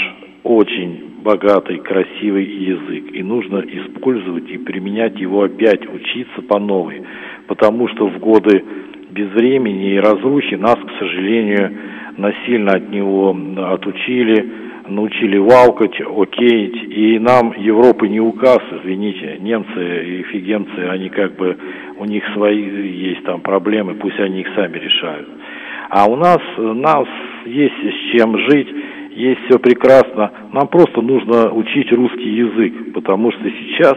очень 0.45 1.21
богатый, 1.23 1.79
красивый 1.79 2.45
язык, 2.45 3.11
и 3.13 3.23
нужно 3.23 3.57
использовать 3.61 4.47
и 4.49 4.59
применять 4.59 5.19
его 5.19 5.41
опять, 5.41 5.81
учиться 5.91 6.43
по 6.43 6.59
новой, 6.59 7.01
потому 7.47 7.87
что 7.87 8.07
в 8.07 8.19
годы 8.19 8.63
безвремени 9.09 9.93
и 9.93 9.99
разрухи 9.99 10.53
нас, 10.53 10.75
к 10.75 10.99
сожалению, 10.99 11.71
насильно 12.17 12.73
от 12.73 12.89
него 12.91 13.35
отучили, 13.71 14.51
научили 14.87 15.37
валкать, 15.37 15.99
океять, 15.99 16.83
и 16.89 17.17
нам 17.17 17.53
Европы 17.57 18.07
не 18.07 18.19
указ, 18.19 18.59
извините, 18.71 19.37
немцы 19.39 20.05
и 20.05 20.23
фигемцы, 20.31 20.79
они 20.89 21.09
как 21.09 21.35
бы, 21.37 21.57
у 21.97 22.05
них 22.05 22.23
свои 22.33 22.61
есть 22.61 23.23
там 23.23 23.41
проблемы, 23.41 23.95
пусть 23.95 24.19
они 24.19 24.41
их 24.41 24.47
сами 24.55 24.77
решают. 24.77 25.27
А 25.89 26.05
у 26.05 26.15
нас, 26.15 26.39
нас 26.57 27.07
есть 27.45 27.73
с 27.73 28.11
чем 28.11 28.37
жить, 28.37 28.67
есть 29.15 29.39
все 29.45 29.57
прекрасно, 29.57 30.31
нам 30.51 30.67
просто 30.67 31.01
нужно 31.01 31.51
учить 31.51 31.91
русский 31.91 32.29
язык, 32.29 32.93
потому 32.93 33.31
что 33.31 33.43
сейчас 33.43 33.95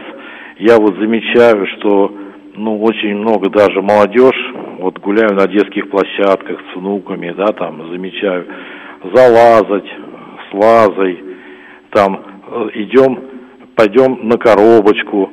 я 0.59 0.77
вот 0.77 0.95
замечаю, 0.95 1.67
что 1.77 2.15
ну, 2.55 2.81
очень 2.81 3.15
много 3.15 3.49
даже 3.49 3.81
молодежь, 3.81 4.53
вот 4.79 4.97
гуляю 4.99 5.35
на 5.35 5.47
детских 5.47 5.89
площадках 5.89 6.59
с 6.71 6.75
внуками, 6.75 7.33
да, 7.37 7.47
там, 7.47 7.89
замечаю, 7.89 8.45
залазать, 9.13 9.87
с 10.49 10.53
вазой, 10.53 11.23
там 11.91 12.21
э, 12.47 12.69
идем, 12.75 13.19
пойдем 13.75 14.27
на 14.27 14.37
коробочку, 14.37 15.29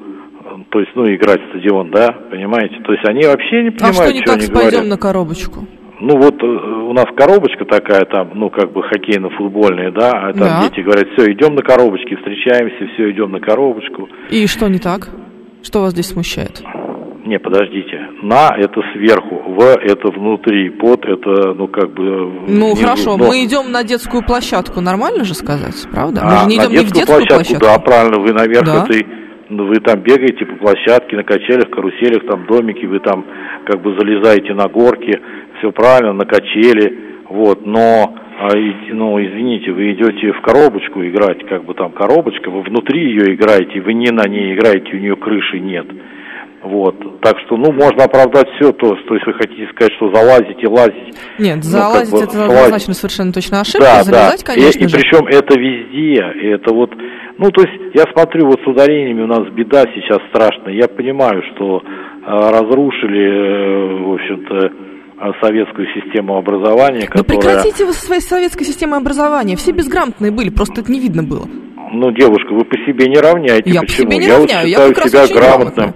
то 0.70 0.80
есть, 0.80 0.92
ну, 0.94 1.04
играть 1.04 1.40
в 1.42 1.48
стадион, 1.50 1.90
да, 1.90 2.08
понимаете? 2.30 2.80
То 2.84 2.92
есть 2.92 3.08
они 3.08 3.24
вообще 3.24 3.62
не 3.62 3.70
понимают, 3.70 3.98
а 3.98 4.04
что 4.04 4.12
не 4.12 4.20
что 4.20 4.26
так 4.26 4.36
они 4.36 4.46
с 4.46 4.50
пойдем 4.50 4.70
говорят. 4.70 4.88
на 4.88 4.98
коробочку? 4.98 5.66
Ну 5.98 6.16
вот 6.18 6.42
э, 6.42 6.46
у 6.46 6.92
нас 6.92 7.06
коробочка 7.16 7.64
такая 7.64 8.04
там, 8.04 8.30
ну 8.34 8.50
как 8.50 8.70
бы 8.72 8.82
хоккейно-футбольная, 8.82 9.90
да, 9.92 10.10
а 10.10 10.32
там 10.32 10.48
Да. 10.48 10.68
дети 10.68 10.80
говорят, 10.80 11.06
все, 11.16 11.32
идем 11.32 11.54
на 11.54 11.62
коробочке, 11.62 12.16
встречаемся, 12.16 12.86
все, 12.94 13.10
идем 13.12 13.32
на 13.32 13.40
коробочку. 13.40 14.08
И 14.30 14.46
что 14.46 14.68
не 14.68 14.78
так? 14.78 15.08
Что 15.62 15.80
вас 15.80 15.92
здесь 15.92 16.08
смущает? 16.08 16.62
Не, 17.24 17.38
подождите, 17.40 18.08
на 18.22 18.50
это 18.56 18.80
сверху, 18.92 19.42
в 19.48 19.60
это 19.60 20.10
внутри, 20.12 20.68
под 20.70 21.04
это, 21.06 21.54
ну 21.54 21.66
как 21.66 21.92
бы... 21.92 22.04
Ну, 22.46 22.66
внизу. 22.72 22.82
хорошо, 22.84 23.16
Но- 23.16 23.26
мы 23.28 23.44
идем 23.44 23.72
на 23.72 23.82
детскую 23.82 24.22
площадку, 24.24 24.80
нормально 24.80 25.24
же 25.24 25.34
сказать, 25.34 25.74
правда? 25.90 26.20
мы 26.24 26.30
А, 26.32 26.36
же 26.42 26.46
не 26.50 26.56
на 26.58 26.60
идем 26.62 26.70
не 26.72 26.76
в 26.78 26.80
детскую 26.92 27.00
детскую 27.00 27.26
площадку, 27.26 27.58
площадку. 27.58 27.66
да, 27.66 27.78
правильно, 27.80 28.18
вы 28.20 28.32
наверх 28.32 28.64
Да. 28.66 28.84
этой, 28.84 29.06
ну, 29.48 29.66
вы 29.66 29.74
там 29.80 29.98
бегаете 30.02 30.44
по 30.46 30.54
площадке, 30.56 31.16
на 31.16 31.24
качелях, 31.24 31.68
каруселях, 31.70 32.24
там 32.30 32.46
домики, 32.46 32.84
вы 32.86 33.00
там 33.00 33.24
как 33.64 33.82
бы 33.82 33.96
залезаете 33.98 34.54
на 34.54 34.68
горки, 34.68 35.18
все 35.66 35.72
правильно, 35.72 36.12
на 36.12 36.24
качели, 36.24 36.98
вот, 37.28 37.66
но, 37.66 38.14
а, 38.40 38.56
и- 38.56 38.92
ну, 38.92 39.18
извините, 39.20 39.72
вы 39.72 39.92
идете 39.92 40.32
в 40.32 40.40
коробочку 40.42 41.04
играть, 41.04 41.44
как 41.48 41.64
бы 41.64 41.74
там 41.74 41.90
коробочка, 41.92 42.50
вы 42.50 42.62
внутри 42.62 43.00
ее 43.10 43.34
играете, 43.34 43.80
вы 43.80 43.94
не 43.94 44.10
на 44.12 44.28
ней 44.28 44.54
играете, 44.54 44.90
у 44.94 44.98
нее 44.98 45.16
крыши 45.16 45.58
нет. 45.58 45.86
Вот, 46.62 47.20
так 47.20 47.38
что, 47.46 47.56
ну, 47.56 47.70
можно 47.72 48.04
оправдать 48.04 48.48
все, 48.56 48.72
то, 48.72 48.94
то 48.94 49.14
есть 49.14 49.26
вы 49.26 49.34
хотите 49.34 49.68
сказать, 49.72 49.92
что 49.96 50.12
залазите, 50.12 50.66
лазить. 50.68 51.14
Нет, 51.38 51.56
ну, 51.56 51.62
залазить 51.62 52.10
как 52.10 52.18
бы, 52.20 52.24
это 52.24 52.32
слазить. 52.32 52.56
однозначно 52.56 52.94
совершенно 52.94 53.32
точно 53.32 53.60
ошибка. 53.60 53.80
Да, 53.86 54.02
Залезать, 54.02 54.44
да. 54.44 54.54
конечно 54.54 54.80
и, 54.80 54.84
и 54.84 54.88
же. 54.88 54.96
причем 54.96 55.26
это 55.26 55.60
везде. 55.60 56.40
И 56.42 56.46
это 56.48 56.74
вот, 56.74 56.90
ну, 57.38 57.50
то 57.50 57.62
есть 57.62 57.94
я 57.94 58.04
смотрю, 58.12 58.46
вот 58.46 58.60
с 58.62 58.66
ударениями 58.66 59.22
у 59.22 59.26
нас 59.28 59.46
беда 59.52 59.84
сейчас 59.94 60.18
страшная. 60.30 60.74
Я 60.74 60.88
понимаю, 60.88 61.40
что 61.54 61.82
э, 61.84 62.24
разрушили, 62.26 63.24
э, 63.28 64.02
в 64.02 64.12
общем-то, 64.14 64.72
советскую 65.40 65.86
систему 65.94 66.36
образования, 66.36 67.08
Ну 67.14 67.22
которая... 67.22 67.24
прекратите 67.24 67.84
вы 67.86 67.92
со 67.92 68.04
своей 68.06 68.20
советской 68.20 68.64
системой 68.64 68.98
образования. 68.98 69.56
Все 69.56 69.72
безграмотные 69.72 70.30
были, 70.30 70.50
просто 70.50 70.80
это 70.82 70.92
не 70.92 71.00
видно 71.00 71.22
было. 71.22 71.46
Ну, 71.92 72.10
девушка, 72.12 72.52
вы 72.52 72.64
по 72.64 72.76
себе 72.86 73.06
не 73.08 73.18
равняете. 73.18 73.70
Я 73.70 73.80
по 73.80 73.86
Почему? 73.86 74.10
себе 74.10 74.18
не 74.18 74.26
я 74.26 74.38
вот 74.38 74.50
равняю, 74.50 74.68
я 74.68 74.74
считаю 74.74 74.94
как 74.94 75.04
раз 75.04 75.12
себя 75.12 75.22
очень 75.22 75.34
грамотным. 75.36 75.94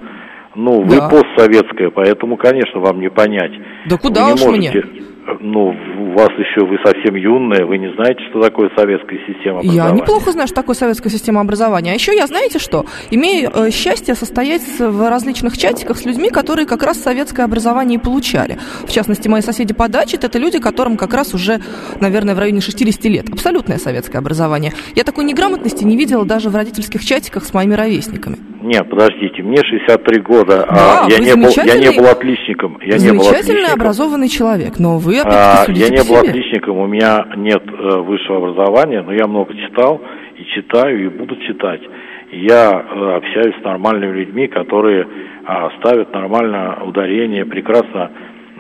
Ну, 0.54 0.83
вы 0.83 0.96
Да. 0.96 1.09
постсоветская, 1.09 1.90
поэтому, 1.90 2.37
конечно, 2.37 2.80
вам 2.80 3.00
не 3.00 3.11
понять. 3.11 3.52
Да 3.88 3.96
куда 3.98 4.26
вы 4.28 4.35
уж 4.35 4.42
не 4.42 4.48
мне? 4.59 4.72
Ну, 5.40 5.68
у 5.68 6.12
вас 6.12 6.30
еще, 6.38 6.66
вы 6.66 6.78
совсем 6.85 7.14
юная, 7.14 7.64
вы 7.64 7.78
не 7.78 7.92
знаете, 7.94 8.20
что 8.30 8.40
такое 8.40 8.70
советская 8.76 9.18
система 9.26 9.61
Я 9.62 9.70
образования. 9.70 10.00
неплохо 10.00 10.33
знаю, 10.33 10.48
что 10.48 10.56
такое 10.56 10.74
советская 10.74 11.12
система 11.12 11.40
образования. 11.40 11.92
А 11.92 11.94
еще 11.94 12.14
я, 12.14 12.26
знаете 12.26 12.59
что, 12.59 12.87
имею 13.11 13.50
э, 13.54 13.70
счастье 13.70 14.14
состоять 14.14 14.62
в 14.78 15.09
различных 15.09 15.56
чатиках 15.56 15.98
с 15.98 16.04
людьми, 16.04 16.30
которые 16.30 16.66
как 16.66 16.83
раз 16.83 17.00
советское 17.00 17.44
образование 17.44 17.98
и 17.98 18.02
получали. 18.02 18.59
В 18.85 18.90
частности, 18.90 19.28
мои 19.28 19.42
соседи 19.42 19.74
по 19.74 19.88
даче, 19.88 20.16
это 20.16 20.38
люди, 20.38 20.59
которым 20.59 20.96
как 20.96 21.14
раз 21.14 21.35
уже, 21.35 21.61
наверное, 22.00 22.35
в 22.35 22.38
районе 22.38 22.61
60 22.61 23.04
лет. 23.04 23.30
Абсолютное 23.30 23.78
советское 23.78 24.18
образование. 24.18 24.72
Я 24.94 25.04
такой 25.04 25.24
неграмотности 25.24 25.85
не 25.85 25.96
видела 25.96 26.24
даже 26.24 26.50
в 26.50 26.56
родительских 26.56 27.04
чатиках 27.04 27.44
с 27.44 27.54
моими 27.54 27.74
ровесниками. 27.74 28.38
Нет, 28.62 28.88
подождите, 28.90 29.42
мне 29.42 29.57
63 29.57 30.20
года, 30.20 30.66
Да, 30.70 31.05
а 31.05 31.11
я 31.11 31.18
не, 31.18 31.35
был, 31.35 31.49
я 31.64 31.79
не 31.79 31.96
был 31.96 32.07
отличником. 32.07 32.79
Я 32.83 32.99
не 32.99 33.12
был 33.12 33.27
отличником. 33.29 33.73
образованный 33.75 34.29
человек, 34.29 34.79
но 34.79 34.99
вы 34.99 35.18
А, 35.25 35.64
я 35.68 35.88
не 35.88 35.96
был 35.96 36.20
себе. 36.20 36.31
отличником, 36.31 36.79
у 36.79 36.87
меня 36.87 37.27
нет 37.37 37.62
э, 37.66 37.96
высшего 37.99 38.37
образования, 38.49 39.03
но 39.03 39.12
я 39.12 39.27
много 39.27 39.55
читал 39.55 40.01
и 40.37 40.44
читаю, 40.55 41.05
и 41.05 41.09
буду 41.09 41.37
читать. 41.37 41.81
Я 42.33 42.70
э, 42.70 43.16
общаюсь 43.16 43.57
с 43.61 43.64
нормальными 43.64 44.18
людьми, 44.18 44.46
которые 44.46 45.07
а, 45.44 45.70
ставят 45.81 46.12
нормально 46.12 46.79
ударение, 46.85 47.44
прекрасно 47.44 48.05
а, 48.05 48.11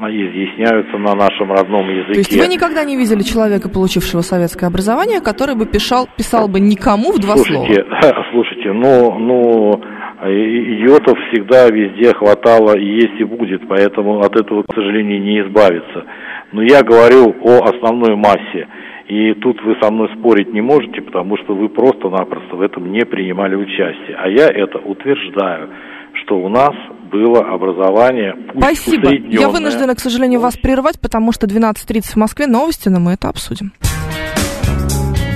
изъясняются 0.08 0.96
на 0.98 1.14
нашем 1.14 1.52
родном 1.52 1.88
языке. 1.88 2.12
То 2.12 2.18
есть 2.18 2.36
вы 2.36 2.46
никогда 2.46 2.84
не 2.84 2.96
видели 2.96 3.22
человека, 3.22 3.68
получившего 3.68 4.22
советское 4.22 4.66
образование, 4.66 5.20
который 5.20 5.56
бы 5.56 5.66
писал, 5.66 6.08
писал 6.16 6.48
бы 6.48 6.60
никому 6.60 7.12
в 7.12 7.18
два 7.18 7.36
слушайте, 7.36 7.84
слова? 7.84 8.24
слушайте, 8.32 8.72
ну, 8.72 9.18
ну, 9.18 9.80
идиотов 10.22 11.18
всегда 11.30 11.68
везде 11.68 12.14
хватало 12.14 12.76
и 12.76 12.84
есть 12.84 13.20
и 13.20 13.24
будет, 13.24 13.66
поэтому 13.68 14.20
от 14.20 14.36
этого, 14.36 14.62
к 14.62 14.74
сожалению, 14.74 15.20
не 15.22 15.40
избавиться. 15.40 16.04
Но 16.52 16.62
я 16.62 16.82
говорю 16.82 17.34
о 17.42 17.64
основной 17.68 18.16
массе. 18.16 18.68
И 19.08 19.34
тут 19.34 19.60
вы 19.62 19.76
со 19.82 19.90
мной 19.90 20.08
спорить 20.16 20.52
не 20.52 20.60
можете, 20.60 21.00
потому 21.02 21.36
что 21.38 21.54
вы 21.54 21.68
просто-напросто 21.68 22.54
в 22.54 22.60
этом 22.60 22.92
не 22.92 23.04
принимали 23.04 23.56
участие. 23.56 24.16
А 24.16 24.28
я 24.28 24.46
это 24.46 24.78
утверждаю, 24.78 25.70
что 26.12 26.38
у 26.38 26.48
нас 26.48 26.74
было 27.10 27.40
образование 27.40 28.34
пусть 28.52 28.82
Спасибо. 28.82 29.12
Я 29.12 29.48
вынуждена, 29.48 29.94
к 29.94 30.00
сожалению, 30.00 30.40
вас 30.40 30.56
прервать, 30.56 31.00
потому 31.00 31.32
что 31.32 31.46
12.30 31.46 32.02
в 32.02 32.16
Москве 32.16 32.46
новости, 32.46 32.88
но 32.88 33.00
мы 33.00 33.12
это 33.12 33.28
обсудим. 33.28 33.72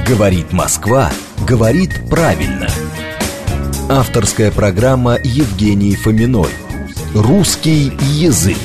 Говорит 0.08 0.52
Москва, 0.52 1.10
говорит 1.48 1.90
правильно. 2.10 2.66
Авторская 3.90 4.50
программа 4.50 5.16
Евгении 5.22 5.94
Фоминой. 5.94 6.50
Русский 7.14 7.92
язык. 8.00 8.58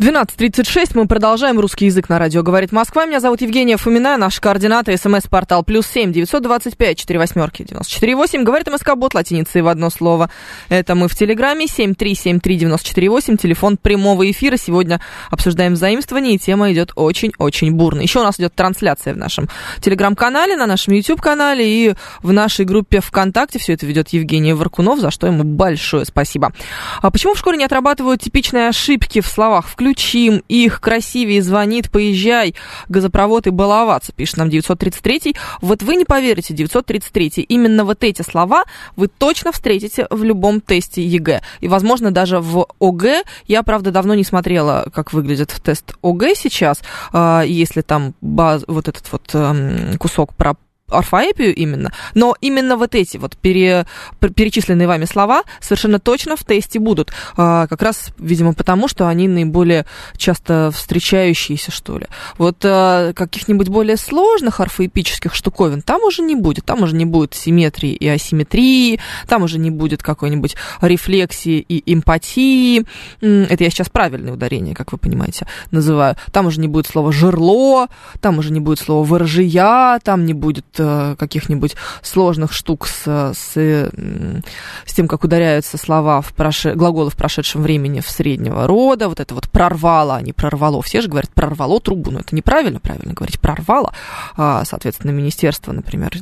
12.36. 0.00 0.92
Мы 0.94 1.06
продолжаем 1.06 1.60
русский 1.60 1.84
язык 1.84 2.08
на 2.08 2.18
радио 2.18 2.42
«Говорит 2.42 2.72
Москва». 2.72 3.04
Меня 3.04 3.20
зовут 3.20 3.42
Евгения 3.42 3.76
Фомина. 3.76 4.16
Наши 4.16 4.40
координаты. 4.40 4.96
СМС-портал 4.96 5.62
плюс 5.62 5.86
семь 5.86 6.10
девятьсот 6.10 6.42
двадцать 6.42 6.78
пять 6.78 6.96
четыре 6.96 7.18
восьмерки 7.18 7.64
девяносто 7.64 7.92
четыре 7.92 8.16
восемь. 8.16 8.42
Говорит 8.42 8.66
МСК-бот 8.70 9.12
латиницей 9.12 9.60
в 9.60 9.68
одно 9.68 9.90
слово. 9.90 10.30
Это 10.70 10.94
мы 10.94 11.06
в 11.06 11.14
Телеграме. 11.14 11.66
Семь 11.66 11.94
три 11.94 12.14
семь 12.14 12.40
три 12.40 12.56
девяносто 12.56 12.88
четыре 12.88 13.10
восемь. 13.10 13.36
Телефон 13.36 13.76
прямого 13.76 14.30
эфира. 14.30 14.56
Сегодня 14.56 15.02
обсуждаем 15.30 15.76
заимствование, 15.76 16.36
и 16.36 16.38
тема 16.38 16.72
идет 16.72 16.92
очень-очень 16.96 17.72
бурно. 17.72 18.00
Еще 18.00 18.20
у 18.20 18.22
нас 18.22 18.40
идет 18.40 18.54
трансляция 18.54 19.12
в 19.12 19.18
нашем 19.18 19.50
Телеграм-канале, 19.82 20.56
на 20.56 20.64
нашем 20.64 20.94
YouTube-канале 20.94 21.68
и 21.68 21.94
в 22.22 22.32
нашей 22.32 22.64
группе 22.64 23.02
ВКонтакте. 23.02 23.58
Все 23.58 23.74
это 23.74 23.84
ведет 23.84 24.08
Евгений 24.08 24.54
Варкунов, 24.54 24.98
за 24.98 25.10
что 25.10 25.26
ему 25.26 25.44
большое 25.44 26.06
спасибо. 26.06 26.54
А 27.02 27.10
почему 27.10 27.34
в 27.34 27.38
школе 27.38 27.58
не 27.58 27.64
отрабатывают 27.64 28.22
типичные 28.22 28.68
ошибки 28.68 29.20
в 29.20 29.26
словах? 29.26 29.68
Включ 29.68 29.89
включим 29.90 30.44
их, 30.48 30.80
красивее 30.80 31.42
звонит, 31.42 31.90
поезжай, 31.90 32.54
газопровод 32.88 33.48
и 33.48 33.50
баловаться, 33.50 34.12
пишет 34.12 34.36
нам 34.36 34.48
933. 34.48 35.34
Вот 35.60 35.82
вы 35.82 35.96
не 35.96 36.04
поверите, 36.04 36.54
933, 36.54 37.46
именно 37.48 37.84
вот 37.84 38.04
эти 38.04 38.22
слова 38.22 38.64
вы 38.94 39.08
точно 39.08 39.50
встретите 39.50 40.06
в 40.10 40.22
любом 40.22 40.60
тесте 40.60 41.02
ЕГЭ. 41.02 41.42
И, 41.60 41.66
возможно, 41.66 42.12
даже 42.12 42.38
в 42.38 42.66
ОГЭ. 42.80 43.24
Я, 43.48 43.64
правда, 43.64 43.90
давно 43.90 44.14
не 44.14 44.24
смотрела, 44.24 44.86
как 44.94 45.12
выглядит 45.12 45.52
тест 45.62 45.94
ОГЭ 46.02 46.34
сейчас, 46.36 46.80
а, 47.12 47.42
если 47.42 47.80
там 47.80 48.14
баз, 48.20 48.62
вот 48.68 48.86
этот 48.86 49.10
вот 49.10 49.28
эм, 49.34 49.98
кусок 49.98 50.34
про 50.36 50.54
орфоэпию 50.90 51.54
именно, 51.54 51.92
но 52.14 52.34
именно 52.40 52.76
вот 52.76 52.94
эти 52.94 53.16
вот 53.16 53.36
пере, 53.36 53.86
перечисленные 54.20 54.88
вами 54.88 55.04
слова 55.04 55.42
совершенно 55.60 55.98
точно 55.98 56.36
в 56.36 56.44
тесте 56.44 56.78
будут. 56.78 57.12
А, 57.36 57.66
как 57.66 57.82
раз, 57.82 58.10
видимо, 58.18 58.54
потому, 58.54 58.88
что 58.88 59.06
они 59.06 59.28
наиболее 59.28 59.86
часто 60.16 60.70
встречающиеся, 60.74 61.70
что 61.70 61.98
ли. 61.98 62.06
Вот 62.38 62.58
а, 62.64 63.12
каких-нибудь 63.12 63.68
более 63.68 63.96
сложных 63.96 64.60
орфоэпических 64.60 65.34
штуковин 65.34 65.82
там 65.82 66.02
уже 66.02 66.22
не 66.22 66.34
будет. 66.34 66.64
Там 66.64 66.82
уже 66.82 66.96
не 66.96 67.04
будет 67.04 67.34
симметрии 67.34 67.92
и 67.92 68.08
асимметрии, 68.08 69.00
там 69.28 69.42
уже 69.42 69.58
не 69.58 69.70
будет 69.70 70.02
какой-нибудь 70.02 70.56
рефлексии 70.80 71.58
и 71.58 71.92
эмпатии. 71.92 72.84
Это 73.20 73.64
я 73.64 73.70
сейчас 73.70 73.88
правильное 73.88 74.32
ударение, 74.32 74.74
как 74.74 74.92
вы 74.92 74.98
понимаете, 74.98 75.46
называю. 75.70 76.16
Там 76.32 76.46
уже 76.46 76.60
не 76.60 76.68
будет 76.68 76.86
слова 76.86 77.12
«жерло», 77.12 77.88
там 78.20 78.38
уже 78.38 78.52
не 78.52 78.60
будет 78.60 78.78
слова 78.78 79.04
«ворожия», 79.04 79.98
там 80.02 80.24
не 80.24 80.34
будет 80.34 80.79
каких-нибудь 81.18 81.76
сложных 82.02 82.52
штук 82.52 82.86
с, 82.86 83.32
с, 83.34 83.52
с 83.54 84.94
тем, 84.94 85.08
как 85.08 85.24
ударяются 85.24 85.78
слова 85.78 86.20
в 86.20 86.32
проше, 86.32 86.74
глаголы 86.74 87.10
в 87.10 87.16
прошедшем 87.16 87.62
времени 87.62 88.00
в 88.00 88.10
среднего 88.10 88.66
рода, 88.66 89.08
вот 89.08 89.20
это 89.20 89.34
вот 89.34 89.48
прорвало, 89.48 90.16
а 90.16 90.22
не 90.22 90.32
прорвало. 90.32 90.82
Все 90.82 91.00
же 91.00 91.08
говорят 91.08 91.30
прорвало 91.32 91.80
трубу, 91.80 92.10
но 92.10 92.20
это 92.20 92.34
неправильно, 92.34 92.80
правильно 92.80 93.14
говорить 93.14 93.40
прорвало. 93.40 93.92
А, 94.36 94.64
соответственно, 94.64 95.12
Министерство, 95.12 95.72
например, 95.72 96.12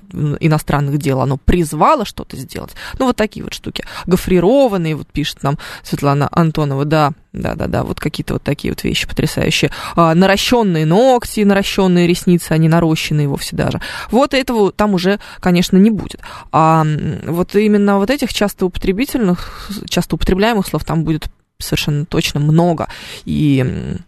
иностранных 0.41 0.99
дел, 0.99 1.21
оно 1.21 1.37
призвало 1.37 2.05
что-то 2.05 2.37
сделать. 2.37 2.73
Ну, 2.99 3.07
вот 3.07 3.17
такие 3.17 3.45
вот 3.45 3.55
штуки. 3.55 3.85
Гофрированные, 4.07 4.97
вот 4.97 5.09
пишет 5.09 5.43
нам 5.43 5.59
Светлана 5.83 6.29
Антонова, 6.33 6.85
да, 6.85 7.13
да-да-да, 7.33 7.85
вот 7.85 8.01
какие-то 8.01 8.35
вот 8.35 8.43
такие 8.43 8.73
вот 8.73 8.85
вещи 8.85 9.07
потрясающие. 9.07 9.71
А, 9.97 10.15
наращенные 10.15 10.87
ногти, 10.87 11.41
наращенные 11.41 12.07
ресницы, 12.07 12.53
они 12.53 12.69
нарощенные 12.69 13.29
вовсе 13.29 13.55
даже. 13.55 13.81
Вот 14.11 14.35
этого 14.35 14.73
там 14.73 14.95
уже, 14.95 15.21
конечно, 15.41 15.77
не 15.77 15.91
будет. 15.91 16.21
А 16.53 16.87
вот 17.27 17.55
именно 17.55 17.99
вот 17.99 18.11
этих 18.11 18.33
часто 18.33 18.67
употребительных, 18.67 19.71
часто 19.89 20.17
употребляемых 20.17 20.67
слов 20.67 20.85
там 20.85 21.05
будет 21.05 21.29
совершенно 21.59 22.07
точно 22.07 22.41
много. 22.41 22.89
И 23.25 23.99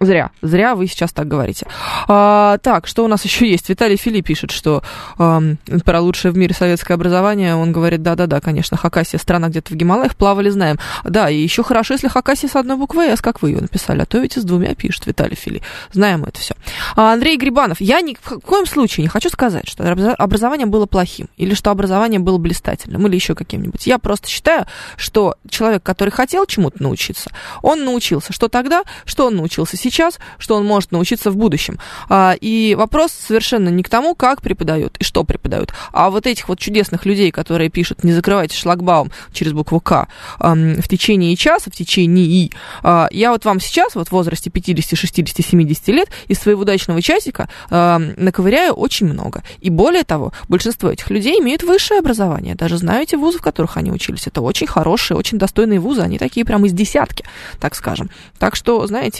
Зря, 0.00 0.30
зря 0.42 0.74
вы 0.74 0.86
сейчас 0.86 1.12
так 1.12 1.28
говорите. 1.28 1.66
А, 2.08 2.58
так, 2.58 2.86
что 2.86 3.04
у 3.04 3.08
нас 3.08 3.24
еще 3.24 3.48
есть? 3.48 3.68
Виталий 3.68 3.96
Фили 3.96 4.20
пишет, 4.20 4.50
что 4.50 4.82
а, 5.18 5.42
про 5.84 6.00
лучшее 6.00 6.32
в 6.32 6.36
мире 6.36 6.54
советское 6.54 6.94
образование. 6.94 7.56
Он 7.56 7.72
говорит, 7.72 8.02
да-да-да, 8.02 8.40
конечно, 8.40 8.76
Хакасия, 8.76 9.18
страна 9.18 9.48
где-то 9.48 9.72
в 9.72 9.76
Гималаях, 9.76 10.16
плавали, 10.16 10.48
знаем. 10.50 10.78
Да, 11.04 11.28
и 11.28 11.36
еще 11.36 11.62
хорошо, 11.62 11.94
если 11.94 12.08
Хакасия 12.08 12.48
с 12.48 12.56
одной 12.56 12.76
буквой 12.76 13.08
«С», 13.08 13.20
как 13.20 13.42
вы 13.42 13.50
ее 13.50 13.60
написали, 13.60 14.02
а 14.02 14.06
то 14.06 14.18
ведь 14.18 14.34
с 14.34 14.44
двумя 14.44 14.74
пишет 14.74 15.06
Виталий 15.06 15.36
Фили. 15.36 15.62
Знаем 15.92 16.24
это 16.24 16.38
все. 16.38 16.54
А, 16.96 17.12
Андрей 17.12 17.36
Грибанов, 17.36 17.80
я 17.80 18.00
ни 18.00 18.16
в 18.20 18.40
коем 18.40 18.66
случае 18.66 19.02
не 19.02 19.08
хочу 19.08 19.28
сказать, 19.28 19.68
что 19.68 19.84
образование 20.18 20.66
было 20.66 20.86
плохим, 20.86 21.28
или 21.36 21.54
что 21.54 21.70
образование 21.70 22.20
было 22.20 22.38
блистательным, 22.38 23.06
или 23.06 23.14
еще 23.14 23.34
каким-нибудь. 23.34 23.86
Я 23.86 23.98
просто 23.98 24.28
считаю, 24.28 24.66
что 24.96 25.36
человек, 25.48 25.82
который 25.82 26.10
хотел 26.10 26.46
чему-то 26.46 26.82
научиться, 26.82 27.30
он 27.62 27.84
научился. 27.84 28.32
Что 28.32 28.48
тогда, 28.48 28.84
что 29.04 29.23
он 29.26 29.36
научился 29.36 29.76
сейчас, 29.76 30.18
что 30.38 30.56
он 30.56 30.64
может 30.64 30.92
научиться 30.92 31.30
в 31.30 31.36
будущем. 31.36 31.78
А, 32.08 32.34
и 32.40 32.74
вопрос 32.76 33.12
совершенно 33.12 33.68
не 33.68 33.82
к 33.82 33.88
тому, 33.88 34.14
как 34.14 34.42
преподают 34.42 34.96
и 34.98 35.04
что 35.04 35.24
преподают, 35.24 35.72
а 35.92 36.10
вот 36.10 36.26
этих 36.26 36.48
вот 36.48 36.58
чудесных 36.58 37.06
людей, 37.06 37.30
которые 37.30 37.70
пишут, 37.70 38.04
не 38.04 38.12
закрывайте 38.12 38.56
шлагбаум 38.56 39.10
через 39.32 39.52
букву 39.52 39.80
К 39.80 40.08
в 40.38 40.88
течение 40.88 41.36
часа, 41.36 41.70
в 41.70 41.74
течение. 41.74 42.50
А, 42.82 43.08
я 43.10 43.32
вот 43.32 43.44
вам 43.44 43.60
сейчас, 43.60 43.94
вот 43.94 44.08
в 44.08 44.12
возрасте 44.12 44.50
50, 44.50 44.98
60, 44.98 45.44
70 45.44 45.88
лет, 45.88 46.08
из 46.28 46.38
своего 46.38 46.62
удачного 46.62 47.00
часика 47.02 47.48
наковыряю 47.70 48.72
очень 48.72 49.06
много. 49.06 49.42
И 49.60 49.70
более 49.70 50.04
того, 50.04 50.32
большинство 50.48 50.90
этих 50.90 51.10
людей 51.10 51.40
имеют 51.40 51.62
высшее 51.62 52.00
образование. 52.00 52.54
Даже 52.54 52.78
знаете 52.78 53.16
вузы, 53.16 53.38
в 53.38 53.42
которых 53.42 53.76
они 53.76 53.90
учились. 53.90 54.26
Это 54.26 54.40
очень 54.40 54.66
хорошие, 54.66 55.16
очень 55.16 55.38
достойные 55.38 55.80
вузы. 55.80 56.02
Они 56.02 56.18
такие 56.18 56.44
прям 56.44 56.64
из 56.64 56.72
десятки, 56.72 57.24
так 57.60 57.74
скажем. 57.74 58.10
Так 58.38 58.56
что, 58.56 58.86
знаете, 58.86 59.13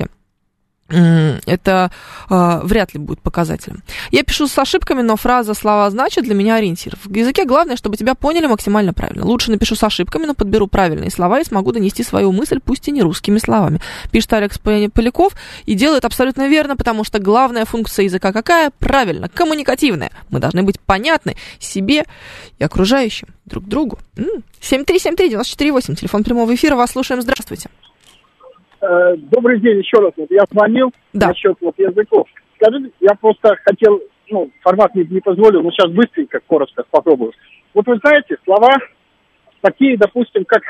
это 0.88 1.90
э, 2.28 2.60
вряд 2.62 2.92
ли 2.92 3.00
будет 3.00 3.20
показателем. 3.20 3.82
Я 4.10 4.22
пишу 4.22 4.46
с 4.46 4.58
ошибками, 4.58 5.00
но 5.00 5.16
фраза 5.16 5.54
«слова 5.54 5.88
значит» 5.88 6.24
для 6.24 6.34
меня 6.34 6.56
ориентир. 6.56 6.96
В 7.02 7.14
языке 7.14 7.46
главное, 7.46 7.76
чтобы 7.76 7.96
тебя 7.96 8.14
поняли 8.14 8.46
максимально 8.46 8.92
правильно. 8.92 9.24
Лучше 9.24 9.50
напишу 9.50 9.76
с 9.76 9.82
ошибками, 9.82 10.26
но 10.26 10.34
подберу 10.34 10.66
правильные 10.66 11.10
слова 11.10 11.40
и 11.40 11.44
смогу 11.44 11.72
донести 11.72 12.02
свою 12.02 12.32
мысль, 12.32 12.60
пусть 12.62 12.86
и 12.88 12.92
не 12.92 13.02
русскими 13.02 13.38
словами. 13.38 13.80
Пишет 14.10 14.32
Алекс 14.34 14.58
Поляков 14.58 15.34
и 15.64 15.74
делает 15.74 16.04
абсолютно 16.04 16.48
верно, 16.48 16.76
потому 16.76 17.02
что 17.02 17.18
главная 17.18 17.64
функция 17.64 18.04
языка 18.04 18.32
какая? 18.32 18.70
Правильно, 18.78 19.30
коммуникативная. 19.30 20.10
Мы 20.28 20.38
должны 20.38 20.64
быть 20.64 20.78
понятны 20.80 21.36
себе 21.58 22.04
и 22.58 22.64
окружающим, 22.64 23.28
друг 23.46 23.64
другу. 23.64 23.98
7373948, 24.60 25.94
телефон 25.96 26.24
прямого 26.24 26.54
эфира, 26.54 26.76
вас 26.76 26.90
слушаем, 26.90 27.22
здравствуйте. 27.22 27.70
Добрый 29.16 29.60
день 29.60 29.78
еще 29.78 29.98
раз. 29.98 30.12
Вот 30.16 30.30
я 30.30 30.44
звонил 30.50 30.92
да. 31.12 31.28
насчет 31.28 31.56
вот 31.60 31.78
языков. 31.78 32.28
Скажите, 32.56 32.90
я 33.00 33.14
просто 33.14 33.56
хотел, 33.64 34.00
ну, 34.28 34.50
формат 34.62 34.94
не, 34.94 35.04
не 35.04 35.20
позволил, 35.20 35.62
но 35.62 35.70
сейчас 35.70 35.90
быстренько, 35.90 36.40
коротко 36.46 36.84
попробую. 36.90 37.32
Вот 37.74 37.86
вы 37.86 37.98
знаете, 37.98 38.36
слова 38.44 38.76
такие, 39.60 39.96
допустим, 39.96 40.44
как 40.44 40.62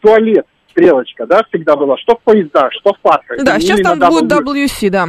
туалет, 0.00 0.46
стрелочка, 0.70 1.26
да, 1.26 1.42
всегда 1.48 1.76
была, 1.76 1.96
что 1.98 2.16
в 2.16 2.22
поездах, 2.22 2.72
что 2.72 2.92
в 2.92 3.00
парках. 3.00 3.42
Да, 3.44 3.58
сейчас 3.58 3.80
там 3.80 3.98
будет 3.98 4.30
WC, 4.30 4.90
да. 4.90 5.06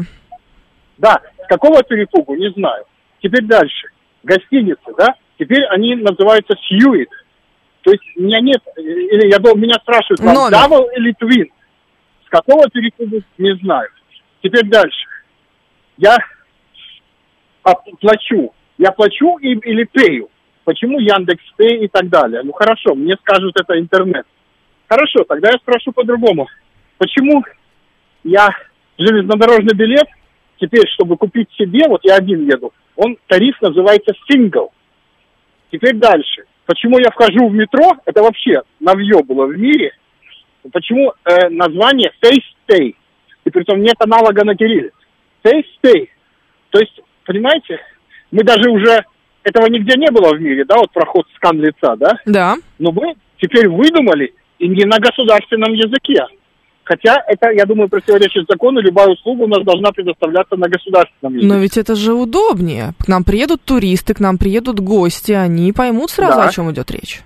Да, 0.98 1.20
с 1.44 1.48
какого 1.48 1.84
перепугу, 1.84 2.36
не 2.36 2.52
знаю. 2.52 2.86
Теперь 3.22 3.46
дальше. 3.46 3.88
Гостиницы, 4.24 4.94
да, 4.98 5.16
теперь 5.40 5.66
они 5.66 5.96
называются 5.96 6.56
Сьюит. 6.68 7.10
То 7.82 7.92
есть 7.92 8.04
у 8.16 8.22
меня 8.22 8.40
нет, 8.40 8.62
или 8.78 9.28
я 9.28 9.40
думал, 9.40 9.58
меня 9.58 9.76
спрашивают, 9.82 10.20
вам 10.20 10.54
double 10.54 10.88
или 10.96 11.16
twin? 11.20 11.50
Какого 12.32 12.70
перекуда, 12.70 13.18
не 13.38 13.56
знаю. 13.58 13.90
Теперь 14.42 14.68
дальше. 14.68 15.06
Я 15.98 16.18
плачу. 18.00 18.54
Я 18.78 18.92
плачу 18.92 19.38
или 19.38 19.84
пею. 19.84 20.30
Почему 20.64 21.00
Яндекс 21.00 21.44
Пей 21.58 21.86
и 21.86 21.88
так 21.88 22.08
далее? 22.10 22.42
Ну 22.44 22.54
хорошо, 22.54 22.96
мне 22.96 23.16
скажут 23.22 23.60
это 23.60 23.80
интернет. 23.80 24.26
Хорошо, 24.88 25.24
тогда 25.28 25.50
я 25.52 25.58
спрошу 25.58 25.92
по-другому. 25.92 26.48
Почему 26.98 27.44
я 28.24 28.50
железнодорожный 28.98 29.76
билет, 29.76 30.08
теперь, 30.60 30.88
чтобы 30.94 31.18
купить 31.18 31.50
себе, 31.58 31.88
вот 31.88 32.02
я 32.04 32.16
один 32.16 32.46
еду, 32.46 32.74
он 32.96 33.18
тариф 33.28 33.60
называется 33.62 34.14
single. 34.30 34.70
Теперь 35.72 35.96
дальше. 35.96 36.44
Почему 36.66 37.00
я 37.00 37.10
вхожу 37.12 37.48
в 37.48 37.54
метро, 37.54 37.98
это 38.06 38.22
вообще 38.22 38.62
навье 38.80 39.24
было 39.24 39.46
в 39.46 39.58
мире, 39.58 39.94
Почему 40.72 41.14
э, 41.26 41.50
название 41.50 42.12
Face 42.24 42.44
Stay? 42.68 42.96
И 43.46 43.50
при 43.50 43.64
том 43.64 43.82
нет 43.82 43.96
аналога 44.00 44.44
на 44.44 44.56
кириллице. 44.56 44.94
Face 45.44 45.66
Stay. 45.84 46.08
То 46.70 46.80
есть, 46.80 47.00
понимаете, 47.26 47.80
мы 48.32 48.44
даже 48.44 48.70
уже... 48.70 49.04
Этого 49.44 49.66
нигде 49.68 49.98
не 49.98 50.12
было 50.12 50.36
в 50.36 50.40
мире, 50.40 50.66
да, 50.66 50.76
вот 50.78 50.92
проход 50.92 51.26
скан 51.36 51.60
лица, 51.60 51.96
да? 51.96 52.20
Да. 52.28 52.56
Но 52.78 52.92
мы 52.92 53.16
теперь 53.40 53.68
выдумали 53.68 54.36
и 54.60 54.68
не 54.68 54.86
на 54.86 55.00
государственном 55.00 55.74
языке. 55.74 56.28
Хотя 56.84 57.18
это, 57.28 57.50
я 57.52 57.66
думаю, 57.66 57.90
противоречит 57.90 58.46
закону, 58.48 58.82
любая 58.82 59.08
услуга 59.08 59.44
у 59.44 59.48
нас 59.48 59.64
должна 59.64 59.92
предоставляться 59.92 60.56
на 60.58 60.68
государственном 60.68 61.34
языке. 61.34 61.48
Но 61.48 61.60
ведь 61.60 61.78
это 61.78 61.96
же 61.96 62.14
удобнее. 62.14 62.94
К 63.00 63.08
нам 63.08 63.24
приедут 63.24 63.64
туристы, 63.64 64.14
к 64.14 64.20
нам 64.20 64.38
приедут 64.38 64.80
гости, 64.80 65.32
они 65.32 65.74
поймут 65.74 66.12
сразу, 66.12 66.38
да. 66.38 66.48
о 66.48 66.52
чем 66.52 66.72
идет 66.72 66.92
речь. 66.92 67.22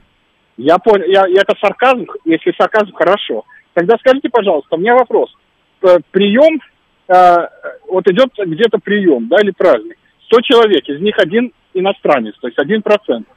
Я 0.57 0.77
понял, 0.77 1.05
я, 1.07 1.25
это 1.27 1.53
сарказм, 1.59 2.05
если 2.23 2.53
сарказм, 2.57 2.93
хорошо. 2.93 3.43
Тогда 3.73 3.97
скажите, 3.99 4.29
пожалуйста, 4.29 4.75
у 4.75 4.79
меня 4.79 4.95
вопрос. 4.95 5.33
э, 5.81 5.97
прием, 6.11 6.61
э, 7.07 7.47
вот 7.89 8.07
идет 8.07 8.31
где-то 8.37 8.79
прием, 8.79 9.27
да, 9.27 9.41
или 9.41 9.51
праздник. 9.51 9.97
100 10.27 10.41
человек, 10.41 10.87
из 10.87 11.01
них 11.01 11.15
один 11.19 11.51
иностранец, 11.73 12.35
то 12.39 12.47
есть 12.47 12.57
один 12.57 12.81
процент. 12.81 13.27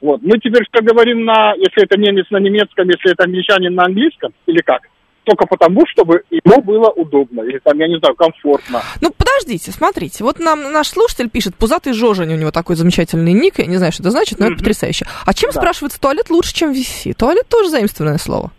Вот. 0.00 0.22
Мы 0.22 0.38
теперь 0.38 0.64
что 0.72 0.82
говорим 0.82 1.24
на, 1.24 1.54
если 1.54 1.84
это 1.84 1.98
немец 1.98 2.26
на 2.30 2.38
немецком, 2.38 2.88
если 2.88 3.12
это 3.12 3.24
англичанин 3.24 3.74
на 3.74 3.84
английском, 3.84 4.32
или 4.46 4.58
как? 4.58 4.82
Только 5.24 5.46
потому, 5.46 5.86
чтобы 5.86 6.24
ему 6.30 6.60
было 6.62 6.88
удобно, 6.90 7.42
или 7.42 7.58
там, 7.60 7.78
я 7.78 7.86
не 7.86 7.96
знаю, 7.98 8.16
комфортно. 8.16 8.82
Ну, 9.00 9.12
подождите, 9.16 9.70
смотрите, 9.70 10.24
вот 10.24 10.40
нам 10.40 10.72
наш 10.72 10.88
слушатель 10.88 11.30
пишет, 11.30 11.54
пузатый 11.54 11.92
Жожень, 11.92 12.32
у 12.32 12.36
него 12.36 12.50
такой 12.50 12.74
замечательный 12.74 13.32
ник, 13.32 13.58
я 13.58 13.66
не 13.66 13.76
знаю, 13.76 13.92
что 13.92 14.02
это 14.02 14.10
значит, 14.10 14.40
но 14.40 14.46
mm-hmm. 14.46 14.48
это 14.48 14.58
потрясающе. 14.58 15.06
А 15.24 15.32
чем, 15.32 15.50
да. 15.50 15.60
спрашивается, 15.60 16.00
туалет 16.00 16.28
лучше, 16.28 16.52
чем 16.54 16.72
виси? 16.72 17.12
Туалет 17.12 17.46
тоже 17.48 17.68
заимствованное 17.68 18.18
слово. 18.18 18.50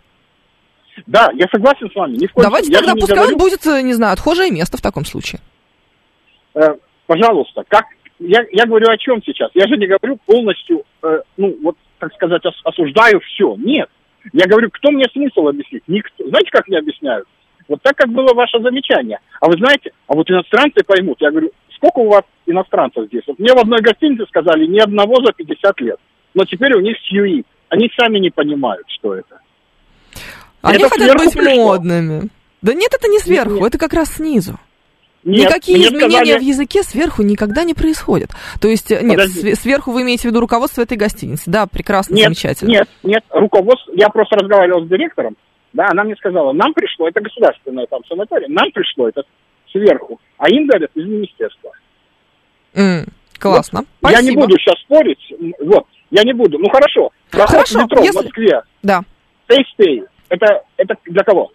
Да, 1.06 1.30
я 1.34 1.46
согласен 1.52 1.90
с 1.90 1.94
вами. 1.94 2.16
Ни 2.16 2.26
в 2.26 2.32
коем 2.32 2.46
Давайте 2.46 2.70
я 2.70 2.78
тогда 2.78 2.94
пускай 2.94 3.16
говорю... 3.16 3.32
он 3.32 3.38
будет, 3.38 3.66
не 3.66 3.92
знаю, 3.92 4.12
отхожее 4.12 4.50
место 4.50 4.78
в 4.78 4.80
таком 4.80 5.04
случае. 5.04 5.40
Э, 6.54 6.74
пожалуйста, 7.06 7.64
как 7.68 7.84
я, 8.18 8.44
я 8.52 8.64
говорю 8.64 8.88
о 8.88 8.96
чем 8.96 9.22
сейчас? 9.22 9.50
Я 9.54 9.66
же 9.66 9.76
не 9.76 9.86
говорю 9.86 10.18
полностью, 10.24 10.84
э, 11.02 11.20
ну, 11.36 11.56
вот, 11.62 11.76
так 11.98 12.14
сказать, 12.14 12.44
ос, 12.46 12.54
осуждаю 12.64 13.20
все. 13.20 13.54
Нет. 13.56 13.90
Я 14.32 14.46
говорю, 14.46 14.70
кто 14.70 14.90
мне 14.90 15.04
смысл 15.12 15.48
объяснить? 15.48 15.82
Никто. 15.86 16.28
Знаете, 16.28 16.50
как 16.50 16.66
мне 16.68 16.78
объясняют? 16.78 17.26
Вот 17.68 17.80
так, 17.82 17.96
как 17.96 18.10
было 18.10 18.34
ваше 18.34 18.60
замечание. 18.60 19.18
А 19.40 19.46
вы 19.46 19.56
знаете, 19.56 19.92
а 20.06 20.14
вот 20.14 20.28
иностранцы 20.30 20.84
поймут. 20.84 21.18
Я 21.20 21.30
говорю, 21.30 21.50
сколько 21.76 21.98
у 22.00 22.10
вас 22.10 22.22
иностранцев 22.46 23.06
здесь? 23.06 23.22
Вот 23.26 23.38
мне 23.38 23.52
в 23.52 23.58
одной 23.58 23.80
гостинице 23.80 24.26
сказали, 24.28 24.66
ни 24.66 24.78
одного 24.78 25.16
за 25.24 25.32
50 25.32 25.80
лет. 25.80 25.98
Но 26.34 26.44
теперь 26.44 26.74
у 26.76 26.80
них 26.80 26.96
сьюи. 27.08 27.44
Они 27.68 27.90
сами 27.98 28.18
не 28.18 28.30
понимают, 28.30 28.86
что 28.88 29.14
это. 29.14 29.40
Они 30.62 30.78
это 30.78 30.90
хотят 30.90 31.18
быть 31.18 31.32
пришло. 31.32 31.64
модными. 31.64 32.28
Да 32.62 32.72
нет, 32.72 32.92
это 32.94 33.08
не 33.08 33.18
сверху, 33.18 33.56
нет. 33.56 33.66
это 33.66 33.78
как 33.78 33.92
раз 33.92 34.14
снизу. 34.14 34.58
Нет, 35.24 35.48
Никакие 35.48 35.78
изменения 35.78 36.18
сказали... 36.18 36.38
в 36.38 36.42
языке 36.42 36.82
сверху 36.82 37.22
никогда 37.22 37.64
не 37.64 37.72
происходят. 37.72 38.30
То 38.60 38.68
есть, 38.68 38.90
э, 38.90 39.00
нет, 39.02 39.16
Подожди. 39.16 39.54
сверху 39.54 39.90
вы 39.92 40.02
имеете 40.02 40.22
в 40.22 40.24
виду 40.26 40.40
руководство 40.40 40.82
этой 40.82 40.98
гостиницы. 40.98 41.50
Да, 41.50 41.66
прекрасно, 41.66 42.14
нет, 42.14 42.24
замечательно. 42.24 42.68
Нет, 42.68 42.88
нет, 43.02 43.24
руководство, 43.30 43.90
я 43.94 44.10
просто 44.10 44.36
разговаривал 44.36 44.84
с 44.84 44.88
директором, 44.88 45.36
да, 45.72 45.86
она 45.90 46.04
мне 46.04 46.14
сказала, 46.16 46.52
нам 46.52 46.74
пришло, 46.74 47.08
это 47.08 47.22
государственное 47.22 47.86
там 47.86 48.00
санаторий, 48.06 48.48
нам 48.48 48.70
пришло 48.72 49.08
это 49.08 49.22
сверху, 49.72 50.20
а 50.36 50.50
им 50.50 50.66
говорят 50.66 50.90
из 50.94 51.06
министерства. 51.06 51.70
Mm, 52.74 53.08
классно, 53.38 53.84
вот, 54.02 54.12
Я 54.12 54.20
не 54.20 54.36
буду 54.36 54.58
сейчас 54.58 54.78
спорить, 54.82 55.32
вот, 55.60 55.86
я 56.10 56.22
не 56.22 56.34
буду, 56.34 56.58
ну 56.58 56.68
хорошо, 56.68 57.10
проход 57.30 57.66
хорошо, 57.66 57.82
метро 57.82 58.02
если... 58.02 58.18
в 58.18 58.22
Москве, 58.24 58.62
да. 58.82 59.00
Stay 59.48 60.04
это, 60.28 60.62
это 60.76 60.94
для 61.04 61.22
кого? 61.22 61.50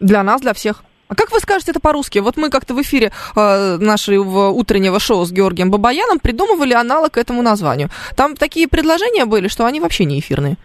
Для 0.00 0.22
нас, 0.22 0.40
для 0.40 0.52
всех. 0.52 0.84
А 1.14 1.16
как 1.16 1.30
вы 1.30 1.38
скажете 1.38 1.70
это 1.70 1.80
по-русски? 1.80 2.18
Вот 2.18 2.36
мы 2.36 2.50
как-то 2.50 2.74
в 2.74 2.82
эфире 2.82 3.12
э, 3.36 3.76
нашего 3.78 4.48
утреннего 4.48 4.98
шоу 4.98 5.24
с 5.24 5.30
Георгием 5.30 5.70
Бабаяном 5.70 6.18
придумывали 6.18 6.72
аналог 6.72 7.16
этому 7.16 7.40
названию. 7.40 7.88
Там 8.16 8.34
такие 8.34 8.66
предложения 8.66 9.24
были, 9.24 9.46
что 9.46 9.64
они 9.64 9.78
вообще 9.78 10.06
не 10.06 10.18
эфирные. 10.18 10.56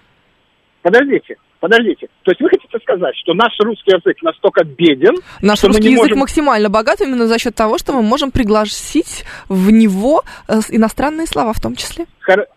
Подождите, 0.82 1.36
подождите. 1.60 2.08
То 2.24 2.32
есть 2.32 2.42
вы 2.42 2.50
хотите 2.50 2.80
сказать, 2.80 3.16
что 3.18 3.36
наш 3.36 3.52
русский 3.60 3.92
язык 3.92 4.18
настолько 4.24 4.64
беден, 4.64 5.18
Наш 5.44 5.64
русский 5.64 5.92
язык 5.92 6.00
можем... 6.00 6.18
максимально 6.18 6.70
богат 6.70 7.00
именно 7.02 7.28
за 7.28 7.38
счет 7.38 7.54
того, 7.54 7.78
что 7.78 7.94
мы 7.94 8.02
можем 8.02 8.32
пригласить 8.32 9.26
в 9.50 9.70
него 9.70 10.24
э, 10.48 10.62
иностранные 10.70 11.28
слова 11.28 11.54
в 11.54 11.62
том 11.62 11.76
числе? 11.76 12.06
Хор... 12.22 12.48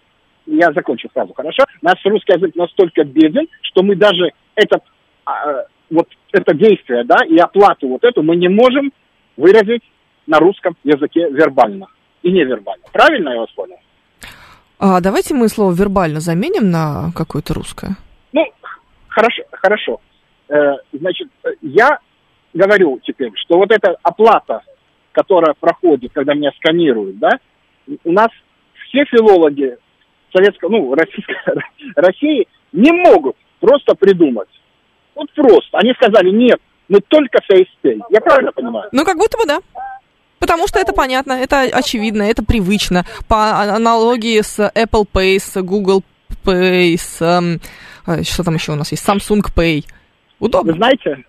Я 0.47 0.73
закончу 0.73 1.11
сразу, 1.13 1.35
хорошо? 1.35 1.65
Наш 1.83 1.99
русский 2.07 2.33
язык 2.33 2.55
настолько 2.55 3.05
беден, 3.05 3.47
что 3.61 3.83
мы 3.83 3.97
даже 3.97 4.31
этот 4.55 4.83
а, 5.27 5.67
вот 5.91 6.09
это 6.33 6.55
действие, 6.55 7.05
да, 7.05 7.17
и 7.29 7.37
оплату 7.37 7.89
вот 7.89 8.05
эту 8.05 8.23
мы 8.23 8.37
не 8.37 8.49
можем 8.49 8.93
выразить 9.37 9.83
на 10.27 10.39
русском 10.39 10.77
языке 10.85 11.29
вербально 11.31 11.87
и 12.23 12.31
невербально. 12.31 12.85
Правильно 12.93 13.31
я 13.31 13.41
вас 13.41 13.51
понял? 13.51 13.77
А 14.79 15.01
давайте 15.01 15.35
мы 15.35 15.49
слово 15.49 15.73
вербально 15.73 16.21
заменим 16.21 16.71
на 16.71 17.13
какое-то 17.15 17.55
русское. 17.55 17.97
Ну, 18.33 18.45
хорошо, 19.09 19.43
хорошо. 19.53 20.01
Э, 20.49 20.75
значит, 20.93 21.29
я 21.61 21.99
говорю 22.53 23.01
теперь, 23.05 23.31
что 23.37 23.59
вот 23.59 23.71
эта 23.71 23.97
оплата, 24.03 24.63
которая 25.13 25.55
проходит, 25.59 26.13
когда 26.13 26.35
меня 26.35 26.51
сканируют, 26.57 27.19
да, 27.19 27.39
у 28.05 28.13
нас 28.13 28.29
все 28.89 29.05
филологи 29.05 29.77
советского, 30.35 30.71
ну, 30.71 30.95
российской 30.97 31.37
России 31.95 32.49
не 32.73 32.91
могут 32.93 33.37
просто 33.61 33.95
придумать 33.95 34.49
вот 35.15 35.31
просто. 35.35 35.79
Они 35.79 35.93
сказали, 35.93 36.31
нет, 36.31 36.59
мы 36.89 37.01
только 37.01 37.39
FacePay. 37.51 38.01
Я 38.11 38.21
правильно 38.21 38.53
понимаю? 38.53 38.89
Ну, 38.93 39.05
как 39.05 39.17
будто 39.17 39.39
бы 39.39 39.47
да. 39.47 39.61
Потому 40.39 40.67
что 40.67 40.81
это 40.81 40.93
понятно, 40.93 41.33
это 41.35 41.61
очевидно, 41.61 42.23
это 42.23 42.45
привычно. 42.45 43.05
По 43.29 43.61
аналогии 43.61 44.41
с 44.41 44.59
Apple 44.59 45.07
Pay, 45.13 45.39
с 45.39 45.63
Google 45.63 46.03
Pay, 46.45 46.97
с... 46.97 47.23
Эм, 47.23 47.61
что 48.25 48.43
там 48.43 48.55
еще 48.55 48.73
у 48.73 48.75
нас 48.75 48.91
есть? 48.91 49.09
Samsung 49.09 49.43
Pay. 49.57 49.85
Удобно. 50.41 50.73
Вы 50.73 50.79
знаете, 50.79 51.25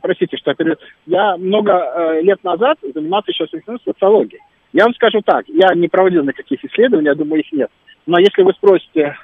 простите, 0.00 0.36
что 0.36 0.54
я 0.56 0.76
Я 1.06 1.36
много 1.36 1.72
э, 1.72 2.22
лет 2.22 2.42
назад 2.44 2.78
занимался 2.94 3.32
еще 3.32 3.46
социологией. 3.84 4.40
Я 4.72 4.84
вам 4.84 4.94
скажу 4.94 5.20
так, 5.24 5.44
я 5.48 5.74
не 5.74 5.88
проводил 5.88 6.22
никаких 6.22 6.64
исследований, 6.64 7.06
я 7.06 7.14
думаю, 7.14 7.42
их 7.42 7.50
нет. 7.50 7.70
Но 8.06 8.18
если 8.18 8.42
вы 8.42 8.52
спросите 8.52 9.16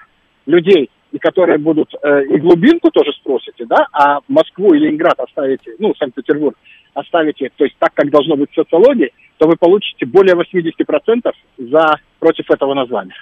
людей, 0.47 0.91
и 1.13 1.19
которые 1.19 1.59
будут 1.59 1.95
э, 2.03 2.25
и 2.25 2.39
глубинку 2.39 2.91
тоже 2.91 3.13
спросите, 3.13 3.67
да, 3.67 3.87
а 3.93 4.21
Москву 4.29 4.75
и 4.75 4.79
Ленинград 4.79 5.21
оставите, 5.21 5.73
ну, 5.79 5.95
Санкт-Петербург 5.95 6.57
оставите, 6.95 7.51
то 7.57 7.65
есть 7.65 7.77
так, 7.79 7.93
как 7.95 8.11
должно 8.11 8.37
быть 8.37 8.51
в 8.51 8.55
социологии, 8.55 9.13
то 9.39 9.47
вы 9.47 9.57
получите 9.57 10.07
более 10.07 10.35
80% 10.35 11.33
за, 11.59 11.97
против 12.19 12.51
этого 12.51 12.75
названия. 12.75 13.15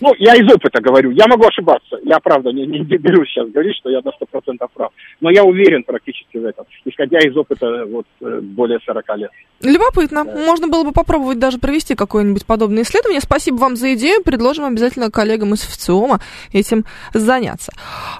Ну, 0.00 0.12
я 0.18 0.34
из 0.34 0.52
опыта 0.52 0.80
говорю, 0.80 1.10
я 1.12 1.26
могу 1.28 1.46
ошибаться. 1.46 1.98
Я, 2.04 2.18
правда, 2.20 2.50
не, 2.50 2.66
не 2.66 2.82
берусь 2.82 3.28
сейчас 3.28 3.48
говорить, 3.48 3.76
что 3.76 3.90
я 3.90 4.00
на 4.02 4.08
100% 4.08 4.66
прав. 4.74 4.90
Но 5.20 5.30
я 5.30 5.44
уверен 5.44 5.84
практически 5.84 6.38
в 6.38 6.44
этом, 6.44 6.66
исходя 6.84 7.18
из 7.18 7.36
опыта 7.36 7.84
вот, 7.86 8.06
э, 8.20 8.40
более 8.40 8.78
40 8.84 9.04
лет. 9.16 9.30
Любопытно. 9.62 10.24
Да. 10.24 10.34
Можно 10.34 10.68
было 10.68 10.84
бы 10.84 10.92
попробовать 10.92 11.38
даже 11.38 11.58
провести 11.58 11.94
какое-нибудь 11.94 12.44
подобное 12.44 12.82
исследование. 12.82 13.20
Спасибо 13.20 13.56
вам 13.56 13.76
за 13.76 13.94
идею. 13.94 14.22
Предложим 14.22 14.64
обязательно 14.64 15.10
коллегам 15.10 15.54
из 15.54 15.62
ФЦИОМа 15.62 16.20
этим 16.52 16.84
заняться. 17.12 17.72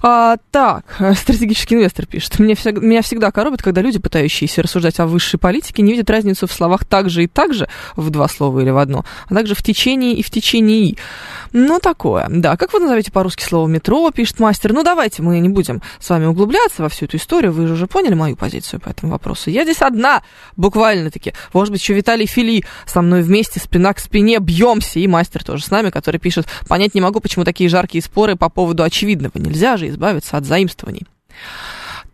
А, 0.02 0.36
так, 0.50 0.84
стратегический 1.14 1.74
инвестор 1.74 2.06
пишет. 2.06 2.38
Меня, 2.38 2.54
всег, 2.54 2.80
меня 2.80 3.02
всегда 3.02 3.30
коробит, 3.30 3.62
когда 3.62 3.80
люди, 3.82 3.98
пытающиеся 3.98 4.62
рассуждать 4.62 5.00
о 5.00 5.06
высшей 5.06 5.40
политике, 5.40 5.82
не 5.82 5.92
видят 5.92 6.08
разницу 6.08 6.46
в 6.46 6.52
словах 6.52 6.84
так 6.84 7.10
же 7.10 7.24
и 7.24 7.26
так 7.26 7.52
же, 7.52 7.68
в 7.96 8.10
два 8.10 8.28
слова 8.28 8.60
или 8.60 8.70
в 8.70 8.78
одно, 8.78 9.04
а 9.28 9.34
также 9.34 9.54
в 9.54 9.62
течение 9.62 10.14
и 10.14 10.22
в 10.22 10.30
течение. 10.30 10.96
Ну, 11.66 11.80
такое. 11.80 12.26
Да, 12.28 12.58
как 12.58 12.74
вы 12.74 12.80
назовете 12.80 13.10
по-русски 13.10 13.42
слово 13.42 13.66
метро, 13.68 14.10
пишет 14.10 14.38
мастер. 14.38 14.74
Ну, 14.74 14.82
давайте 14.82 15.22
мы 15.22 15.38
не 15.38 15.48
будем 15.48 15.80
с 15.98 16.10
вами 16.10 16.26
углубляться 16.26 16.82
во 16.82 16.90
всю 16.90 17.06
эту 17.06 17.16
историю. 17.16 17.52
Вы 17.52 17.66
же 17.66 17.72
уже 17.72 17.86
поняли 17.86 18.12
мою 18.12 18.36
позицию 18.36 18.80
по 18.80 18.90
этому 18.90 19.12
вопросу. 19.12 19.48
Я 19.48 19.64
здесь 19.64 19.80
одна, 19.80 20.22
буквально-таки. 20.56 21.32
Может 21.54 21.72
быть, 21.72 21.80
еще 21.80 21.94
Виталий 21.94 22.26
Фили 22.26 22.64
со 22.84 23.00
мной 23.00 23.22
вместе, 23.22 23.60
спина 23.60 23.94
к 23.94 23.98
спине, 23.98 24.40
бьемся. 24.40 24.98
И 24.98 25.06
мастер 25.06 25.42
тоже 25.42 25.64
с 25.64 25.70
нами, 25.70 25.88
который 25.88 26.20
пишет, 26.20 26.46
понять 26.68 26.94
не 26.94 27.00
могу, 27.00 27.20
почему 27.20 27.46
такие 27.46 27.70
жаркие 27.70 28.02
споры 28.02 28.36
по 28.36 28.50
поводу 28.50 28.82
очевидного. 28.82 29.32
Нельзя 29.36 29.78
же 29.78 29.88
избавиться 29.88 30.36
от 30.36 30.44
заимствований. 30.44 31.06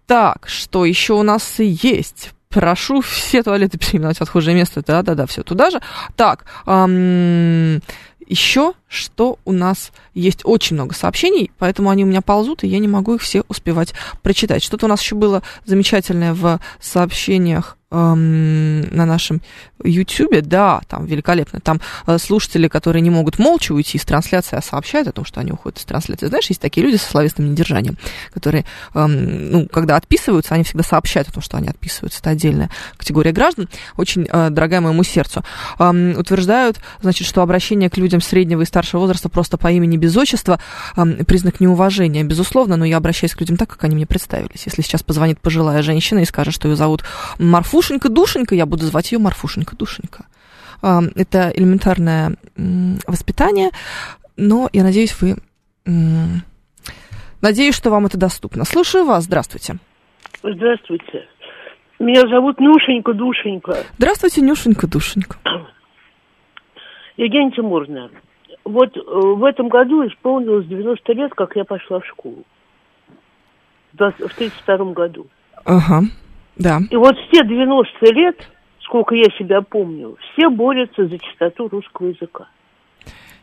Так, 0.06 0.46
что 0.46 0.84
еще 0.84 1.14
у 1.14 1.22
нас 1.22 1.58
есть? 1.58 2.30
прошу 2.50 3.00
все 3.00 3.44
туалеты 3.44 3.78
переименовать 3.78 4.18
в 4.18 4.22
отхожее 4.22 4.54
место. 4.54 4.82
Да-да-да, 4.86 5.26
все 5.26 5.42
туда 5.42 5.70
же. 5.70 5.80
Так, 6.16 6.44
эм, 6.66 7.80
еще 8.26 8.74
что 8.90 9.38
у 9.44 9.52
нас 9.52 9.92
есть 10.14 10.40
очень 10.42 10.74
много 10.74 10.94
сообщений, 10.94 11.52
поэтому 11.58 11.90
они 11.90 12.02
у 12.02 12.08
меня 12.08 12.22
ползут, 12.22 12.64
и 12.64 12.66
я 12.66 12.80
не 12.80 12.88
могу 12.88 13.14
их 13.14 13.22
все 13.22 13.44
успевать 13.48 13.94
прочитать. 14.22 14.64
Что-то 14.64 14.86
у 14.86 14.88
нас 14.88 15.00
еще 15.00 15.14
было 15.14 15.42
замечательное 15.64 16.34
в 16.34 16.58
сообщениях 16.80 17.78
эм, 17.90 18.80
на 18.94 19.06
нашем 19.06 19.42
YouTube, 19.82 20.40
да, 20.42 20.80
там 20.88 21.06
великолепно. 21.06 21.60
Там 21.60 21.80
э, 22.06 22.18
слушатели, 22.18 22.68
которые 22.68 23.02
не 23.02 23.10
могут 23.10 23.38
молча 23.38 23.72
уйти 23.72 23.98
из 23.98 24.04
трансляции, 24.04 24.56
а 24.56 24.62
сообщают 24.62 25.08
о 25.08 25.12
том, 25.12 25.24
что 25.24 25.40
они 25.40 25.52
уходят 25.52 25.78
из 25.78 25.84
трансляции. 25.84 26.26
Знаешь, 26.26 26.48
есть 26.48 26.60
такие 26.60 26.84
люди 26.84 26.96
со 26.96 27.10
словесным 27.10 27.50
недержанием, 27.50 27.96
которые, 28.32 28.64
эм, 28.94 29.50
ну, 29.50 29.68
когда 29.68 29.96
отписываются, 29.96 30.54
они 30.54 30.64
всегда 30.64 30.82
сообщают 30.82 31.28
о 31.28 31.32
том, 31.32 31.42
что 31.42 31.56
они 31.56 31.68
отписываются. 31.68 32.20
Это 32.20 32.30
отдельная 32.30 32.70
категория 32.96 33.32
граждан, 33.32 33.68
очень 33.96 34.26
э, 34.30 34.50
дорогая 34.50 34.80
моему 34.80 35.02
сердцу. 35.02 35.44
Эм, 35.78 36.18
утверждают, 36.18 36.78
значит, 37.02 37.26
что 37.26 37.42
обращение 37.42 37.90
к 37.90 37.96
людям 37.96 38.20
среднего 38.20 38.62
и 38.62 38.66
старшего 38.66 38.79
возраста 38.98 39.28
просто 39.28 39.56
по 39.58 39.70
имени 39.70 39.96
без 39.96 40.16
отчества 40.16 40.60
признак 41.26 41.60
неуважения, 41.60 42.24
безусловно, 42.24 42.76
но 42.76 42.84
я 42.84 42.96
обращаюсь 42.96 43.34
к 43.34 43.40
людям 43.40 43.56
так, 43.56 43.68
как 43.68 43.84
они 43.84 43.96
мне 43.96 44.06
представились. 44.06 44.66
Если 44.66 44.82
сейчас 44.82 45.02
позвонит 45.02 45.40
пожилая 45.40 45.82
женщина 45.82 46.20
и 46.20 46.24
скажет, 46.24 46.54
что 46.54 46.68
ее 46.68 46.76
зовут 46.76 47.04
Марфушенька 47.38 48.08
Душенька, 48.08 48.54
я 48.54 48.66
буду 48.66 48.84
звать 48.84 49.12
ее 49.12 49.18
Марфушенька 49.18 49.76
душенька, 49.76 50.24
душенька. 50.80 51.12
Это 51.14 51.52
элементарное 51.54 52.36
воспитание, 53.06 53.70
но 54.36 54.68
я 54.72 54.82
надеюсь, 54.82 55.14
вы... 55.20 55.36
Надеюсь, 57.42 57.74
что 57.74 57.90
вам 57.90 58.06
это 58.06 58.18
доступно. 58.18 58.64
Слушаю 58.64 59.04
вас. 59.06 59.24
Здравствуйте. 59.24 59.78
Здравствуйте. 60.42 61.26
Меня 61.98 62.20
зовут 62.28 62.60
Нюшенька 62.60 63.12
Душенька. 63.14 63.78
Здравствуйте, 63.98 64.42
Нюшенька 64.42 64.86
Душенька. 64.86 65.38
Евгения 67.16 67.50
Тимуровна, 67.52 68.10
вот 68.64 68.96
э, 68.96 69.00
в 69.04 69.44
этом 69.44 69.68
году 69.68 70.06
исполнилось 70.06 70.66
90 70.66 71.12
лет, 71.12 71.32
как 71.34 71.56
я 71.56 71.64
пошла 71.64 72.00
в 72.00 72.06
школу. 72.06 72.44
В 73.92 73.94
1932 73.94 74.92
году. 74.92 75.26
Ага, 75.64 76.02
да. 76.56 76.78
И 76.90 76.96
вот 76.96 77.16
все 77.28 77.44
90 77.44 78.14
лет, 78.14 78.36
сколько 78.82 79.14
я 79.14 79.26
себя 79.38 79.62
помню, 79.62 80.16
все 80.32 80.48
борются 80.48 81.06
за 81.06 81.18
чистоту 81.18 81.68
русского 81.68 82.08
языка. 82.08 82.46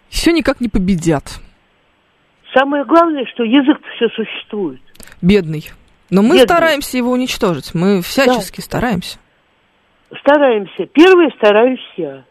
Все 0.10 0.32
никак 0.32 0.62
не 0.62 0.70
победят. 0.70 1.40
Самое 2.54 2.86
главное, 2.86 3.26
что 3.26 3.44
язык 3.44 3.78
все 3.96 4.08
существует. 4.10 4.82
Бедный. 5.22 5.70
Но 6.10 6.22
мы 6.22 6.36
Бедный. 6.36 6.48
стараемся 6.48 6.98
его 6.98 7.12
уничтожить. 7.12 7.76
Мы 7.76 8.02
всячески 8.02 8.62
стараемся. 8.62 9.20
Стараемся. 10.22 10.86
Первое 10.86 11.30
стараюсь 11.38 11.86
я. 11.98 12.24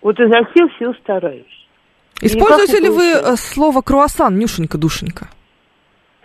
Вот 0.00 0.20
изо 0.20 0.44
всех 0.50 0.70
сил 0.78 0.94
стараюсь. 1.02 1.65
Используете 2.20 2.80
ли 2.80 2.88
вы 2.88 3.04
э, 3.12 3.36
слово 3.36 3.82
круассан, 3.82 4.38
Нюшенька 4.38 4.78
Душенька? 4.78 5.28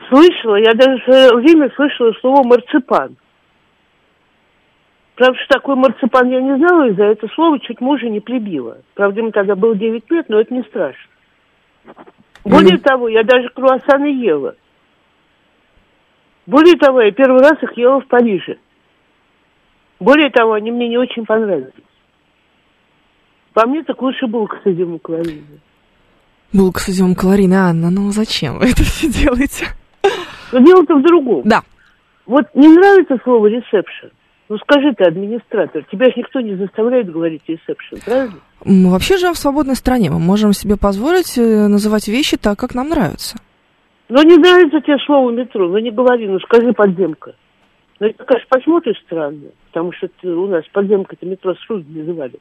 Слышала, 0.10 0.56
я 0.56 0.74
даже 0.74 0.98
в 1.00 1.04
свое 1.04 1.34
время 1.36 1.72
слышала 1.76 2.14
слово 2.22 2.44
марципан. 2.44 3.18
Правда, 5.16 5.38
что 5.40 5.56
такое 5.56 5.76
марципан, 5.76 6.30
я 6.30 6.42
не 6.42 6.58
знала, 6.58 6.90
и 6.90 6.96
за 6.96 7.04
это 7.06 7.28
слово 7.36 7.60
чуть 7.60 7.82
мужа 7.82 8.08
не 8.08 8.20
прибила. 8.20 8.78
Правда, 8.94 9.20
ему 9.20 9.32
тогда 9.32 9.56
было 9.56 9.76
9 9.76 10.10
лет, 10.12 10.30
но 10.30 10.40
это 10.40 10.54
не 10.54 10.64
страшно. 10.64 11.12
Более 12.44 12.78
того, 12.80 13.08
я 13.08 13.24
даже 13.24 13.50
круассаны 13.50 14.08
ела. 14.08 14.56
Более 16.48 16.76
того, 16.76 17.02
я 17.02 17.12
первый 17.12 17.42
раз 17.42 17.62
их 17.62 17.78
ела 17.78 18.02
в 18.02 18.08
Париже. 18.08 18.58
Более 20.00 20.32
того, 20.32 20.54
они 20.54 20.72
мне 20.72 20.90
не 20.90 20.98
очень 20.98 21.26
понравились. 21.26 21.72
По 23.54 23.68
мне 23.68 23.84
так 23.84 24.02
лучше 24.02 24.28
булка 24.28 24.60
с 24.64 24.68
изюмом 24.68 25.00
калорийной. 25.00 25.62
Булка 26.54 26.80
с 26.82 26.90
изюмом 26.90 27.16
калорийной. 27.16 27.58
Анна, 27.58 27.90
ну 27.90 28.12
зачем 28.12 28.60
вы 28.60 28.66
это 28.72 28.84
все 28.84 29.08
делаете? 29.10 29.68
Но 30.52 30.60
дело-то 30.60 30.96
в 30.96 31.02
другом. 31.04 31.42
Да. 31.46 31.62
Вот 32.26 32.46
не 32.54 32.68
нравится 32.68 33.18
слово 33.24 33.48
ресепшн. 33.48 34.10
Ну 34.50 34.58
скажи 34.58 34.94
ты, 34.98 35.06
администратор, 35.06 35.84
тебя 35.90 36.08
же 36.08 36.14
никто 36.18 36.42
не 36.42 36.56
заставляет 36.56 37.10
говорить 37.10 37.42
ресепшн, 37.48 37.98
правильно? 38.06 38.36
Мы 38.66 38.92
вообще 38.92 39.18
живем 39.18 39.34
в 39.34 39.38
свободной 39.38 39.76
стране. 39.76 40.10
Мы 40.12 40.20
можем 40.20 40.52
себе 40.52 40.76
позволить 40.76 41.38
э, 41.38 41.68
называть 41.68 42.08
вещи 42.10 42.36
так, 42.38 42.60
как 42.60 42.76
нам 42.76 42.90
нравится. 42.90 43.38
Ну 44.10 44.22
не 44.24 44.36
нравится 44.36 44.82
тебе 44.82 44.98
слово 45.06 45.32
метро, 45.32 45.70
ну 45.70 45.78
не 45.78 45.90
говори, 45.90 46.28
ну 46.28 46.38
скажи 46.42 46.74
подземка. 46.74 47.34
Ну 48.02 48.08
это, 48.08 48.24
конечно, 48.26 48.48
посмотришь 48.50 49.02
странно, 49.06 49.52
потому 49.72 49.94
что 49.94 50.10
ты- 50.20 50.28
у 50.28 50.48
нас 50.48 50.66
подземка-то 50.74 51.26
метро 51.26 51.54
с 51.54 51.70
называли. 51.70 52.34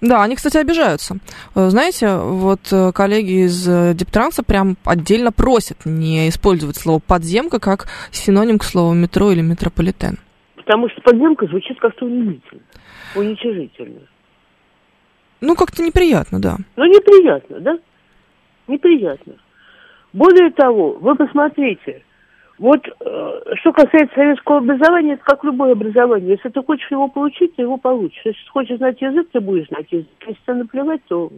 Да, 0.00 0.22
они, 0.22 0.36
кстати, 0.36 0.56
обижаются. 0.56 1.16
Э, 1.54 1.68
Знаете, 1.70 2.16
вот 2.16 2.60
э, 2.72 2.92
коллеги 2.92 3.46
из 3.46 3.66
э, 3.68 3.94
Диптранса 3.94 4.42
прям 4.42 4.76
отдельно 4.84 5.32
просят 5.32 5.86
не 5.86 6.28
использовать 6.28 6.76
слово 6.76 7.00
подземка 7.00 7.60
как 7.60 7.86
синоним 8.10 8.58
к 8.58 8.64
слову 8.64 8.92
метро 8.92 9.30
или 9.30 9.40
метрополитен. 9.40 10.18
Потому 10.56 10.88
что 10.90 11.00
подземка 11.02 11.46
звучит 11.46 11.78
как-то 11.80 12.06
унизительно, 12.06 12.62
уничижительно. 13.14 14.00
Ну, 15.40 15.54
как-то 15.56 15.82
неприятно, 15.82 16.40
да. 16.40 16.56
Ну, 16.76 16.84
неприятно, 16.86 17.60
да? 17.60 17.78
Неприятно. 18.66 19.34
Более 20.12 20.50
того, 20.52 20.92
вы 21.00 21.16
посмотрите, 21.16 22.03
вот 22.58 22.80
э, 22.86 23.40
что 23.60 23.72
касается 23.72 24.14
советского 24.14 24.58
образования, 24.58 25.14
это 25.14 25.24
как 25.24 25.42
любое 25.42 25.72
образование. 25.72 26.32
Если 26.32 26.48
ты 26.50 26.62
хочешь 26.62 26.90
его 26.90 27.08
получить, 27.08 27.56
ты 27.56 27.62
его 27.62 27.76
получишь. 27.76 28.22
Если 28.24 28.44
ты 28.44 28.50
хочешь 28.50 28.78
знать 28.78 29.00
язык, 29.00 29.28
ты 29.32 29.40
будешь 29.40 29.66
знать 29.68 29.86
язык. 29.90 30.08
Если 30.26 30.40
тебе 30.42 30.54
наплевать, 30.54 31.00
то 31.08 31.30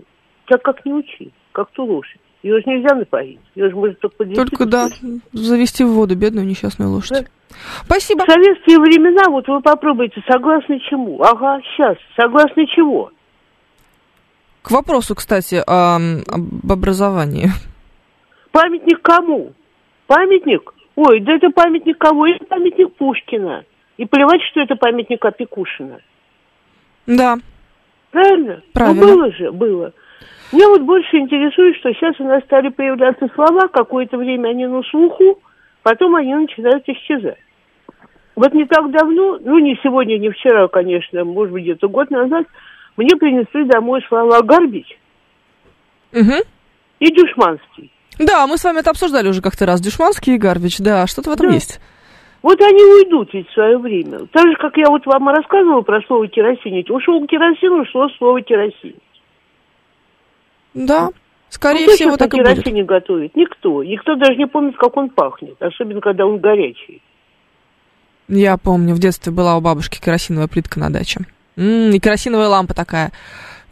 тебя 0.47 0.59
как 0.59 0.85
не 0.85 0.93
учи, 0.93 1.33
как 1.53 1.71
ту 1.71 1.85
лошадь. 1.85 2.21
Ее 2.43 2.61
же 2.61 2.64
нельзя 2.67 2.95
напоить. 2.95 3.41
Ее 3.55 3.71
же 3.71 3.77
можно 3.77 3.95
только 3.97 4.17
подвести. 4.19 4.45
Только, 4.45 4.67
да, 4.67 4.89
завести 5.33 5.85
в 5.85 5.89
воду 5.89 6.14
бедную 6.17 6.47
несчастную 6.47 6.91
лошадь. 6.91 7.27
Спасибо. 7.85 8.25
В 8.25 8.31
советские 8.31 8.79
времена, 8.79 9.31
вот 9.31 9.49
вы 9.49 9.61
попробуйте, 9.62 10.23
согласно 10.31 10.79
чему? 10.81 11.21
Ага, 11.23 11.61
сейчас. 11.62 11.97
Согласно 12.14 12.67
чего? 12.67 13.11
К 14.62 14.71
вопросу, 14.71 15.14
кстати, 15.14 15.62
ам, 15.67 16.19
об 16.29 16.71
образовании. 16.71 17.49
Памятник 18.53 19.01
кому? 19.01 19.53
Памятник? 20.07 20.73
Ой, 20.97 21.20
да 21.20 21.34
это 21.34 21.51
памятник 21.51 21.99
кого? 21.99 22.26
Это 22.26 22.44
памятник 22.47 22.94
Пушкина. 22.94 23.64
И 23.97 24.05
плевать, 24.05 24.42
что 24.51 24.61
это 24.61 24.76
памятник 24.76 25.24
Опекушина. 25.24 26.01
Да, 27.07 27.38
Правильно? 28.16 28.62
Правильно. 28.72 29.07
Ну, 29.07 29.12
было 29.12 29.32
же, 29.32 29.53
было. 29.53 29.92
Меня 30.51 30.68
вот 30.68 30.80
больше 30.82 31.18
интересует, 31.18 31.76
что 31.76 31.92
сейчас 31.92 32.18
у 32.18 32.24
нас 32.24 32.42
стали 32.44 32.70
появляться 32.70 33.28
слова, 33.34 33.68
какое-то 33.68 34.16
время 34.16 34.49
они 34.49 34.66
на 34.66 34.82
слуху, 34.84 35.38
потом 35.82 36.14
они 36.14 36.34
начинают 36.34 36.88
исчезать. 36.88 37.38
Вот 38.34 38.55
не 38.55 38.64
так 38.64 38.90
давно, 38.90 39.38
ну 39.42 39.59
не 39.59 39.78
сегодня, 39.82 40.16
не 40.16 40.30
вчера, 40.30 40.66
конечно, 40.68 41.24
может 41.24 41.53
быть 41.53 41.64
где-то 41.64 41.88
год 41.88 42.11
назад, 42.11 42.47
мне 42.97 43.14
принесли 43.16 43.64
домой 43.64 44.03
слова 44.09 44.40
«гарбич» 44.42 44.86
Мгм. 46.12 46.40
и 47.01 47.12
«дюшманский». 47.12 47.90
Да, 48.19 48.47
мы 48.47 48.57
с 48.59 48.64
вами 48.64 48.79
это 48.81 48.91
обсуждали 48.91 49.29
уже 49.29 49.43
как-то 49.43 49.67
раз. 49.67 49.81
Дюшманский 49.81 50.35
и 50.35 50.39
Гарбич, 50.39 50.79
да, 50.79 51.07
что-то 51.07 51.31
в 51.31 51.33
этом 51.35 51.49
Да. 51.49 51.55
есть. 51.55 51.81
Вот 52.43 52.61
они 52.61 52.83
уйдут 52.83 53.31
ведь 53.35 53.49
в 53.49 53.53
свое 53.55 53.77
время. 53.79 54.21
Так 54.33 54.47
же, 54.47 54.57
как 54.61 54.77
я 54.77 54.89
вот 54.89 55.05
вам 55.07 55.29
рассказывала 55.29 55.81
про 55.83 56.01
слово 56.07 56.29
керосинить. 56.29 56.89
Ушел 56.91 57.27
керосин, 57.27 57.81
ушло 57.81 58.09
слово 58.19 58.41
керосин. 58.43 58.95
Да, 60.75 61.11
скорее 61.49 61.87
Ну, 61.87 61.93
всего, 61.93 62.17
так 62.17 62.33
и 62.35 62.37
будет. 62.39 62.55
керосине 62.55 62.85
готовит? 62.85 63.35
Никто. 63.35 63.83
Никто 63.83 64.14
даже 64.14 64.37
не 64.37 64.47
помнит, 64.47 64.77
как 64.77 64.97
он 64.97 65.11
пахнет. 65.11 65.61
Особенно, 65.61 66.01
когда 66.01 66.27
он 66.27 66.39
горячий. 66.39 67.03
Я 68.29 68.57
помню, 68.57 68.95
в 68.95 68.99
детстве 68.99 69.33
была 69.33 69.57
у 69.57 69.61
бабушки 69.61 70.01
керосиновая 70.01 70.49
плитка 70.49 70.79
на 70.81 70.91
даче. 70.91 71.21
М, 71.57 71.91
и 71.91 71.99
керосиновая 71.99 72.49
лампа 72.49 72.75
такая. 72.75 73.12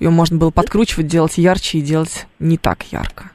Ее 0.00 0.10
можно 0.10 0.36
было 0.38 0.50
подкручивать, 0.50 1.06
делать 1.06 1.38
ярче 1.38 1.78
и 1.78 1.82
делать 1.82 2.26
не 2.38 2.56
так 2.58 2.82
ярко. 2.84 3.30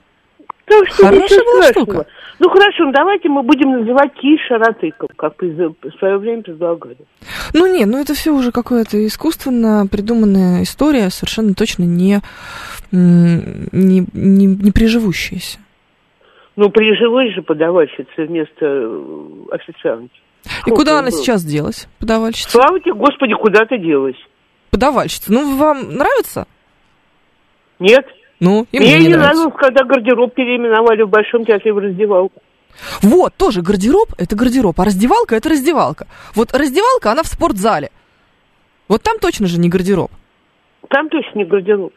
Так 0.70 0.88
что 0.88 1.06
Хорошая 1.06 1.72
штука. 1.74 2.06
Ну 2.40 2.50
хорошо, 2.50 2.86
ну 2.86 2.92
давайте 2.94 3.28
мы 3.28 3.44
будем 3.44 3.72
называть 3.80 4.14
киш 4.14 4.40
шаратыком, 4.48 5.10
как 5.18 5.36
призы- 5.36 5.76
в 5.82 6.00
свое 6.00 6.18
время 6.18 6.42
предлагали. 6.42 6.98
Ну 7.54 7.68
не, 7.68 7.86
ну 7.86 8.00
это 8.00 8.14
все 8.14 8.32
уже 8.32 8.52
какое-то 8.52 9.06
искусственно 9.06 9.88
придуманная 9.92 10.64
история, 10.64 11.10
совершенно 11.10 11.54
точно 11.54 11.84
не, 11.84 12.22
не, 12.92 14.06
не, 14.14 14.46
не 14.46 14.72
приживущаяся. 14.72 15.60
Ну, 16.56 16.70
при 16.70 16.94
живой 16.98 17.34
же 17.34 17.42
подавальщице 17.42 18.10
вместо 18.18 18.66
э, 18.66 19.02
официантки. 19.52 20.20
И 20.66 20.72
куда 20.72 21.00
она 21.00 21.10
было? 21.10 21.12
сейчас 21.12 21.44
делась, 21.44 21.88
подавальщица? 22.00 22.50
Слава 22.50 22.80
тебе, 22.80 22.94
Господи, 22.94 23.34
куда 23.34 23.66
ты 23.66 23.78
делась? 23.78 24.18
Подавальщица. 24.70 25.32
Ну, 25.32 25.58
вам 25.58 25.96
нравится? 25.96 26.48
Нет? 27.80 28.06
Ну, 28.40 28.66
и 28.72 28.80
Мне 28.80 29.00
не 29.00 29.08
нравится. 29.10 29.18
нравилось, 29.20 29.54
когда 29.58 29.84
гардероб 29.84 30.34
переименовали 30.34 31.04
в 31.04 31.10
Большом 31.10 31.46
театре 31.46 31.74
в 31.74 31.78
раздевалку. 31.80 32.42
Вот, 33.02 33.34
тоже 33.36 33.62
гардероб– 33.62 34.14
это 34.18 34.36
гардероб, 34.36 34.80
а 34.80 34.86
раздевалка– 34.86 35.36
это 35.38 35.50
раздевалка. 35.50 36.08
Вот 36.36 36.54
раздевалка, 36.54 37.12
она 37.12 37.24
в 37.24 37.28
спортзале. 37.28 37.90
Вот 38.88 39.04
там 39.04 39.20
точно 39.20 39.48
же 39.48 39.60
не 39.60 39.68
гардероб. 39.70 40.12
Там 40.90 41.10
точно 41.10 41.40
не 41.40 41.46
гардероб. 41.46 41.94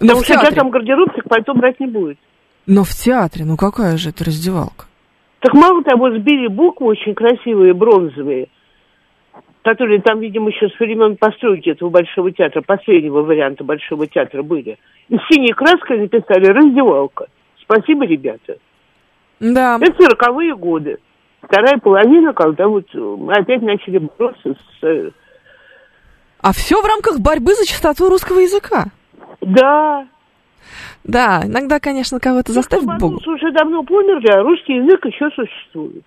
Но 0.00 0.06
Потому 0.06 0.20
в 0.20 0.24
что 0.24 0.34
театре. 0.34 0.56
там 0.56 0.70
гардероб, 0.70 1.08
так 1.14 1.28
пальто 1.28 1.54
брать 1.54 1.78
не 1.80 1.86
будет. 1.86 2.18
Но 2.66 2.82
в 2.84 2.90
театре, 2.90 3.44
ну 3.44 3.56
какая 3.56 3.96
же 3.96 4.10
это 4.10 4.24
раздевалка? 4.24 4.86
Так 5.40 5.54
мало 5.54 5.82
того, 5.84 6.10
сбили 6.18 6.48
буквы 6.48 6.88
очень 6.88 7.14
красивые, 7.14 7.74
бронзовые, 7.74 8.48
которые 9.66 10.00
там, 10.00 10.20
видимо, 10.20 10.50
еще 10.50 10.68
с 10.68 10.78
времен 10.78 11.16
постройки 11.16 11.70
этого 11.70 11.90
Большого 11.90 12.30
театра, 12.30 12.62
последнего 12.62 13.22
варианта 13.22 13.64
Большого 13.64 14.06
театра 14.06 14.44
были. 14.44 14.78
И 15.08 15.16
синей 15.28 15.52
краской 15.52 15.98
написали 15.98 16.46
«Раздевалка». 16.46 17.26
Спасибо, 17.62 18.06
ребята. 18.06 18.58
Да. 19.40 19.76
Это 19.80 20.00
сороковые 20.00 20.54
годы. 20.54 20.98
Вторая 21.42 21.78
половина, 21.78 22.32
когда 22.32 22.68
вот 22.68 22.84
э, 22.94 22.98
мы 22.98 23.32
опять 23.32 23.60
начали 23.62 23.98
бороться 23.98 24.54
с... 24.54 24.84
э, 24.84 25.10
А 26.42 26.52
все 26.52 26.80
в 26.80 26.84
рамках 26.86 27.18
борьбы 27.18 27.52
за 27.54 27.66
чистоту 27.66 28.08
русского 28.08 28.38
языка. 28.38 28.84
Да, 29.40 30.06
Да, 31.02 31.42
иногда, 31.44 31.80
конечно, 31.80 32.20
кого-то 32.20 32.52
заставить 32.52 32.86
Богу. 33.00 33.16
Уже 33.16 33.50
давно 33.50 33.82
померли, 33.82 34.28
а 34.28 34.42
русский 34.44 34.74
язык 34.74 35.04
еще 35.06 35.28
существует. 35.30 36.04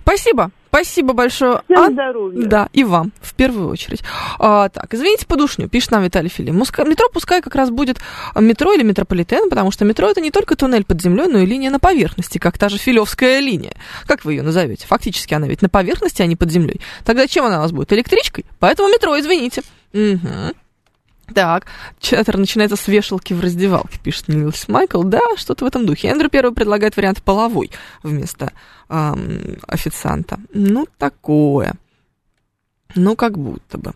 Спасибо. 0.00 0.50
Спасибо 0.74 1.12
большое. 1.12 1.62
Всем 1.66 1.78
Ан- 1.78 1.92
здоровья. 1.92 2.46
Да, 2.48 2.68
и 2.72 2.82
вам, 2.82 3.12
в 3.20 3.34
первую 3.34 3.68
очередь. 3.68 4.02
А, 4.40 4.68
так, 4.68 4.92
извините, 4.92 5.24
подушню, 5.24 5.68
пишет 5.68 5.92
нам 5.92 6.02
Виталий 6.02 6.28
Филин. 6.28 6.60
Муска- 6.60 6.84
Метро 6.84 7.06
пускай 7.12 7.40
как 7.40 7.54
раз 7.54 7.70
будет 7.70 7.98
метро 8.34 8.72
или 8.72 8.82
метрополитен, 8.82 9.48
потому 9.50 9.70
что 9.70 9.84
метро 9.84 10.08
это 10.08 10.20
не 10.20 10.32
только 10.32 10.56
туннель 10.56 10.84
под 10.84 11.00
землей, 11.00 11.28
но 11.28 11.38
и 11.38 11.46
линия 11.46 11.70
на 11.70 11.78
поверхности, 11.78 12.38
как 12.38 12.58
та 12.58 12.68
же 12.68 12.78
Филевская 12.78 13.38
линия. 13.38 13.74
Как 14.08 14.24
вы 14.24 14.32
ее 14.32 14.42
назовете? 14.42 14.84
Фактически 14.88 15.32
она 15.32 15.46
ведь 15.46 15.62
на 15.62 15.68
поверхности, 15.68 16.22
а 16.22 16.26
не 16.26 16.34
под 16.34 16.50
землей. 16.50 16.80
Тогда 17.04 17.28
чем 17.28 17.44
она 17.44 17.58
у 17.58 17.62
нас 17.62 17.70
будет? 17.70 17.92
Электричкой? 17.92 18.44
Поэтому 18.58 18.88
метро, 18.88 19.16
извините. 19.16 19.62
Угу. 19.92 20.54
Так, 21.32 21.66
чатер 22.00 22.36
начинается 22.36 22.76
с 22.76 22.86
вешалки 22.88 23.32
в 23.32 23.40
раздевалке, 23.40 23.98
пишет 24.02 24.26
Нильс 24.26 24.68
Майкл. 24.68 25.02
Да, 25.04 25.20
что-то 25.36 25.64
в 25.64 25.68
этом 25.68 25.86
духе. 25.86 26.08
Эндрю 26.08 26.28
первый 26.28 26.52
предлагает 26.52 26.96
вариант 26.96 27.22
половой 27.22 27.70
вместо 28.02 28.52
официанта. 28.88 30.38
Ну, 30.52 30.86
такое. 30.98 31.74
Ну, 32.94 33.16
как 33.16 33.38
будто 33.38 33.78
бы. 33.78 33.92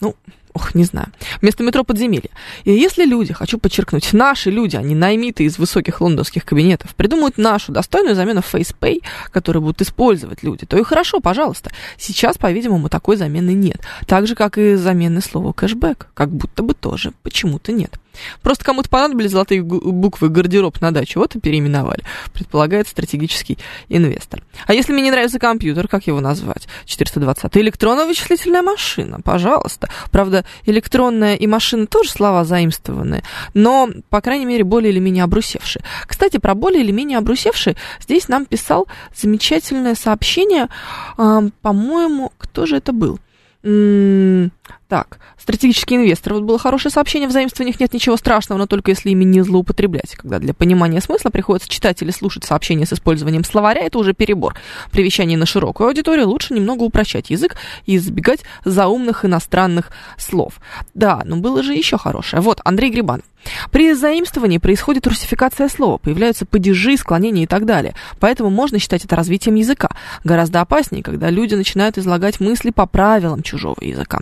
Ну, 0.00 0.14
ох, 0.52 0.74
не 0.74 0.84
знаю. 0.84 1.08
Вместо 1.40 1.62
метро 1.62 1.84
подземелья. 1.84 2.30
И 2.64 2.72
если 2.72 3.04
люди, 3.04 3.32
хочу 3.32 3.58
подчеркнуть, 3.58 4.12
наши 4.12 4.50
люди, 4.50 4.76
а 4.76 4.82
не 4.82 4.94
наймиты 4.94 5.44
из 5.44 5.58
высоких 5.58 6.00
лондонских 6.00 6.44
кабинетов, 6.44 6.94
придумают 6.94 7.38
нашу 7.38 7.72
достойную 7.72 8.14
замену 8.14 8.40
FacePay, 8.40 9.02
которую 9.30 9.62
будут 9.62 9.82
использовать 9.82 10.42
люди, 10.42 10.64
то 10.64 10.78
и 10.78 10.84
хорошо, 10.84 11.20
пожалуйста. 11.20 11.72
Сейчас, 11.98 12.38
по-видимому, 12.38 12.88
такой 12.88 13.16
замены 13.16 13.50
нет. 13.50 13.80
Так 14.06 14.26
же, 14.26 14.34
как 14.34 14.58
и 14.58 14.76
замены 14.76 15.20
слова 15.20 15.52
кэшбэк. 15.52 16.08
Как 16.14 16.30
будто 16.30 16.62
бы 16.62 16.74
тоже 16.74 17.12
почему-то 17.22 17.72
нет. 17.72 17.98
Просто 18.42 18.64
кому-то 18.64 18.88
понадобились 18.88 19.30
золотые 19.30 19.62
буквы 19.62 20.28
гардероб 20.28 20.80
на 20.80 20.92
дачу, 20.92 21.20
вот 21.20 21.34
и 21.36 21.40
переименовали, 21.40 22.02
предполагает 22.32 22.88
стратегический 22.88 23.58
инвестор. 23.88 24.42
А 24.66 24.74
если 24.74 24.92
мне 24.92 25.02
не 25.02 25.10
нравится 25.10 25.38
компьютер, 25.38 25.88
как 25.88 26.06
его 26.06 26.20
назвать? 26.20 26.68
420. 26.84 27.56
Электронная 27.56 28.06
вычислительная 28.06 28.62
машина, 28.62 29.20
пожалуйста. 29.22 29.88
Правда, 30.10 30.44
электронная 30.64 31.34
и 31.34 31.46
машина 31.46 31.86
тоже 31.86 32.10
слова 32.10 32.44
заимствованные, 32.44 33.22
но, 33.54 33.88
по 34.10 34.20
крайней 34.20 34.46
мере, 34.46 34.64
более 34.64 34.92
или 34.92 34.98
менее 34.98 35.24
обрусевшие. 35.24 35.82
Кстати, 36.06 36.38
про 36.38 36.54
более 36.54 36.82
или 36.82 36.92
менее 36.92 37.18
обрусевшие 37.18 37.76
здесь 38.00 38.28
нам 38.28 38.46
писал 38.46 38.86
замечательное 39.14 39.94
сообщение, 39.94 40.68
а, 41.16 41.42
по-моему, 41.62 42.32
кто 42.38 42.66
же 42.66 42.76
это 42.76 42.92
был? 42.92 43.18
М, 43.62 44.52
Так, 44.88 45.18
стратегический 45.36 45.96
инвестор. 45.96 46.34
Вот 46.34 46.44
было 46.44 46.58
хорошее 46.60 46.92
сообщение, 46.92 47.28
в 47.28 47.32
заимствованиях 47.32 47.80
нет 47.80 47.92
ничего 47.92 48.16
страшного, 48.16 48.58
но 48.58 48.66
только 48.66 48.92
если 48.92 49.10
ими 49.10 49.24
не 49.24 49.42
злоупотреблять. 49.42 50.14
Когда 50.14 50.38
для 50.38 50.54
понимания 50.54 51.00
смысла 51.00 51.30
приходится 51.30 51.68
читать 51.68 52.00
или 52.02 52.12
слушать 52.12 52.44
сообщения 52.44 52.86
с 52.86 52.92
использованием 52.92 53.42
словаря, 53.42 53.82
это 53.82 53.98
уже 53.98 54.14
перебор. 54.14 54.54
При 54.92 55.02
вещании 55.02 55.34
на 55.34 55.44
широкую 55.44 55.88
аудиторию 55.88 56.28
лучше 56.28 56.54
немного 56.54 56.84
упрощать 56.84 57.30
язык 57.30 57.56
и 57.84 57.96
избегать 57.96 58.44
заумных 58.64 59.24
иностранных 59.24 59.90
слов. 60.18 60.60
Да, 60.94 61.22
но 61.24 61.36
было 61.36 61.64
же 61.64 61.74
еще 61.74 61.98
хорошее. 61.98 62.40
Вот, 62.40 62.60
Андрей 62.64 62.90
Грибанов. 62.90 63.24
При 63.72 63.92
заимствовании 63.92 64.58
происходит 64.58 65.06
русификация 65.06 65.68
слова, 65.68 65.98
появляются 65.98 66.46
падежи, 66.46 66.96
склонения 66.96 67.44
и 67.44 67.46
так 67.46 67.64
далее. 67.64 67.94
Поэтому 68.20 68.50
можно 68.50 68.78
считать 68.78 69.04
это 69.04 69.16
развитием 69.16 69.56
языка. 69.56 69.90
Гораздо 70.24 70.60
опаснее, 70.60 71.02
когда 71.02 71.30
люди 71.30 71.54
начинают 71.54 71.98
излагать 71.98 72.40
мысли 72.40 72.70
по 72.70 72.86
правилам 72.86 73.42
чужого 73.42 73.82
языка. 73.82 74.20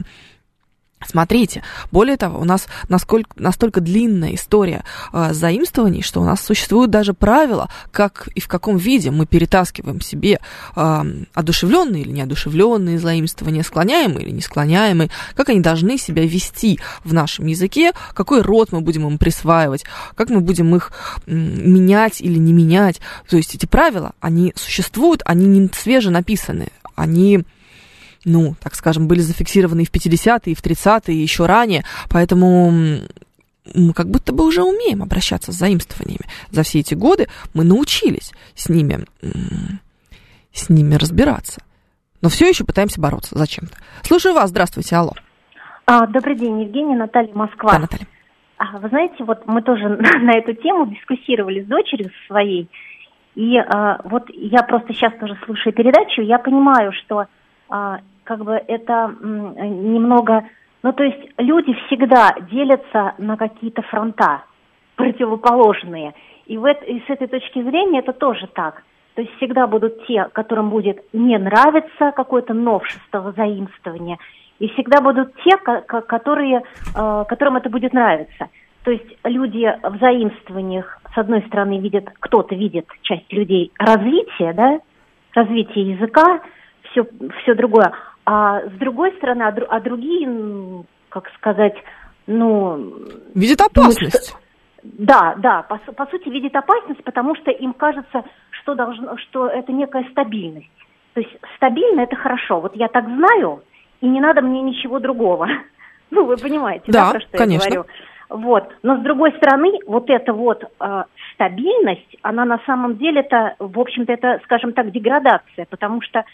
Смотрите, 1.06 1.62
более 1.90 2.16
того, 2.16 2.40
у 2.40 2.44
нас 2.44 2.66
насколько, 2.88 3.30
настолько 3.36 3.80
длинная 3.80 4.34
история 4.34 4.84
э, 5.12 5.32
заимствований, 5.32 6.02
что 6.02 6.20
у 6.20 6.24
нас 6.24 6.40
существуют 6.40 6.90
даже 6.90 7.14
правила, 7.14 7.68
как 7.90 8.28
и 8.34 8.40
в 8.40 8.48
каком 8.48 8.76
виде 8.76 9.10
мы 9.10 9.26
перетаскиваем 9.26 10.00
себе 10.00 10.40
э, 10.76 11.04
одушевленные 11.34 12.02
или 12.02 12.10
неодушевленные 12.12 12.98
заимствования, 12.98 13.62
склоняемые 13.62 14.26
или 14.26 14.30
не 14.32 14.40
склоняемые, 14.40 15.10
как 15.34 15.48
они 15.48 15.60
должны 15.60 15.98
себя 15.98 16.24
вести 16.26 16.78
в 17.04 17.12
нашем 17.12 17.46
языке, 17.46 17.92
какой 18.14 18.42
род 18.42 18.72
мы 18.72 18.80
будем 18.80 19.06
им 19.06 19.18
присваивать, 19.18 19.84
как 20.14 20.30
мы 20.30 20.40
будем 20.40 20.74
их 20.74 20.92
м, 21.26 21.72
менять 21.72 22.20
или 22.20 22.38
не 22.38 22.52
менять. 22.52 23.00
То 23.28 23.36
есть 23.36 23.54
эти 23.54 23.66
правила, 23.66 24.12
они 24.20 24.52
существуют, 24.56 25.22
они 25.24 25.46
не 25.46 25.68
свеже 25.74 26.10
написаны, 26.10 26.68
они 26.94 27.44
ну, 28.24 28.54
так 28.62 28.74
скажем, 28.74 29.08
были 29.08 29.20
зафиксированы 29.20 29.82
и 29.82 29.86
в 29.86 29.92
50-е, 29.92 30.52
и 30.52 30.54
в 30.54 30.62
30-е, 30.62 31.14
и 31.14 31.20
еще 31.20 31.46
ранее, 31.46 31.84
поэтому 32.08 32.70
мы 33.74 33.92
как 33.94 34.08
будто 34.08 34.32
бы 34.32 34.46
уже 34.46 34.62
умеем 34.62 35.02
обращаться 35.02 35.52
с 35.52 35.56
заимствованиями. 35.56 36.26
За 36.50 36.62
все 36.62 36.80
эти 36.80 36.94
годы 36.94 37.28
мы 37.54 37.64
научились 37.64 38.32
с 38.54 38.68
ними, 38.68 39.06
с 40.52 40.68
ними 40.68 40.94
разбираться. 40.94 41.62
Но 42.20 42.28
все 42.28 42.48
еще 42.48 42.64
пытаемся 42.64 43.00
бороться 43.00 43.36
зачем-то. 43.36 43.76
Слушаю 44.02 44.34
вас, 44.34 44.50
здравствуйте, 44.50 44.96
алло. 44.96 45.12
А, 45.86 46.06
добрый 46.06 46.36
день, 46.36 46.62
Евгения, 46.62 46.96
Наталья, 46.96 47.32
Москва. 47.34 47.72
Да, 47.72 47.78
Наталья. 47.80 48.06
А, 48.56 48.78
вы 48.78 48.88
знаете, 48.88 49.24
вот 49.24 49.46
мы 49.46 49.62
тоже 49.62 49.88
на 50.20 50.38
эту 50.38 50.54
тему 50.54 50.86
дискуссировали 50.86 51.62
с 51.62 51.66
дочерью 51.66 52.10
своей, 52.26 52.68
и 53.34 53.58
а, 53.58 54.00
вот 54.04 54.24
я 54.30 54.62
просто 54.62 54.92
сейчас 54.94 55.12
тоже 55.18 55.36
слушаю 55.44 55.72
передачу, 55.72 56.22
я 56.22 56.38
понимаю, 56.38 56.92
что 56.92 57.26
а, 57.68 57.98
как 58.24 58.42
бы 58.44 58.52
это 58.66 59.14
м, 59.22 59.54
немного, 59.92 60.44
ну 60.82 60.92
то 60.92 61.04
есть 61.04 61.20
люди 61.38 61.72
всегда 61.86 62.34
делятся 62.50 63.14
на 63.18 63.36
какие-то 63.36 63.82
фронта 63.82 64.42
противоположные, 64.96 66.14
и, 66.46 66.58
в 66.58 66.64
эт- 66.64 66.84
и 66.84 67.00
с 67.00 67.10
этой 67.10 67.26
точки 67.28 67.62
зрения 67.62 68.00
это 68.00 68.12
тоже 68.12 68.46
так. 68.48 68.82
То 69.14 69.22
есть 69.22 69.34
всегда 69.36 69.66
будут 69.66 70.06
те, 70.06 70.24
которым 70.32 70.70
будет 70.70 71.04
не 71.12 71.38
нравиться 71.38 72.12
какое-то 72.12 72.52
новшество, 72.52 73.32
заимствование, 73.36 74.18
и 74.58 74.68
всегда 74.68 75.00
будут 75.00 75.34
те, 75.44 75.56
ко- 75.56 75.82
ко- 75.82 76.00
которые, 76.02 76.62
э, 76.94 77.24
которым 77.28 77.56
это 77.56 77.70
будет 77.70 77.92
нравиться. 77.92 78.48
То 78.84 78.90
есть 78.90 79.06
люди 79.24 79.72
в 79.82 79.98
заимствованиях, 79.98 81.00
с 81.14 81.18
одной 81.18 81.42
стороны, 81.42 81.78
видят, 81.78 82.04
кто-то 82.20 82.54
видит, 82.54 82.86
часть 83.02 83.32
людей, 83.32 83.72
развитие, 83.78 84.52
да, 84.52 84.80
развитие 85.34 85.92
языка, 85.92 86.40
все, 86.90 87.06
все 87.42 87.54
другое. 87.54 87.92
А 88.26 88.60
с 88.60 88.72
другой 88.78 89.12
стороны, 89.16 89.42
а, 89.42 89.54
а 89.68 89.80
другие, 89.80 90.84
как 91.10 91.28
сказать, 91.36 91.74
ну... 92.26 92.76
Видит 93.34 93.58
думают, 93.58 93.96
опасность. 93.96 94.28
что- 94.30 94.38
да, 94.82 95.34
да, 95.38 95.62
по, 95.62 95.78
по 95.78 96.06
сути 96.06 96.28
видит 96.28 96.54
опасность, 96.54 97.02
потому 97.04 97.34
что 97.36 97.50
им 97.50 97.72
кажется, 97.72 98.24
что, 98.50 98.74
должно, 98.74 99.16
что 99.18 99.46
это 99.46 99.72
некая 99.72 100.06
стабильность. 100.10 100.68
То 101.14 101.20
есть 101.20 101.32
стабильно 101.56 102.00
это 102.02 102.16
хорошо. 102.16 102.60
Вот 102.60 102.76
я 102.76 102.88
так 102.88 103.04
знаю, 103.06 103.62
и 104.00 104.06
не 104.06 104.20
надо 104.20 104.42
мне 104.42 104.62
ничего 104.62 104.98
другого. 105.00 105.48
Ну, 106.10 106.26
вы 106.26 106.36
понимаете, 106.36 106.92
да, 106.92 107.06
Да, 107.06 107.10
про 107.12 107.20
что 107.22 107.38
конечно. 107.38 107.64
я 107.64 107.74
говорю? 107.74 107.90
Вот. 108.28 108.72
Но 108.84 108.98
с 108.98 109.00
другой 109.00 109.32
стороны, 109.32 109.80
вот 109.86 110.08
эта 110.10 110.32
вот 110.32 110.62
э, 110.62 111.04
стабильность, 111.32 112.16
она 112.22 112.44
на 112.44 112.60
самом 112.66 112.98
деле 112.98 113.22
это, 113.22 113.56
в 113.58 113.80
общем-то, 113.80 114.12
это, 114.12 114.40
скажем 114.44 114.74
так, 114.74 114.92
деградация, 114.92 115.66
потому 115.68 116.02
что 116.02 116.24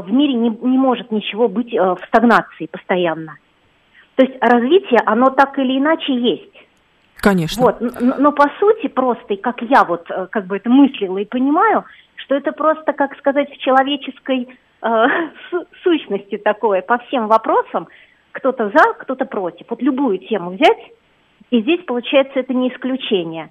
в 0.00 0.12
мире 0.12 0.34
не, 0.34 0.48
не 0.50 0.78
может 0.78 1.10
ничего 1.10 1.48
быть 1.48 1.72
э, 1.74 1.78
в 1.78 1.98
стагнации 2.08 2.66
постоянно. 2.66 3.36
То 4.16 4.24
есть 4.24 4.36
развитие, 4.40 5.00
оно 5.06 5.30
так 5.30 5.58
или 5.58 5.78
иначе 5.78 6.14
есть. 6.14 6.52
Конечно. 7.16 7.62
Вот, 7.62 7.80
н- 7.80 8.14
но 8.18 8.32
по 8.32 8.48
сути 8.58 8.88
просто, 8.88 9.36
как 9.36 9.62
я 9.62 9.84
вот 9.84 10.10
э, 10.10 10.26
как 10.30 10.46
бы 10.46 10.56
это 10.56 10.68
мыслила 10.68 11.18
и 11.18 11.24
понимаю, 11.24 11.84
что 12.16 12.34
это 12.34 12.52
просто, 12.52 12.92
как 12.92 13.16
сказать, 13.18 13.50
в 13.50 13.58
человеческой 13.58 14.48
э, 14.82 15.06
су- 15.50 15.66
сущности 15.82 16.36
такое, 16.38 16.82
по 16.82 16.98
всем 16.98 17.28
вопросам, 17.28 17.88
кто-то 18.32 18.70
за, 18.70 18.94
кто-то 18.94 19.24
против. 19.24 19.66
Вот 19.70 19.82
любую 19.82 20.18
тему 20.18 20.50
взять, 20.50 20.78
и 21.50 21.60
здесь, 21.60 21.84
получается, 21.84 22.40
это 22.40 22.54
не 22.54 22.68
исключение. 22.70 23.50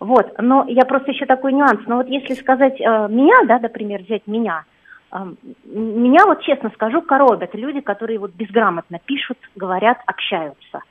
Вот, 0.00 0.34
но 0.38 0.64
я 0.68 0.84
просто 0.84 1.12
еще 1.12 1.24
такой 1.26 1.52
нюанс. 1.52 1.80
Но 1.86 1.96
вот 1.96 2.08
если 2.08 2.34
сказать 2.34 2.80
э, 2.80 2.84
меня, 3.10 3.36
да, 3.46 3.58
например, 3.58 4.02
взять 4.02 4.26
меня, 4.26 4.64
э, 4.64 4.73
меня 5.14 6.26
вот 6.26 6.42
честно 6.42 6.70
скажу 6.74 7.00
коробят 7.02 7.54
люди, 7.54 7.80
которые 7.80 8.18
вот 8.18 8.32
безграмотно 8.32 8.98
пишут, 9.04 9.38
говорят, 9.54 9.98
общаются. 10.06 10.82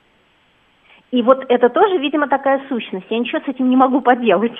И 1.10 1.22
вот 1.22 1.44
это 1.48 1.68
тоже, 1.68 1.98
видимо, 1.98 2.26
такая 2.26 2.62
сущность. 2.68 3.06
Я 3.10 3.18
ничего 3.18 3.40
с 3.40 3.48
этим 3.48 3.68
не 3.68 3.76
могу 3.76 4.00
поделать. 4.00 4.56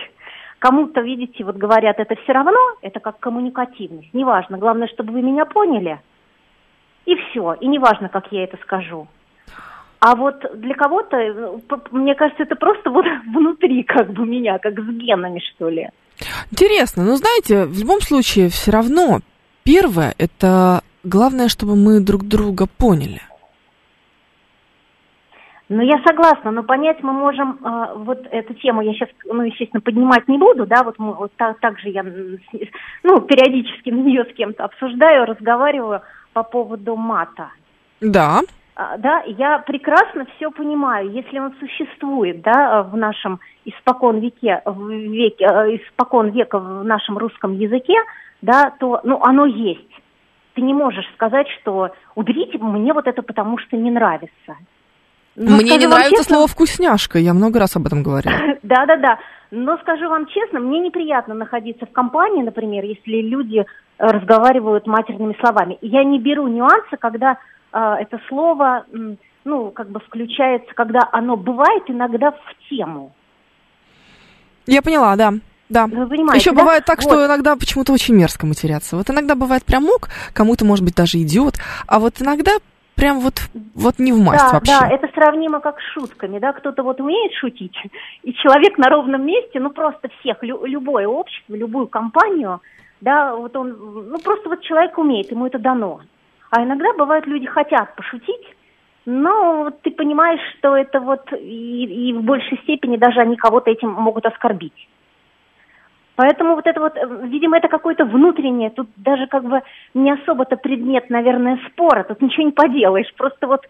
Кому-то, 0.58 1.00
видите, 1.00 1.44
вот 1.44 1.56
говорят, 1.56 1.98
это 1.98 2.14
все 2.14 2.32
равно, 2.32 2.58
это 2.80 3.00
как 3.00 3.18
коммуникативность. 3.18 4.12
Неважно, 4.14 4.58
главное, 4.58 4.88
чтобы 4.88 5.12
вы 5.12 5.22
меня 5.22 5.46
поняли. 5.46 6.00
И 7.06 7.16
все. 7.16 7.54
И 7.54 7.66
неважно, 7.66 8.08
как 8.08 8.30
я 8.30 8.44
это 8.44 8.56
скажу. 8.58 9.08
А 10.00 10.14
вот 10.14 10.44
для 10.54 10.74
кого-то, 10.74 11.16
э, 11.16 11.58
мне 11.90 12.14
кажется, 12.14 12.42
это 12.42 12.56
просто 12.56 12.90
вот 12.90 13.06
внутри 13.34 13.82
как 13.82 14.12
бы 14.12 14.26
меня, 14.26 14.58
как 14.58 14.78
с 14.78 14.86
генами, 14.86 15.40
что 15.54 15.70
ли. 15.70 15.88
Интересно, 16.52 17.04
но 17.04 17.16
знаете, 17.16 17.64
в 17.64 17.78
любом 17.78 18.00
случае, 18.00 18.48
все 18.48 18.70
равно 18.70 19.20
первое 19.64 20.14
это 20.18 20.82
главное, 21.02 21.48
чтобы 21.48 21.76
мы 21.76 22.00
друг 22.00 22.24
друга 22.24 22.66
поняли. 22.66 23.20
Ну, 25.70 25.82
я 25.82 25.98
согласна, 26.06 26.50
но 26.50 26.62
понять 26.62 27.02
мы 27.02 27.12
можем, 27.12 27.58
э, 27.64 27.94
вот 27.96 28.26
эту 28.30 28.52
тему 28.54 28.82
я 28.82 28.92
сейчас, 28.92 29.08
ну, 29.24 29.42
естественно, 29.42 29.80
поднимать 29.80 30.28
не 30.28 30.36
буду, 30.36 30.66
да, 30.66 30.82
вот, 30.84 30.98
мы, 30.98 31.14
вот 31.14 31.32
так, 31.36 31.58
так 31.60 31.78
же 31.78 31.88
я, 31.88 32.02
ну, 32.02 33.20
периодически 33.22 33.88
на 33.90 34.02
нее 34.02 34.24
с 34.24 34.34
кем-то 34.34 34.64
обсуждаю, 34.64 35.24
разговариваю 35.24 36.02
по 36.34 36.42
поводу 36.42 36.96
мата. 36.96 37.48
Да. 38.02 38.42
А, 38.76 38.98
да, 38.98 39.22
я 39.26 39.60
прекрасно 39.60 40.26
все 40.36 40.50
понимаю, 40.50 41.10
если 41.10 41.38
он 41.38 41.54
существует, 41.60 42.42
да, 42.42 42.82
в 42.82 42.96
нашем 42.96 43.38
испокон 43.64 44.18
веке, 44.18 44.62
в 44.64 44.90
веке, 44.90 45.44
э, 45.44 45.76
испокон 45.76 46.30
века 46.30 46.58
в 46.58 46.84
нашем 46.84 47.16
русском 47.16 47.56
языке, 47.56 47.94
да, 48.42 48.72
то, 48.80 49.00
ну, 49.04 49.20
оно 49.22 49.46
есть. 49.46 49.88
Ты 50.54 50.62
не 50.62 50.74
можешь 50.74 51.06
сказать, 51.14 51.46
что 51.60 51.90
уберите 52.16 52.58
мне 52.58 52.92
вот 52.92 53.06
это, 53.06 53.22
потому 53.22 53.58
что 53.58 53.76
не 53.76 53.92
нравится. 53.92 54.56
Но 55.36 55.56
мне 55.56 55.76
не 55.76 55.86
нравится 55.86 56.10
честно, 56.10 56.34
слово 56.34 56.48
вкусняшка, 56.48 57.18
я 57.18 57.32
много 57.32 57.60
раз 57.60 57.76
об 57.76 57.86
этом 57.86 58.02
говорила. 58.02 58.34
Да, 58.64 58.86
да, 58.86 58.96
да. 58.96 59.18
Но 59.50 59.76
скажу 59.78 60.08
вам 60.08 60.26
честно, 60.26 60.58
мне 60.58 60.80
неприятно 60.80 61.34
находиться 61.34 61.86
в 61.86 61.92
компании, 61.92 62.42
например, 62.42 62.82
если 62.82 63.20
люди 63.20 63.64
разговаривают 63.98 64.86
матерными 64.86 65.36
словами. 65.38 65.78
Я 65.80 66.02
не 66.02 66.18
беру 66.18 66.48
нюансы, 66.48 66.96
когда 66.98 67.38
это 67.78 68.20
слово, 68.28 68.86
ну, 69.44 69.70
как 69.70 69.90
бы 69.90 70.00
включается, 70.00 70.72
когда 70.74 71.00
оно 71.12 71.36
бывает 71.36 71.82
иногда 71.88 72.30
в 72.30 72.68
тему. 72.70 73.12
Я 74.66 74.80
поняла, 74.82 75.16
да. 75.16 75.34
Да. 75.68 75.86
Вы 75.86 76.06
понимаете, 76.06 76.40
Еще 76.40 76.52
да? 76.52 76.60
бывает 76.60 76.84
так, 76.84 77.02
вот. 77.02 77.10
что 77.10 77.26
иногда 77.26 77.56
почему-то 77.56 77.92
очень 77.92 78.14
мерзко 78.14 78.46
матеряться. 78.46 78.96
Вот 78.96 79.10
иногда 79.10 79.34
бывает 79.34 79.64
прям 79.64 79.84
мук, 79.84 80.08
кому-то 80.32 80.64
может 80.64 80.84
быть 80.84 80.94
даже 80.94 81.18
идиот, 81.18 81.54
а 81.86 81.98
вот 81.98 82.20
иногда 82.20 82.52
прям 82.94 83.20
вот, 83.20 83.40
вот 83.74 83.98
не 83.98 84.12
в 84.12 84.18
масть 84.20 84.44
да, 84.44 84.52
вообще. 84.52 84.78
Да, 84.78 84.88
это 84.88 85.08
сравнимо 85.14 85.60
как 85.60 85.80
с 85.80 85.92
шутками, 85.94 86.38
да, 86.38 86.52
кто-то 86.52 86.82
вот 86.82 87.00
умеет 87.00 87.32
шутить, 87.34 87.76
и 88.22 88.32
человек 88.34 88.78
на 88.78 88.88
ровном 88.88 89.26
месте, 89.26 89.58
ну 89.58 89.70
просто 89.70 90.08
всех, 90.20 90.42
лю- 90.42 90.64
любое 90.64 91.08
общество, 91.08 91.54
любую 91.54 91.88
компанию, 91.88 92.60
да, 93.00 93.34
вот 93.34 93.56
он, 93.56 94.10
ну 94.10 94.18
просто 94.20 94.48
вот 94.48 94.60
человек 94.62 94.96
умеет, 94.96 95.30
ему 95.30 95.46
это 95.46 95.58
дано. 95.58 96.02
А 96.56 96.62
иногда 96.62 96.92
бывают 96.96 97.26
люди 97.26 97.46
хотят 97.46 97.96
пошутить, 97.96 98.46
но 99.06 99.72
ты 99.82 99.90
понимаешь, 99.90 100.40
что 100.56 100.76
это 100.76 101.00
вот 101.00 101.32
и, 101.32 102.10
и 102.10 102.12
в 102.12 102.22
большей 102.22 102.58
степени 102.62 102.96
даже 102.96 103.20
они 103.20 103.34
кого-то 103.34 103.72
этим 103.72 103.90
могут 103.90 104.24
оскорбить. 104.24 104.88
Поэтому 106.14 106.54
вот 106.54 106.64
это 106.68 106.78
вот, 106.78 106.96
э, 106.96 107.26
видимо, 107.26 107.58
это 107.58 107.66
какое-то 107.66 108.04
внутреннее, 108.04 108.70
тут 108.70 108.88
даже 108.94 109.26
как 109.26 109.42
бы 109.42 109.62
не 109.94 110.12
особо-то 110.12 110.54
предмет, 110.54 111.10
наверное, 111.10 111.58
спора, 111.72 112.04
тут 112.04 112.22
ничего 112.22 112.44
не 112.46 112.52
поделаешь, 112.52 113.12
просто 113.16 113.48
вот 113.48 113.62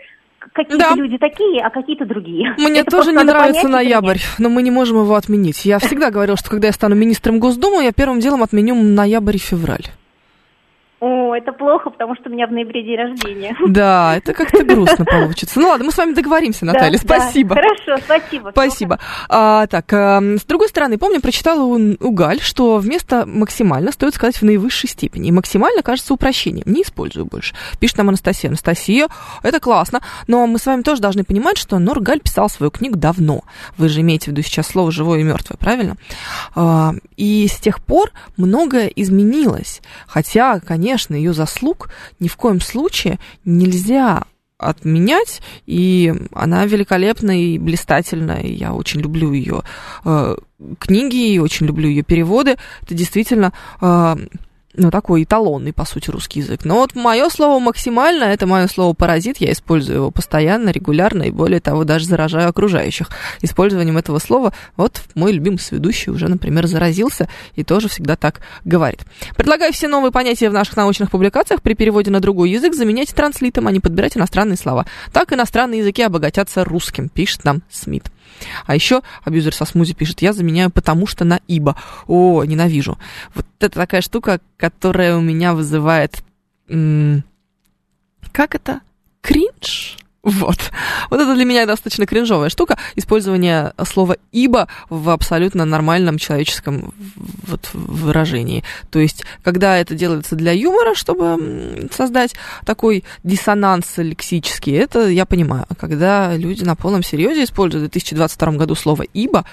какие-то 0.53 0.91
да. 0.91 0.95
люди 0.95 1.17
такие, 1.17 1.63
а 1.63 1.71
какие-то 1.71 2.05
другие. 2.05 2.55
Мне 2.59 2.81
это 2.81 2.91
тоже 2.91 3.13
не 3.13 3.25
нравится 3.25 3.67
ноябрь, 3.67 4.19
но 4.39 4.51
мы 4.51 4.63
не 4.63 4.71
можем 4.71 4.99
его 4.99 5.15
отменить. 5.15 5.65
Я 5.65 5.79
всегда 5.79 6.11
говорила, 6.11 6.37
что 6.37 6.51
когда 6.51 6.67
я 6.67 6.75
стану 6.75 6.95
министром 6.95 7.39
Госдумы, 7.39 7.83
я 7.85 7.93
первым 7.93 8.21
делом 8.21 8.43
отменю 8.43 8.75
ноябрь 8.75 9.37
и 9.37 9.39
февраль. 9.39 9.87
О, 11.05 11.35
это 11.35 11.53
плохо, 11.53 11.91
потому 11.91 12.15
что 12.15 12.31
у 12.31 12.33
меня 12.33 12.47
в 12.47 12.53
ноябре 12.53 12.83
день 12.83 12.97
рождения. 12.97 13.55
Да, 13.69 14.17
это 14.17 14.33
как-то 14.33 14.65
грустно 14.65 15.05
получится. 15.05 15.61
Ну 15.61 15.69
ладно, 15.69 15.85
мы 15.85 15.93
с 15.93 15.99
вами 15.99 16.15
договоримся, 16.15 16.65
Наталья. 16.65 16.93
Да, 16.93 16.99
спасибо. 16.99 17.55
Да. 17.55 17.61
Хорошо, 17.61 18.03
спасибо. 18.03 18.51
Спасибо. 18.53 18.99
А, 19.29 19.67
так, 19.67 19.93
а, 19.93 20.21
с 20.21 20.45
другой 20.45 20.69
стороны, 20.69 20.97
помню, 20.97 21.21
прочитала 21.21 21.63
у, 21.63 21.75
у 21.75 22.11
Галь, 22.13 22.41
что 22.41 22.79
вместо 22.79 23.27
максимально 23.27 23.93
стоит 23.93 24.15
сказать 24.15 24.37
в 24.37 24.43
наивысшей 24.45 24.89
степени. 24.89 25.29
И 25.29 25.33
максимально 25.33 25.83
кажется 25.83 26.15
упрощением. 26.15 26.65
Не 26.67 26.83
использую 26.83 27.27
больше. 27.27 27.55
Пишет 27.81 27.99
нам 27.99 28.09
Анастасия. 28.09 28.49
Анастасия, 28.49 29.09
это 29.43 29.61
классно, 29.61 30.01
но 30.27 30.47
мы 30.47 30.59
с 30.59 30.65
вами 30.65 30.81
тоже 30.81 31.03
должны 31.03 31.25
понимать, 31.25 31.59
что 31.59 31.79
Нор 31.79 32.01
Галь 32.01 32.21
писал 32.21 32.49
свою 32.49 32.71
книгу 32.71 32.97
давно. 32.97 33.43
Вы 33.77 33.91
же 33.91 34.01
имеете 34.01 34.27
в 34.27 34.29
виду 34.29 34.41
сейчас 34.41 34.69
слово 34.69 34.91
живое 34.91 35.21
и 35.21 35.25
мертвое, 35.25 35.59
правильно? 35.59 35.97
А, 36.55 36.95
и 37.19 37.47
с 37.47 37.59
тех 37.59 37.83
пор 37.83 38.11
многое 38.39 38.87
изменилось. 38.87 39.83
Хотя, 40.07 40.61
конечно, 40.61 40.94
конечно, 40.95 41.17
ее 41.17 41.35
заслуг 41.35 41.91
ни 42.21 42.29
в 42.29 42.37
коем 42.37 42.61
случае 42.61 43.19
нельзя 43.45 44.23
отменять, 44.59 45.43
и 45.67 46.15
она 46.33 46.65
великолепна 46.67 47.33
и 47.33 47.59
блистательна, 47.59 48.41
и 48.41 48.53
я 48.53 48.73
очень 48.73 49.01
люблю 49.01 49.33
ее 49.33 49.65
э, 50.05 50.37
книги, 50.79 51.33
и 51.33 51.41
очень 51.41 51.67
люблю 51.67 51.89
ее 51.89 52.05
переводы. 52.05 52.57
Это 52.83 52.95
действительно 52.95 53.53
э, 53.81 54.17
ну, 54.77 54.91
такой 54.91 55.25
эталонный, 55.25 55.73
по 55.73 55.85
сути, 55.85 56.11
русский 56.11 56.41
язык. 56.41 56.65
Но 56.65 56.77
вот 56.77 56.95
мое 56.95 57.29
слово 57.29 57.61
максимально, 57.61 58.25
это 58.25 58.47
мое 58.47 58.67
слово 58.67 58.93
паразит, 58.93 59.39
я 59.39 59.53
использую 59.53 59.97
его 59.97 60.11
постоянно, 60.11 60.71
регулярно, 60.71 61.23
и 61.23 61.31
более 61.31 61.61
того, 61.61 61.85
даже 61.85 62.07
заражаю 62.07 62.49
окружающих 62.49 63.09
использованием 63.41 63.97
этого 63.97 64.19
слова. 64.19 64.53
Вот 64.77 65.03
мой 65.15 65.33
любимый 65.33 65.59
сведущий 65.59 66.11
уже, 66.11 66.29
например, 66.29 66.67
заразился 66.67 67.29
и 67.55 67.65
тоже 67.65 67.89
всегда 67.89 68.17
так 68.17 68.41
говорит. 68.65 69.05
Предлагаю 69.37 69.73
все 69.73 69.89
новые 69.89 70.13
понятия 70.13 70.51
в 70.51 70.53
наших 70.53 70.77
научных 70.77 71.11
публикациях 71.11 71.63
при 71.63 71.75
переводе 71.75 72.11
на 72.11 72.21
другой 72.21 72.51
язык 72.51 72.75
заменять 72.75 73.15
транслитом, 73.15 73.69
а 73.69 73.73
не 73.73 73.81
подбирать 73.81 74.17
иностранные 74.17 74.57
слова. 74.57 74.87
Так 75.13 75.33
иностранные 75.33 75.81
языки 75.81 76.03
обогатятся 76.03 76.65
русским, 76.65 77.09
пишет 77.09 77.45
нам 77.45 77.63
Смит. 77.71 78.05
А 78.67 78.75
еще 78.75 79.03
абьюзер 79.25 79.55
со 79.55 79.65
смузи 79.65 79.95
пишет, 79.95 80.23
я 80.23 80.33
заменяю 80.33 80.71
потому 80.71 81.07
что 81.07 81.25
на 81.25 81.41
ибо. 81.47 81.77
О, 82.07 82.45
ненавижу. 82.45 82.99
Вот 83.35 83.47
это 83.59 83.75
такая 83.75 84.01
штука, 84.01 84.41
которая 84.57 85.17
у 85.17 85.21
меня 85.21 85.55
вызывает... 85.55 86.23
как 88.33 88.55
это? 88.55 88.81
Кринж? 89.21 89.97
Вот. 90.25 90.57
Вот 91.11 91.21
это 91.21 91.35
для 91.35 91.45
меня 91.45 91.67
достаточно 91.67 92.07
кринжовая 92.07 92.49
штука. 92.49 92.79
Использование 92.97 93.75
слова 93.87 94.17
«ибо» 94.33 94.69
в 94.89 95.11
абсолютно 95.11 95.67
нормальном 95.67 96.17
человеческом 96.17 96.95
вот, 97.47 97.69
выражении. 97.75 98.65
То 98.91 98.99
есть, 98.99 99.25
когда 99.43 99.77
это 99.77 99.95
делается 99.95 100.35
для 100.35 100.53
юмора, 100.53 100.95
чтобы 100.95 101.89
создать 101.93 102.35
такой 102.65 103.05
диссонанс 103.23 103.99
лексический, 103.99 104.73
это 104.73 105.09
я 105.09 105.27
понимаю. 105.27 105.67
Когда 105.79 106.35
люди 106.37 106.65
на 106.65 106.75
полном 106.75 107.03
серьезе 107.03 107.45
используют 107.45 107.89
в 107.89 107.93
2022 107.93 108.53
году 108.53 108.75
слово 108.75 109.03
«ибо», 109.13 109.45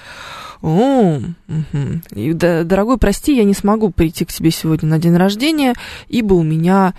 о, 0.62 1.18
угу. 1.18 2.00
Дорогой, 2.14 2.96
прости, 2.96 3.36
я 3.36 3.42
не 3.42 3.52
смогу 3.52 3.90
прийти 3.90 4.24
к 4.24 4.32
тебе 4.32 4.52
сегодня 4.52 4.88
на 4.88 4.98
день 4.98 5.16
рождения, 5.16 5.74
ибо 6.08 6.34
у 6.34 6.44
меня 6.44 6.94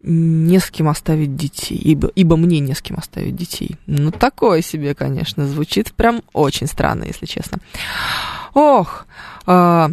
не 0.00 0.58
с 0.58 0.70
кем 0.70 0.88
оставить 0.88 1.36
детей, 1.36 1.76
ибо, 1.76 2.10
ибо 2.14 2.36
мне 2.36 2.60
не 2.60 2.74
с 2.74 2.82
кем 2.82 2.98
оставить 2.98 3.36
детей. 3.36 3.76
Ну, 3.86 4.10
такое 4.10 4.62
себе, 4.62 4.94
конечно, 4.94 5.46
звучит 5.46 5.92
прям 5.92 6.22
очень 6.32 6.66
странно, 6.66 7.04
если 7.04 7.26
честно. 7.26 7.58
Ох, 8.54 9.06
э, 9.46 9.88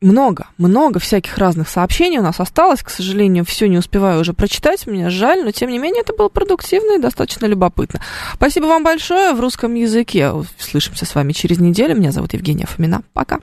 много, 0.00 0.46
много 0.56 0.98
всяких 0.98 1.36
разных 1.36 1.68
сообщений 1.68 2.18
у 2.18 2.22
нас 2.22 2.40
осталось. 2.40 2.82
К 2.82 2.88
сожалению, 2.88 3.44
все 3.44 3.68
не 3.68 3.78
успеваю 3.78 4.20
уже 4.20 4.32
прочитать, 4.32 4.86
мне 4.86 5.10
жаль, 5.10 5.44
но 5.44 5.50
тем 5.50 5.70
не 5.70 5.78
менее 5.78 6.00
это 6.00 6.14
было 6.14 6.28
продуктивно 6.28 6.96
и 6.96 7.00
достаточно 7.00 7.46
любопытно. 7.46 8.00
Спасибо 8.34 8.64
вам 8.64 8.82
большое 8.82 9.34
в 9.34 9.40
русском 9.40 9.74
языке. 9.74 10.32
Слышимся 10.58 11.04
с 11.04 11.14
вами 11.14 11.32
через 11.32 11.58
неделю. 11.58 11.96
Меня 11.96 12.12
зовут 12.12 12.32
Евгения 12.32 12.66
Фомина. 12.66 13.02
Пока. 13.12 13.40